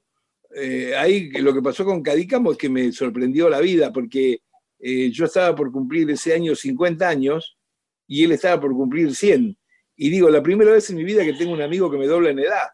eh, 0.55 0.95
ahí 0.97 1.31
lo 1.33 1.53
que 1.53 1.63
pasó 1.63 1.85
con 1.85 2.03
Cadícamo 2.03 2.53
es 2.53 2.59
que 2.59 2.69
me 2.69 2.93
sorprendió 2.93 3.49
la 3.49 3.61
vida, 3.61 3.93
porque 3.93 4.43
eh, 4.79 5.11
yo 5.11 5.25
estaba 5.25 5.55
por 5.55 5.73
cumplir 5.73 6.09
ese 6.11 6.33
año 6.33 6.55
50 6.55 7.09
años 7.09 7.59
y 8.07 8.25
él 8.25 8.33
estaba 8.33 8.61
por 8.61 8.73
cumplir 8.73 9.15
100. 9.15 9.57
Y 9.97 10.11
digo, 10.11 10.29
la 10.29 10.43
primera 10.43 10.73
vez 10.73 10.91
en 10.91 10.97
mi 10.97 11.05
vida 11.05 11.25
que 11.25 11.35
tengo 11.35 11.53
un 11.53 11.63
amigo 11.63 11.91
que 11.91 11.99
me 11.99 12.07
dobla 12.07 12.31
en 12.31 12.39
edad. 12.41 12.69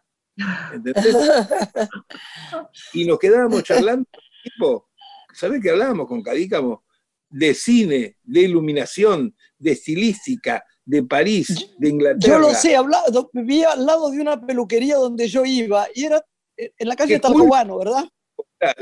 ¿Entendés? 0.73 1.05
y 2.93 3.05
nos 3.05 3.19
quedábamos 3.19 3.63
charlando, 3.63 4.09
tipo, 4.43 4.89
¿sabés 5.33 5.61
qué 5.61 5.69
hablábamos 5.69 6.07
con 6.07 6.23
Cadícamo? 6.23 6.83
De 7.29 7.53
cine, 7.53 8.17
de 8.23 8.41
iluminación, 8.41 9.35
de 9.57 9.71
estilística, 9.71 10.63
de 10.83 11.03
París, 11.03 11.73
de 11.77 11.89
Inglaterra. 11.89 12.33
Yo 12.33 12.39
lo 12.39 12.53
sé, 12.53 12.75
hablaba, 12.75 13.05
vivía 13.33 13.71
al 13.71 13.85
lado 13.85 14.09
de 14.09 14.19
una 14.19 14.39
peluquería 14.45 14.97
donde 14.97 15.27
yo 15.27 15.45
iba 15.45 15.87
y 15.93 16.05
era 16.05 16.23
en 16.57 16.87
la 16.87 16.95
calle 16.95 17.19
Talcahuano, 17.19 17.77
¿verdad? 17.77 18.09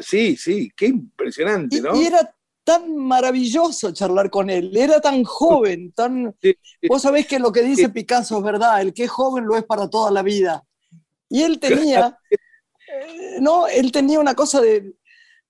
Sí, 0.01 0.35
sí, 0.35 0.71
qué 0.75 0.87
impresionante, 0.87 1.81
¿no? 1.81 1.95
Y 1.95 2.05
era 2.05 2.35
tan 2.69 2.95
maravilloso 2.95 3.91
charlar 3.93 4.29
con 4.29 4.47
él, 4.47 4.77
era 4.77 5.01
tan 5.01 5.23
joven, 5.23 5.91
tan... 5.91 6.35
Vos 6.87 7.01
sabés 7.01 7.25
que 7.25 7.39
lo 7.39 7.51
que 7.51 7.63
dice 7.63 7.89
Picasso 7.89 8.37
es 8.37 8.43
verdad, 8.43 8.79
el 8.79 8.93
que 8.93 9.05
es 9.05 9.09
joven 9.09 9.47
lo 9.47 9.57
es 9.57 9.63
para 9.63 9.89
toda 9.89 10.11
la 10.11 10.21
vida. 10.21 10.63
Y 11.27 11.41
él 11.41 11.59
tenía, 11.59 12.15
eh, 12.29 13.39
no, 13.41 13.67
él 13.67 13.91
tenía 13.91 14.19
una 14.19 14.35
cosa 14.35 14.61
de, 14.61 14.93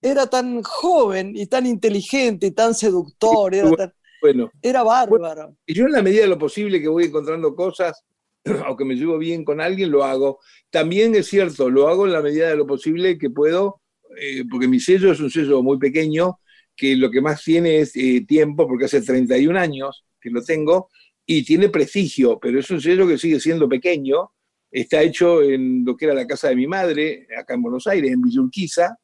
era 0.02 0.28
tan 0.28 0.64
joven 0.64 1.34
y 1.36 1.46
tan 1.48 1.66
inteligente 1.66 2.48
y 2.48 2.52
tan 2.52 2.74
seductor, 2.74 3.54
era, 3.54 3.94
bueno, 4.22 4.50
era 4.62 4.84
bárbaro. 4.84 5.58
y 5.66 5.74
yo 5.74 5.88
en 5.88 5.92
la 5.92 6.02
medida 6.02 6.22
de 6.22 6.30
lo 6.30 6.38
posible 6.38 6.82
que 6.82 6.88
voy 6.88 7.04
encontrando 7.04 7.54
cosas, 7.54 8.02
aunque 8.66 8.86
me 8.86 8.96
llevo 8.96 9.18
bien 9.18 9.44
con 9.44 9.60
alguien, 9.60 9.92
lo 9.92 10.06
hago. 10.06 10.40
También 10.70 11.14
es 11.16 11.28
cierto, 11.28 11.70
lo 11.70 11.90
hago 11.90 12.06
en 12.06 12.14
la 12.14 12.22
medida 12.22 12.48
de 12.48 12.56
lo 12.56 12.66
posible 12.66 13.18
que 13.18 13.30
puedo, 13.30 13.82
eh, 14.18 14.46
porque 14.50 14.70
mi 14.70 14.80
sello 14.80 15.12
es 15.12 15.20
un 15.20 15.30
sello 15.30 15.62
muy 15.62 15.78
pequeño, 15.78 16.40
que 16.80 16.96
lo 16.96 17.12
que 17.12 17.20
más 17.20 17.44
tiene 17.44 17.80
es 17.80 17.96
eh, 17.96 18.24
tiempo, 18.26 18.66
porque 18.66 18.86
hace 18.86 19.02
31 19.02 19.60
años 19.60 20.06
que 20.22 20.30
lo 20.30 20.42
tengo, 20.42 20.90
y 21.26 21.44
tiene 21.44 21.68
prestigio, 21.70 22.40
pero 22.40 22.60
es 22.60 22.70
un 22.72 22.80
sello 22.80 23.06
que 23.08 23.18
sigue 23.18 23.40
siendo 23.40 23.68
pequeño. 23.68 24.32
Está 24.72 25.02
hecho 25.02 25.42
en 25.44 25.84
lo 25.84 25.98
que 25.98 26.06
era 26.06 26.14
la 26.14 26.26
casa 26.26 26.50
de 26.50 26.56
mi 26.56 26.68
madre, 26.68 27.28
acá 27.38 27.54
en 27.54 27.62
Buenos 27.62 27.86
Aires, 27.88 28.12
en 28.12 28.22
Villurquiza, 28.22 28.98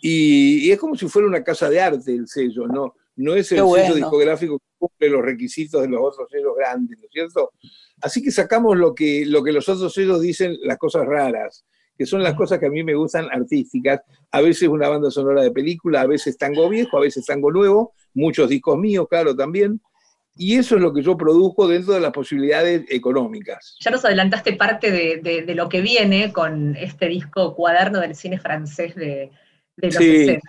y, 0.00 0.70
es 0.70 0.78
como 0.78 0.96
si 0.96 1.06
fuera 1.08 1.28
una 1.28 1.44
casa 1.44 1.68
de 1.68 1.80
arte 1.80 2.12
el 2.12 2.28
sello, 2.28 2.66
¿no? 2.66 2.94
No 3.16 3.34
es 3.34 3.52
el 3.52 3.58
sello 3.58 3.94
discográfico 3.94 4.58
que 4.58 4.64
cumple 4.78 5.08
los 5.10 5.22
requisitos 5.22 5.82
de 5.82 5.88
los 5.88 6.00
otros 6.02 6.28
sellos 6.30 6.54
grandes, 6.56 6.98
¿no 6.98 7.04
es 7.04 7.10
cierto? 7.12 7.52
Así 8.00 8.22
que 8.22 8.30
sacamos 8.30 8.76
lo 8.76 8.94
que, 8.94 9.24
lo 9.26 9.42
que 9.42 9.52
los 9.52 9.68
otros 9.68 9.92
sellos 9.92 10.20
dicen, 10.20 10.56
las 10.62 10.78
cosas 10.78 11.06
raras, 11.06 11.64
que 11.96 12.06
son 12.06 12.22
las 12.22 12.34
cosas 12.34 12.58
que 12.58 12.66
a 12.66 12.70
mí 12.70 12.82
me 12.82 12.94
gustan 12.94 13.28
artísticas. 13.30 14.00
A 14.30 14.40
veces 14.40 14.68
una 14.68 14.88
banda 14.88 15.10
sonora 15.10 15.42
de 15.42 15.50
película, 15.50 16.02
a 16.02 16.06
veces 16.06 16.36
tango 16.36 16.68
viejo, 16.68 16.98
a 16.98 17.00
veces 17.00 17.24
tango 17.24 17.50
nuevo, 17.50 17.92
muchos 18.14 18.48
discos 18.48 18.78
míos, 18.78 19.06
claro, 19.08 19.34
también. 19.34 19.80
Y 20.38 20.56
eso 20.56 20.76
es 20.76 20.82
lo 20.82 20.92
que 20.92 21.02
yo 21.02 21.16
produzco 21.16 21.66
dentro 21.66 21.94
de 21.94 22.00
las 22.00 22.12
posibilidades 22.12 22.84
económicas. 22.90 23.76
Ya 23.80 23.90
nos 23.90 24.04
adelantaste 24.04 24.52
parte 24.52 24.90
de, 24.90 25.54
lo 25.54 25.68
que 25.68 25.80
viene 25.80 26.30
con 26.32 26.76
este 26.76 27.06
disco 27.08 27.54
cuaderno 27.54 28.00
del 28.00 28.14
cine 28.14 28.38
francés 28.38 28.94
de, 28.94 29.30
los 29.76 29.94
60. 29.94 30.40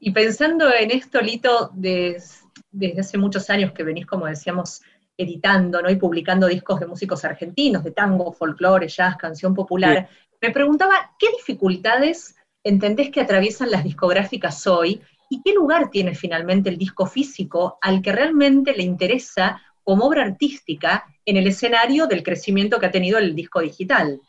Y 0.00 0.10
pensando 0.10 0.72
en 0.72 0.90
esto, 0.90 1.20
Lito, 1.20 1.70
desde 1.74 2.98
hace 2.98 3.18
muchos 3.18 3.48
años 3.50 3.72
que 3.72 3.84
venís, 3.84 4.06
como 4.06 4.26
decíamos, 4.26 4.82
editando 5.16 5.82
¿no? 5.82 5.90
y 5.90 5.96
publicando 5.96 6.46
discos 6.48 6.80
de 6.80 6.86
músicos 6.86 7.24
argentinos, 7.24 7.84
de 7.84 7.92
tango, 7.92 8.32
folclore, 8.32 8.88
jazz, 8.88 9.16
canción 9.16 9.54
popular, 9.54 10.08
me 10.40 10.50
preguntaba, 10.50 11.14
¿qué 11.18 11.28
dificultades 11.36 12.34
entendés 12.64 13.10
que 13.10 13.20
atraviesan 13.20 13.70
las 13.70 13.84
discográficas 13.84 14.66
hoy 14.66 15.00
y 15.28 15.42
qué 15.42 15.52
lugar 15.52 15.90
tiene 15.90 16.14
finalmente 16.14 16.70
el 16.70 16.78
disco 16.78 17.06
físico 17.06 17.78
al 17.80 18.02
que 18.02 18.12
realmente 18.12 18.74
le 18.74 18.82
interesa 18.82 19.62
como 19.84 20.06
obra 20.06 20.24
artística 20.24 21.04
en 21.24 21.36
el 21.36 21.46
escenario 21.46 22.06
del 22.06 22.22
crecimiento 22.22 22.78
que 22.78 22.86
ha 22.86 22.90
tenido 22.90 23.18
el 23.18 23.34
disco 23.34 23.60
digital? 23.60 24.20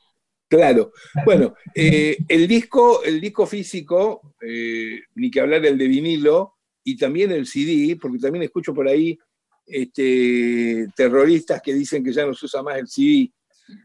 Claro. 0.48 0.92
Bueno, 1.26 1.56
eh, 1.74 2.18
el, 2.28 2.48
disco, 2.48 3.04
el 3.04 3.22
disco 3.22 3.46
físico, 3.46 4.36
eh, 4.42 5.00
ni 5.16 5.32
que 5.32 5.40
hablar 5.40 5.66
el 5.66 5.78
de 5.78 5.88
vinilo, 5.88 6.56
y 6.84 6.98
también 6.98 7.32
el 7.32 7.48
CD, 7.48 7.96
porque 7.96 8.18
también 8.18 8.44
escucho 8.44 8.74
por 8.74 8.88
ahí 8.88 9.18
este, 9.66 10.88
terroristas 10.96 11.62
que 11.62 11.74
dicen 11.74 12.04
que 12.04 12.12
ya 12.12 12.26
no 12.26 12.34
se 12.34 12.48
usa 12.48 12.64
más 12.64 12.78
el 12.78 12.88
CD. 12.88 13.32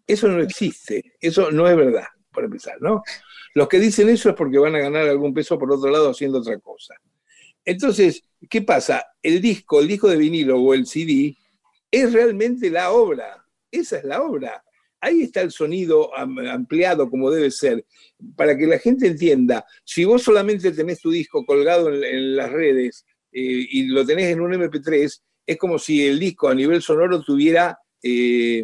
Eso 0.06 0.28
no 0.28 0.42
existe, 0.42 1.14
eso 1.20 1.52
no 1.52 1.68
es 1.68 1.76
verdad, 1.76 2.06
por 2.36 2.44
empezar, 2.44 2.76
¿no? 2.80 3.02
Los 3.54 3.66
que 3.66 3.80
dicen 3.80 4.10
eso 4.10 4.28
es 4.28 4.36
porque 4.36 4.58
van 4.58 4.74
a 4.74 4.80
ganar 4.80 5.08
algún 5.08 5.32
peso 5.32 5.58
por 5.58 5.72
otro 5.72 5.90
lado 5.90 6.10
haciendo 6.10 6.40
otra 6.40 6.58
cosa. 6.58 6.94
Entonces, 7.64 8.22
¿qué 8.50 8.60
pasa? 8.60 9.06
El 9.22 9.40
disco, 9.40 9.80
el 9.80 9.88
disco 9.88 10.08
de 10.08 10.18
vinilo 10.18 10.60
o 10.60 10.74
el 10.74 10.86
CD 10.86 11.34
es 11.90 12.12
realmente 12.12 12.68
la 12.68 12.92
obra, 12.92 13.42
esa 13.70 13.96
es 13.96 14.04
la 14.04 14.20
obra. 14.20 14.62
Ahí 15.00 15.22
está 15.22 15.40
el 15.40 15.50
sonido 15.50 16.14
ampliado 16.16 17.08
como 17.08 17.30
debe 17.30 17.50
ser, 17.50 17.86
para 18.36 18.56
que 18.56 18.66
la 18.66 18.78
gente 18.78 19.06
entienda, 19.06 19.64
si 19.84 20.04
vos 20.04 20.22
solamente 20.22 20.72
tenés 20.72 21.00
tu 21.00 21.10
disco 21.10 21.46
colgado 21.46 21.88
en, 21.90 22.36
las 22.36 22.52
redes 22.52 23.06
eh, 23.32 23.66
y 23.70 23.86
lo 23.86 24.04
tenés 24.04 24.26
en 24.26 24.42
un 24.42 24.52
MP3, 24.52 25.22
es 25.46 25.56
como 25.56 25.78
si 25.78 26.06
el 26.06 26.18
disco 26.18 26.48
a 26.48 26.54
nivel 26.54 26.82
sonoro 26.82 27.22
tuviera 27.22 27.78
12 28.02 28.62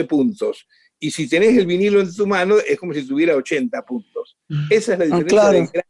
eh, 0.00 0.04
puntos. 0.04 0.68
Y 1.04 1.10
si 1.10 1.28
tenés 1.28 1.54
el 1.58 1.66
vinilo 1.66 2.00
en 2.00 2.14
tu 2.14 2.26
mano, 2.26 2.56
es 2.66 2.78
como 2.78 2.94
si 2.94 3.06
tuviera 3.06 3.36
80 3.36 3.84
puntos. 3.84 4.38
Mm. 4.48 4.68
Esa 4.70 4.94
es 4.94 4.98
la 5.00 5.04
ah, 5.14 5.22
diferencia 5.22 5.86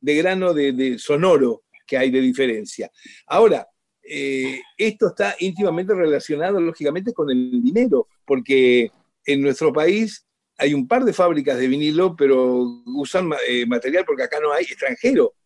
de, 0.00 0.16
grano 0.16 0.52
de, 0.52 0.98
sonoro 0.98 1.62
que 1.86 1.96
hay 1.96 2.10
de 2.10 2.20
diferencia. 2.20 2.90
Ahora, 3.26 3.66
eh, 4.02 4.60
esto 4.76 5.06
está 5.06 5.34
íntimamente 5.38 5.94
relacionado, 5.94 6.60
lógicamente, 6.60 7.14
con 7.14 7.30
el 7.30 7.62
dinero, 7.62 8.08
porque 8.26 8.92
en 9.24 9.40
nuestro 9.40 9.72
país 9.72 10.26
hay 10.58 10.74
un 10.74 10.86
par 10.86 11.06
de 11.06 11.14
fábricas 11.14 11.58
de 11.58 11.66
vinilo, 11.66 12.14
pero 12.14 12.82
usan 12.84 13.30
eh, 13.48 13.64
material 13.64 14.04
porque 14.06 14.24
acá 14.24 14.40
no 14.40 14.52
hay 14.52 14.64
extranjero. 14.64 15.36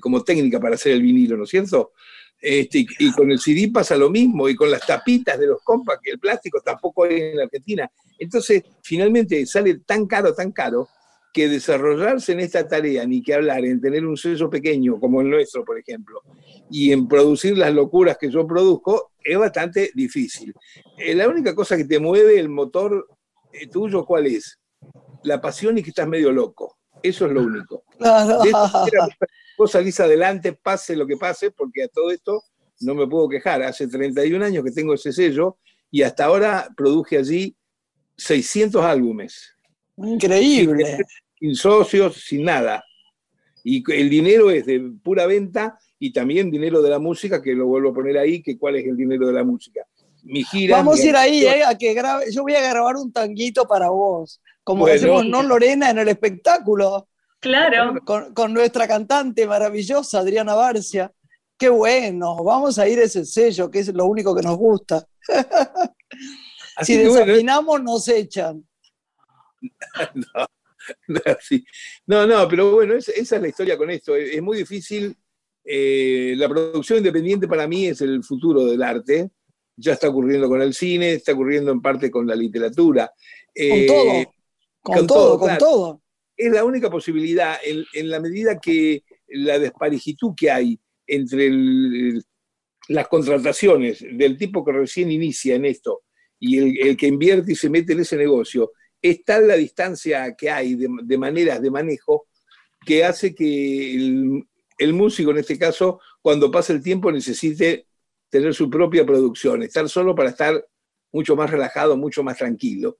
como 0.00 0.24
técnica 0.24 0.58
para 0.58 0.74
hacer 0.74 0.94
el 0.94 1.02
vinilo, 1.02 1.36
¿no 1.36 1.44
es 1.44 1.50
cierto? 1.50 1.92
Este, 2.40 2.86
y 2.98 3.12
con 3.12 3.30
el 3.30 3.40
CD 3.40 3.70
pasa 3.72 3.96
lo 3.96 4.10
mismo, 4.10 4.48
y 4.48 4.54
con 4.54 4.70
las 4.70 4.86
tapitas 4.86 5.38
de 5.38 5.48
los 5.48 5.62
compas, 5.62 5.98
que 6.02 6.12
el 6.12 6.18
plástico 6.18 6.60
tampoco 6.60 7.04
hay 7.04 7.20
en 7.20 7.40
Argentina. 7.40 7.90
Entonces, 8.18 8.62
finalmente 8.82 9.44
sale 9.46 9.80
tan 9.80 10.06
caro, 10.06 10.34
tan 10.34 10.52
caro, 10.52 10.88
que 11.32 11.48
desarrollarse 11.48 12.32
en 12.32 12.40
esta 12.40 12.66
tarea, 12.66 13.06
ni 13.06 13.22
que 13.22 13.34
hablar, 13.34 13.64
en 13.64 13.80
tener 13.80 14.04
un 14.06 14.16
sello 14.16 14.48
pequeño 14.48 14.98
como 14.98 15.20
el 15.20 15.30
nuestro, 15.30 15.64
por 15.64 15.78
ejemplo, 15.78 16.22
y 16.70 16.92
en 16.92 17.06
producir 17.06 17.56
las 17.56 17.72
locuras 17.72 18.16
que 18.18 18.30
yo 18.30 18.46
produzco, 18.46 19.12
es 19.22 19.38
bastante 19.38 19.90
difícil. 19.94 20.54
Eh, 20.96 21.14
la 21.14 21.28
única 21.28 21.54
cosa 21.54 21.76
que 21.76 21.84
te 21.84 21.98
mueve 21.98 22.38
el 22.38 22.48
motor 22.48 23.06
eh, 23.52 23.68
tuyo, 23.68 24.04
¿cuál 24.04 24.26
es? 24.26 24.58
La 25.22 25.40
pasión 25.40 25.76
y 25.78 25.82
que 25.82 25.90
estás 25.90 26.08
medio 26.08 26.32
loco. 26.32 26.78
Eso 27.02 27.26
es 27.26 27.32
lo 27.32 27.42
único. 27.42 27.84
Vos 29.58 29.72
salís 29.72 29.98
adelante, 29.98 30.52
pase 30.52 30.94
lo 30.94 31.06
que 31.06 31.16
pase, 31.16 31.50
porque 31.50 31.82
a 31.82 31.88
todo 31.88 32.12
esto 32.12 32.44
no 32.80 32.94
me 32.94 33.08
puedo 33.08 33.28
quejar. 33.28 33.62
Hace 33.64 33.88
31 33.88 34.44
años 34.44 34.64
que 34.64 34.70
tengo 34.70 34.94
ese 34.94 35.12
sello 35.12 35.58
y 35.90 36.02
hasta 36.02 36.26
ahora 36.26 36.68
produje 36.76 37.18
allí 37.18 37.56
600 38.16 38.84
álbumes. 38.84 39.56
Increíble. 39.96 40.98
Sin, 41.38 41.56
socios, 41.56 42.22
sin 42.24 42.44
nada. 42.44 42.84
Y 43.64 43.82
el 43.92 44.08
dinero 44.08 44.50
es 44.50 44.64
de 44.64 44.92
pura 45.02 45.26
venta 45.26 45.76
y 45.98 46.12
también 46.12 46.50
dinero 46.50 46.80
de 46.80 46.90
la 46.90 47.00
música, 47.00 47.42
que 47.42 47.52
lo 47.54 47.66
vuelvo 47.66 47.90
a 47.90 47.94
poner 47.94 48.16
ahí, 48.16 48.40
que 48.40 48.56
cuál 48.56 48.76
es 48.76 48.86
el 48.86 48.96
dinero 48.96 49.26
de 49.26 49.32
la 49.32 49.42
música. 49.42 49.82
Mi 50.22 50.44
gira. 50.44 50.76
Vamos 50.76 51.00
a 51.00 51.04
ir 51.04 51.16
ahí, 51.16 51.44
eh, 51.44 51.64
a 51.64 51.76
que 51.76 51.94
grabe. 51.94 52.30
Yo 52.30 52.42
voy 52.42 52.54
a 52.54 52.60
grabar 52.60 52.96
un 52.96 53.12
tanguito 53.12 53.66
para 53.66 53.88
vos, 53.88 54.40
como 54.62 54.86
decimos 54.86 55.26
¿no, 55.26 55.42
Lorena, 55.42 55.90
en 55.90 55.98
el 55.98 56.08
espectáculo. 56.08 57.08
Claro. 57.40 58.00
Con, 58.04 58.34
con, 58.34 58.52
nuestra 58.52 58.88
cantante 58.88 59.46
maravillosa, 59.46 60.20
Adriana 60.20 60.54
Barcia. 60.54 61.12
Qué 61.58 61.68
bueno, 61.68 62.42
vamos 62.44 62.78
a 62.78 62.88
ir 62.88 63.00
a 63.00 63.04
ese 63.04 63.24
sello, 63.24 63.68
que 63.70 63.80
es 63.80 63.92
lo 63.92 64.06
único 64.06 64.34
que 64.34 64.42
nos 64.42 64.56
gusta. 64.56 65.04
si 66.82 66.96
desafinamos, 66.96 67.82
nos 67.82 68.06
echan. 68.08 68.64
no, 72.06 72.26
no, 72.26 72.48
pero 72.48 72.72
bueno, 72.72 72.94
esa, 72.94 73.12
es 73.12 73.30
la 73.32 73.48
historia 73.48 73.76
con 73.76 73.90
esto. 73.90 74.14
Es, 74.14 74.40
muy 74.40 74.58
difícil. 74.58 75.16
Eh, 75.64 76.34
la 76.36 76.48
producción 76.48 76.98
independiente 76.98 77.48
para 77.48 77.66
mí 77.66 77.86
es 77.86 78.00
el 78.00 78.22
futuro 78.22 78.64
del 78.64 78.82
arte. 78.82 79.30
Ya 79.76 79.94
está 79.94 80.08
ocurriendo 80.08 80.48
con 80.48 80.62
el 80.62 80.72
cine, 80.74 81.14
está 81.14 81.32
ocurriendo 81.32 81.72
en 81.72 81.82
parte 81.82 82.10
con 82.10 82.26
la 82.26 82.34
literatura. 82.36 83.12
con 83.54 83.86
todo, 83.86 84.12
eh, 84.12 84.32
con, 84.80 85.06
todo, 85.06 85.38
con 85.38 85.58
todo. 85.58 86.02
Es 86.38 86.52
la 86.52 86.64
única 86.64 86.88
posibilidad 86.88 87.58
en, 87.62 88.08
la 88.08 88.20
medida 88.20 88.58
que 88.58 89.02
la 89.26 89.58
desparigitud 89.58 90.32
que 90.34 90.50
hay 90.50 90.80
entre 91.06 91.50
las 92.88 93.08
contrataciones 93.08 94.04
del 94.12 94.38
tipo 94.38 94.64
que 94.64 94.72
recién 94.72 95.10
inicia 95.10 95.56
en 95.56 95.64
esto 95.66 96.04
y 96.40 96.80
el, 96.88 96.96
que 96.96 97.08
invierte 97.08 97.52
y 97.52 97.56
se 97.56 97.68
mete 97.68 97.92
en 97.92 98.00
ese 98.00 98.16
negocio, 98.16 98.72
es 99.02 99.24
tal 99.24 99.48
la 99.48 99.56
distancia 99.56 100.34
que 100.36 100.50
hay 100.50 100.76
de, 100.76 101.18
maneras 101.18 101.60
de 101.60 101.70
manejo 101.70 102.28
que 102.86 103.04
hace 103.04 103.34
que 103.34 103.94
el, 104.78 104.92
músico, 104.92 105.32
en 105.32 105.38
este 105.38 105.58
caso, 105.58 106.00
cuando 106.22 106.50
pasa 106.50 106.72
el 106.72 106.82
tiempo, 106.82 107.10
necesite 107.10 107.86
tener 108.30 108.54
su 108.54 108.70
propia 108.70 109.04
producción, 109.04 109.62
estar 109.62 109.88
solo 109.88 110.14
para 110.14 110.30
estar 110.30 110.64
mucho 111.12 111.34
más 111.34 111.50
relajado, 111.50 111.96
mucho 111.96 112.22
más 112.22 112.38
tranquilo. 112.38 112.98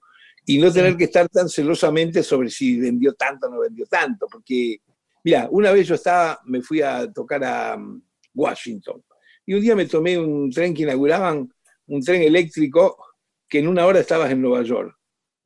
Y 0.49 0.57
no 0.57 0.73
tener 0.73 0.97
que 0.97 1.05
estar 1.05 1.29
tan 1.29 1.47
celosamente 1.47 2.23
sobre 2.23 2.49
si 2.49 2.81
vendió 2.81 3.13
tanto 3.13 3.49
o 3.49 3.51
no 3.51 3.61
vendió 3.61 3.85
tanto. 3.85 4.27
Porque, 4.33 4.79
mira, 5.23 5.47
una 5.51 5.73
vez 5.73 5.87
yo 5.87 5.95
estaba, 5.95 6.41
me 6.47 6.63
fui 6.63 6.81
a 6.81 7.13
tocar 7.13 7.45
a 7.45 7.77
um, 7.77 8.01
Washington. 8.33 9.05
Y 9.45 9.53
un 9.53 9.61
día 9.61 9.77
me 9.77 9.85
tomé 9.85 10.19
un 10.19 10.51
tren 10.51 10.73
que 10.73 10.85
inauguraban, 10.85 11.53
un 11.89 12.03
tren 12.03 12.23
eléctrico 12.23 12.97
que 13.47 13.59
en 13.59 13.69
una 13.69 13.85
hora 13.85 14.01
estabas 14.01 14.31
en 14.31 14.41
Nueva 14.41 14.63
York. 14.63 14.97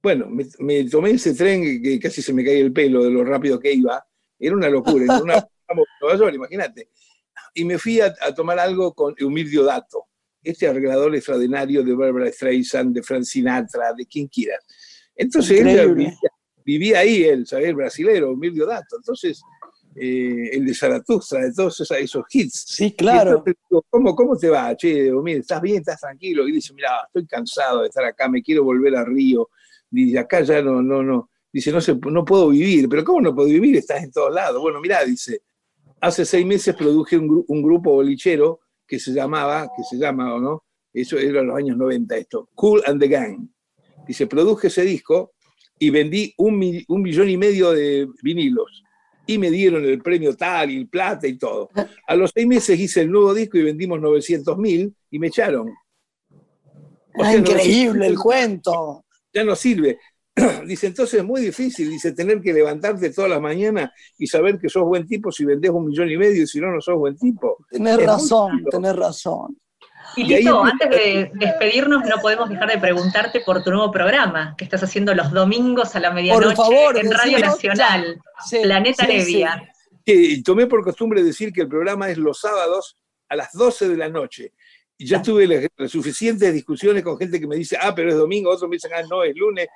Bueno, 0.00 0.28
me, 0.30 0.84
tomé 0.84 1.10
ese 1.10 1.34
tren 1.34 1.82
que 1.82 1.98
casi 1.98 2.22
se 2.22 2.32
me 2.32 2.44
caía 2.44 2.60
el 2.60 2.72
pelo 2.72 3.02
de 3.02 3.10
lo 3.10 3.24
rápido 3.24 3.58
que 3.58 3.72
iba. 3.72 4.06
Era 4.38 4.54
una 4.54 4.68
locura. 4.68 5.04
En 5.04 5.22
una 5.22 5.34
Nueva 6.00 6.16
York, 6.16 6.34
imagínate. 6.36 6.90
Y 7.54 7.64
me 7.64 7.76
fui 7.76 8.00
a, 8.00 8.14
tomar 8.36 8.60
algo 8.60 8.94
con 8.94 9.16
Eumir 9.18 9.48
Diodato, 9.48 10.06
este 10.44 10.68
arreglador 10.68 11.12
extraordinario 11.16 11.82
de 11.82 11.92
Barbara 11.92 12.30
Streisand, 12.30 12.94
de 12.94 13.02
Frank 13.02 13.24
Sinatra, 13.24 13.92
de 13.92 14.06
quien 14.06 14.28
quieras. 14.28 14.64
Entonces 15.16 15.60
él 15.60 16.12
vivía, 16.64 17.00
ahí, 17.00 17.24
él, 17.24 17.46
¿sabes? 17.46 17.68
El 17.68 17.74
brasilero, 17.74 18.28
Eumir 18.28 18.52
Diodato. 18.52 18.96
Entonces 18.96 19.42
eh, 19.94 20.50
el 20.52 20.64
de 20.64 20.74
Zaratustra, 20.74 21.40
de 21.40 21.52
todos 21.52 21.80
esos, 21.80 22.24
hits. 22.30 22.64
Sí, 22.66 22.92
claro. 22.92 23.44
¿cómo, 23.90 24.14
¿Cómo 24.14 24.36
te 24.36 24.48
va? 24.48 24.74
Che, 24.76 25.12
mire, 25.12 25.40
¿estás 25.40 25.60
bien? 25.60 25.78
¿Estás 25.78 26.00
tranquilo? 26.00 26.48
Y 26.48 26.52
dice, 26.52 26.72
mira, 26.72 27.02
estoy 27.06 27.26
cansado 27.26 27.82
de 27.82 27.88
estar 27.88 28.04
acá, 28.04 28.28
me 28.28 28.42
quiero 28.42 28.64
volver 28.64 28.96
a 28.96 29.04
Río. 29.04 29.50
Dice, 29.90 30.18
acá 30.18 30.40
ya 30.40 30.62
no, 30.62 30.82
no, 30.82 31.02
no. 31.02 31.30
Dice, 31.52 31.70
no, 31.70 31.80
se, 31.80 31.94
no 31.94 32.24
puedo 32.24 32.48
vivir. 32.48 32.88
¿Pero 32.88 33.04
cómo 33.04 33.20
no 33.20 33.34
puedo 33.34 33.48
vivir? 33.48 33.76
Estás 33.76 34.02
en 34.02 34.10
todos 34.10 34.32
lados. 34.32 34.60
Bueno, 34.62 34.80
mira, 34.80 35.04
dice, 35.04 35.42
hace 36.00 36.24
seis 36.24 36.46
meses 36.46 36.74
produje 36.74 37.18
un, 37.18 37.44
un 37.46 37.62
grupo 37.62 37.92
bolichero 37.92 38.60
que 38.86 38.98
se 38.98 39.12
llamaba, 39.12 39.68
que 39.76 39.82
se 39.84 39.96
llama, 39.96 40.34
¿o 40.34 40.40
no? 40.40 40.64
Eso 40.92 41.18
era 41.18 41.40
en 41.40 41.46
los 41.46 41.56
años 41.56 41.76
90 41.76 42.16
esto, 42.16 42.48
Cool 42.54 42.82
and 42.86 43.00
the 43.00 43.08
Gang. 43.08 43.48
Dice, 44.06 44.26
produje 44.26 44.68
ese 44.68 44.82
disco 44.82 45.32
y 45.78 45.90
vendí 45.90 46.34
un, 46.38 46.84
un 46.88 47.02
millón 47.02 47.28
y 47.28 47.36
medio 47.36 47.72
de 47.72 48.08
vinilos 48.22 48.82
y 49.26 49.38
me 49.38 49.50
dieron 49.50 49.84
el 49.84 50.02
premio 50.02 50.36
tal 50.36 50.70
y 50.70 50.84
plata 50.84 51.26
y 51.26 51.38
todo. 51.38 51.70
A 52.06 52.14
los 52.14 52.30
seis 52.34 52.46
meses 52.46 52.78
hice 52.78 53.02
el 53.02 53.10
nuevo 53.10 53.32
disco 53.34 53.58
y 53.58 53.62
vendimos 53.62 54.00
900 54.00 54.58
mil 54.58 54.94
y 55.10 55.18
me 55.18 55.28
echaron. 55.28 55.72
Ah, 57.14 57.36
increíble 57.36 58.06
el 58.06 58.18
cuento. 58.18 59.04
Ya 59.32 59.44
no 59.44 59.54
sirve. 59.54 59.98
Dice, 60.66 60.86
entonces 60.86 61.20
es 61.20 61.24
muy 61.26 61.42
difícil, 61.42 61.90
dice, 61.90 62.12
tener 62.12 62.40
que 62.40 62.54
levantarte 62.54 63.10
todas 63.10 63.30
las 63.30 63.40
mañanas 63.40 63.90
y 64.16 64.26
saber 64.26 64.58
que 64.58 64.70
sos 64.70 64.84
buen 64.84 65.06
tipo 65.06 65.30
si 65.30 65.44
vendés 65.44 65.70
un 65.70 65.86
millón 65.86 66.10
y 66.10 66.16
medio 66.16 66.44
y 66.44 66.46
si 66.46 66.58
no, 66.58 66.70
no 66.70 66.80
sos 66.80 66.96
buen 66.96 67.18
tipo. 67.18 67.58
Tenés 67.70 68.02
razón, 68.02 68.64
tenés 68.70 68.96
razón. 68.96 69.58
Y 70.16 70.46
antes 70.46 70.90
de 70.90 71.30
despedirnos, 71.34 72.04
no 72.04 72.16
podemos 72.20 72.48
dejar 72.48 72.70
de 72.70 72.78
preguntarte 72.78 73.40
por 73.40 73.62
tu 73.62 73.70
nuevo 73.70 73.90
programa 73.90 74.54
que 74.56 74.64
estás 74.64 74.82
haciendo 74.82 75.14
los 75.14 75.32
domingos 75.32 75.94
a 75.96 76.00
la 76.00 76.10
medianoche 76.10 76.62
en 77.00 77.10
Radio 77.10 77.38
Nacional, 77.38 78.20
Planeta 78.62 79.06
Nevia. 79.06 79.62
tomé 80.44 80.66
por 80.66 80.84
costumbre 80.84 81.22
decir 81.22 81.52
que 81.52 81.62
el 81.62 81.68
programa 81.68 82.10
es 82.10 82.18
los 82.18 82.40
sábados 82.40 82.98
a 83.28 83.36
las 83.36 83.52
12 83.52 83.88
de 83.88 83.96
la 83.96 84.08
noche. 84.08 84.52
Y 84.98 85.06
ya 85.06 85.20
tuve 85.22 85.46
las, 85.48 85.90
suficientes 85.90 86.52
discusiones 86.52 87.02
con 87.02 87.18
gente 87.18 87.40
que 87.40 87.46
me 87.46 87.56
dice, 87.56 87.76
ah, 87.80 87.92
pero 87.94 88.10
es 88.10 88.16
domingo, 88.16 88.50
otros 88.50 88.68
me 88.68 88.76
dicen, 88.76 88.92
ah, 88.94 89.02
no, 89.08 89.24
es 89.24 89.34
lunes. 89.34 89.66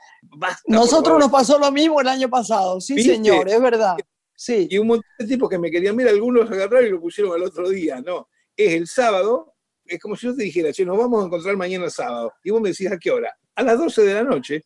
Nosotros 0.66 1.18
nos 1.18 1.31
pasó 1.31 1.59
lo 1.59 1.72
mismo 1.72 2.01
el 2.01 2.09
año 2.09 2.29
pasado, 2.29 2.81
sí, 2.81 3.03
señor, 3.03 3.49
es 3.49 3.61
verdad. 3.61 3.97
Sí. 4.37 4.68
Y 4.70 4.79
un 4.79 4.87
montón 4.89 5.11
de 5.18 5.27
tipos 5.27 5.49
que 5.49 5.59
me 5.59 5.70
querían, 5.70 5.97
mira, 5.97 6.11
algunos 6.11 6.51
agarraron 6.51 6.87
y 6.87 6.91
lo 6.91 7.01
pusieron 7.01 7.33
al 7.35 7.43
otro 7.43 7.68
día. 7.70 8.01
No, 8.03 8.29
es 8.55 8.74
el 8.74 8.87
sábado 8.87 9.55
es 9.89 10.01
como 10.01 10.16
si 10.16 10.26
yo 10.26 10.34
te 10.34 10.45
dijera, 10.45 10.72
che, 10.72 10.84
nos 10.84 10.99
vamos 10.99 11.22
a 11.22 11.26
encontrar 11.26 11.57
mañana 11.57 11.91
sábado. 11.91 12.32
Y 12.43 12.51
vos 12.51 12.61
me 12.61 12.70
decís, 12.70 12.91
¿a 12.91 12.99
qué 12.99 13.11
hora? 13.11 13.37
A 13.55 13.62
las 13.62 13.78
12 13.78 14.03
de 14.03 14.14
la 14.14 14.22
noche. 14.22 14.64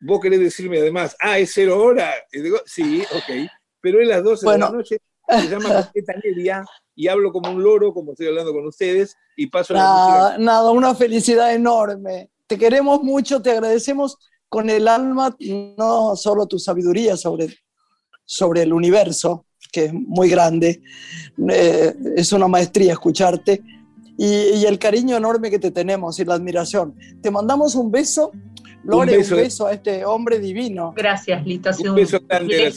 Vos 0.00 0.20
querés 0.20 0.40
decirme 0.40 0.78
además, 0.78 1.16
ah, 1.20 1.38
es 1.38 1.52
cero 1.54 1.82
hora. 1.82 2.12
Y 2.32 2.40
digo, 2.40 2.58
sí, 2.66 3.02
ok. 3.12 3.50
Pero 3.80 4.00
es 4.00 4.08
las 4.08 4.22
12 4.22 4.50
de 4.50 4.58
la 4.58 4.70
noche, 4.70 4.98
se 5.28 5.48
llama 5.48 5.68
Casqueta 5.92 6.14
Media, 6.22 6.64
y 6.94 7.08
hablo 7.08 7.32
como 7.32 7.50
un 7.50 7.62
loro, 7.62 7.92
como 7.92 8.12
estoy 8.12 8.28
hablando 8.28 8.52
con 8.52 8.66
ustedes, 8.66 9.16
y 9.36 9.46
paso 9.46 9.74
nada, 9.74 10.32
la 10.32 10.38
Nada, 10.38 10.70
una 10.70 10.94
felicidad 10.94 11.54
enorme. 11.54 12.30
Te 12.46 12.58
queremos 12.58 13.02
mucho, 13.02 13.42
te 13.42 13.50
agradecemos 13.50 14.18
con 14.48 14.70
el 14.70 14.86
alma, 14.86 15.36
no 15.76 16.14
solo 16.16 16.46
tu 16.46 16.58
sabiduría 16.58 17.16
sobre, 17.16 17.48
sobre 18.24 18.62
el 18.62 18.72
universo, 18.72 19.46
que 19.72 19.86
es 19.86 19.92
muy 19.92 20.28
grande, 20.28 20.82
eh, 21.50 21.94
es 22.16 22.32
una 22.32 22.46
maestría 22.46 22.92
escucharte, 22.92 23.60
y, 24.16 24.64
el 24.64 24.78
cariño 24.78 25.16
enorme 25.16 25.50
que 25.50 25.58
te 25.58 25.70
tenemos 25.70 26.18
y 26.20 26.24
la 26.24 26.34
admiración. 26.34 26.94
Te 27.20 27.30
mandamos 27.30 27.74
un 27.74 27.90
beso, 27.90 28.32
Lore, 28.84 29.18
un 29.18 29.30
beso, 29.36 29.66
a 29.66 29.72
este 29.72 30.04
hombre 30.04 30.38
divino. 30.38 30.92
Gracias, 30.96 31.44
Lito. 31.44 31.70
Un, 31.84 31.94
beso 31.94 32.18
grande, 32.28 32.72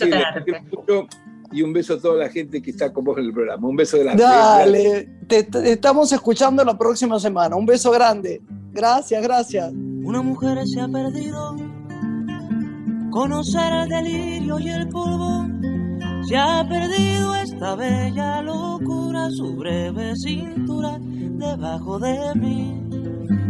y 1.51 1.61
un 1.61 1.73
beso 1.73 1.93
a 1.93 1.99
toda 1.99 2.25
la 2.25 2.29
gente 2.29 2.61
que 2.61 2.71
está 2.71 2.91
con 2.91 3.03
vos 3.03 3.17
en 3.17 3.25
el 3.25 3.33
programa. 3.33 3.67
Un 3.67 3.75
beso 3.75 3.99
grande. 3.99 4.23
Dale, 4.23 5.09
te, 5.27 5.47
estamos 5.71 6.11
escuchando 6.11 6.63
la 6.63 6.77
próxima 6.77 7.19
semana. 7.19 7.55
Un 7.55 7.65
beso 7.65 7.91
grande. 7.91 8.41
Gracias, 8.71 9.21
gracias. 9.21 9.71
Una 9.71 10.21
mujer 10.21 10.65
se 10.67 10.81
ha 10.81 10.87
perdido. 10.87 11.55
Conocer 13.11 13.73
el 13.73 13.89
delirio 13.89 14.59
y 14.59 14.69
el 14.69 14.89
polvo 14.89 15.47
se 16.27 16.35
ha 16.35 16.67
perdido 16.67 17.35
esta 17.35 17.75
bella 17.75 18.41
locura, 18.41 19.29
su 19.31 19.55
breve 19.55 20.13
cintura 20.17 20.97
debajo 20.99 21.99
de 21.99 22.35
mí. 22.35 22.83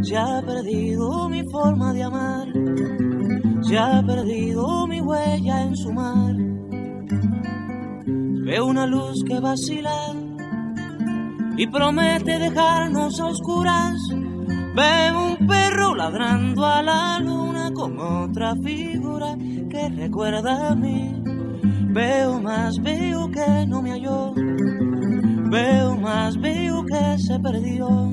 Se 0.04 0.16
ha 0.16 0.44
perdido 0.46 1.28
mi 1.28 1.44
forma 1.52 1.92
de 1.94 2.04
amar, 2.04 2.48
se 3.64 3.78
ha 3.80 4.04
perdido 4.06 4.86
mi 4.86 5.02
huella 5.02 5.64
en 5.64 5.76
su 5.76 5.92
mar. 5.92 6.36
Veo 8.46 8.66
una 8.68 8.86
luz 8.86 9.24
que 9.28 9.40
vacila 9.40 10.14
y 11.58 11.66
promete 11.66 12.38
dejarnos 12.38 13.20
a 13.20 13.26
oscuras. 13.26 13.98
Veo 14.76 15.26
un 15.32 15.48
perro 15.48 15.96
ladrando 15.96 16.64
a 16.64 16.84
la 16.84 17.20
luna 17.20 17.72
con 17.74 18.00
otra 18.00 18.54
figura 18.64 19.36
que 19.68 19.90
recuerda 19.90 20.70
a 20.70 20.76
mí. 20.76 21.27
Veo 21.98 22.40
más, 22.40 22.76
veo 22.84 23.28
que 23.32 23.66
no 23.66 23.82
me 23.82 23.90
halló. 23.90 24.32
Veo 25.50 25.98
más, 25.98 26.40
veo 26.40 26.86
que 26.86 27.18
se 27.18 27.40
perdió. 27.40 28.12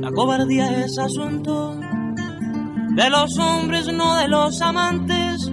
La 0.00 0.12
cobardía 0.12 0.84
es 0.84 0.96
asunto 0.96 1.74
de 2.94 3.10
los 3.10 3.36
hombres, 3.40 3.92
no 3.92 4.14
de 4.18 4.28
los 4.28 4.62
amantes. 4.62 5.50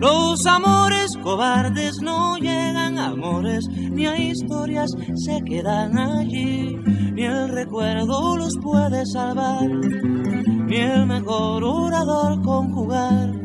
Los 0.00 0.46
amores 0.46 1.18
cobardes 1.22 2.00
no 2.00 2.38
llegan 2.38 2.96
a 2.98 3.08
amores, 3.08 3.68
ni 3.68 4.06
a 4.06 4.16
historias 4.16 4.90
se 5.16 5.38
quedan 5.44 5.98
allí. 5.98 6.78
Ni 7.12 7.24
el 7.24 7.50
recuerdo 7.50 8.38
los 8.38 8.56
puede 8.62 9.04
salvar, 9.04 9.68
ni 9.68 10.76
el 10.76 11.04
mejor 11.04 11.62
orador 11.62 12.40
conjugar. 12.40 13.41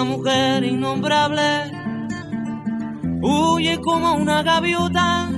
Una 0.00 0.16
mujer 0.16 0.64
innombrable 0.64 1.72
huye 3.20 3.78
como 3.82 4.14
una 4.14 4.42
gaviota 4.42 5.28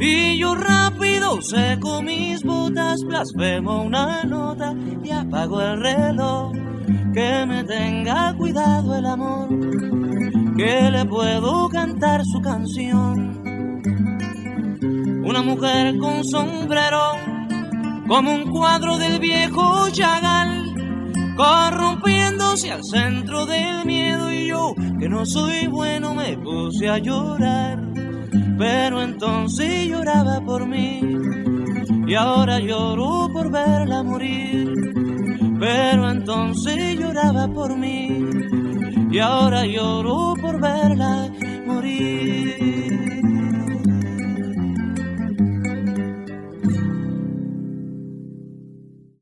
y 0.00 0.36
yo 0.36 0.56
rápido 0.56 1.40
seco 1.40 2.02
mis 2.02 2.42
botas, 2.42 3.02
blasfemo 3.06 3.84
una 3.84 4.24
nota 4.24 4.74
y 5.04 5.10
apago 5.12 5.62
el 5.62 5.80
reloj. 5.80 6.50
Que 7.14 7.46
me 7.46 7.62
tenga 7.62 8.34
cuidado 8.36 8.96
el 8.96 9.06
amor, 9.06 9.48
que 10.56 10.90
le 10.90 11.04
puedo 11.04 11.68
cantar 11.68 12.24
su 12.24 12.40
canción. 12.40 13.42
Una 15.24 15.40
mujer 15.42 15.96
con 15.98 16.24
sombrero, 16.24 17.12
como 18.08 18.32
un 18.34 18.50
cuadro 18.50 18.98
del 18.98 19.20
viejo 19.20 19.88
Chagall, 19.90 20.59
corrompiéndose 21.40 22.70
al 22.70 22.84
centro 22.84 23.46
del 23.46 23.86
miedo 23.86 24.32
y 24.32 24.48
yo, 24.48 24.74
que 24.98 25.08
no 25.08 25.24
soy 25.24 25.66
bueno, 25.66 26.14
me 26.14 26.36
puse 26.36 26.88
a 26.88 26.98
llorar 26.98 27.90
pero 28.60 29.00
entonces 29.00 29.86
lloraba 29.86 30.38
por 30.44 30.66
mí 30.66 31.00
y 32.06 32.14
ahora 32.14 32.60
lloro 32.60 33.30
por 33.32 33.50
verla 33.50 34.02
morir. 34.02 34.74
Pero 35.58 36.10
entonces 36.10 36.98
lloraba 36.98 37.48
por 37.48 37.74
mí 37.74 38.22
y 39.10 39.18
ahora 39.18 39.64
lloro 39.64 40.34
por 40.42 40.60
verla 40.60 41.30
morir. 41.66 42.79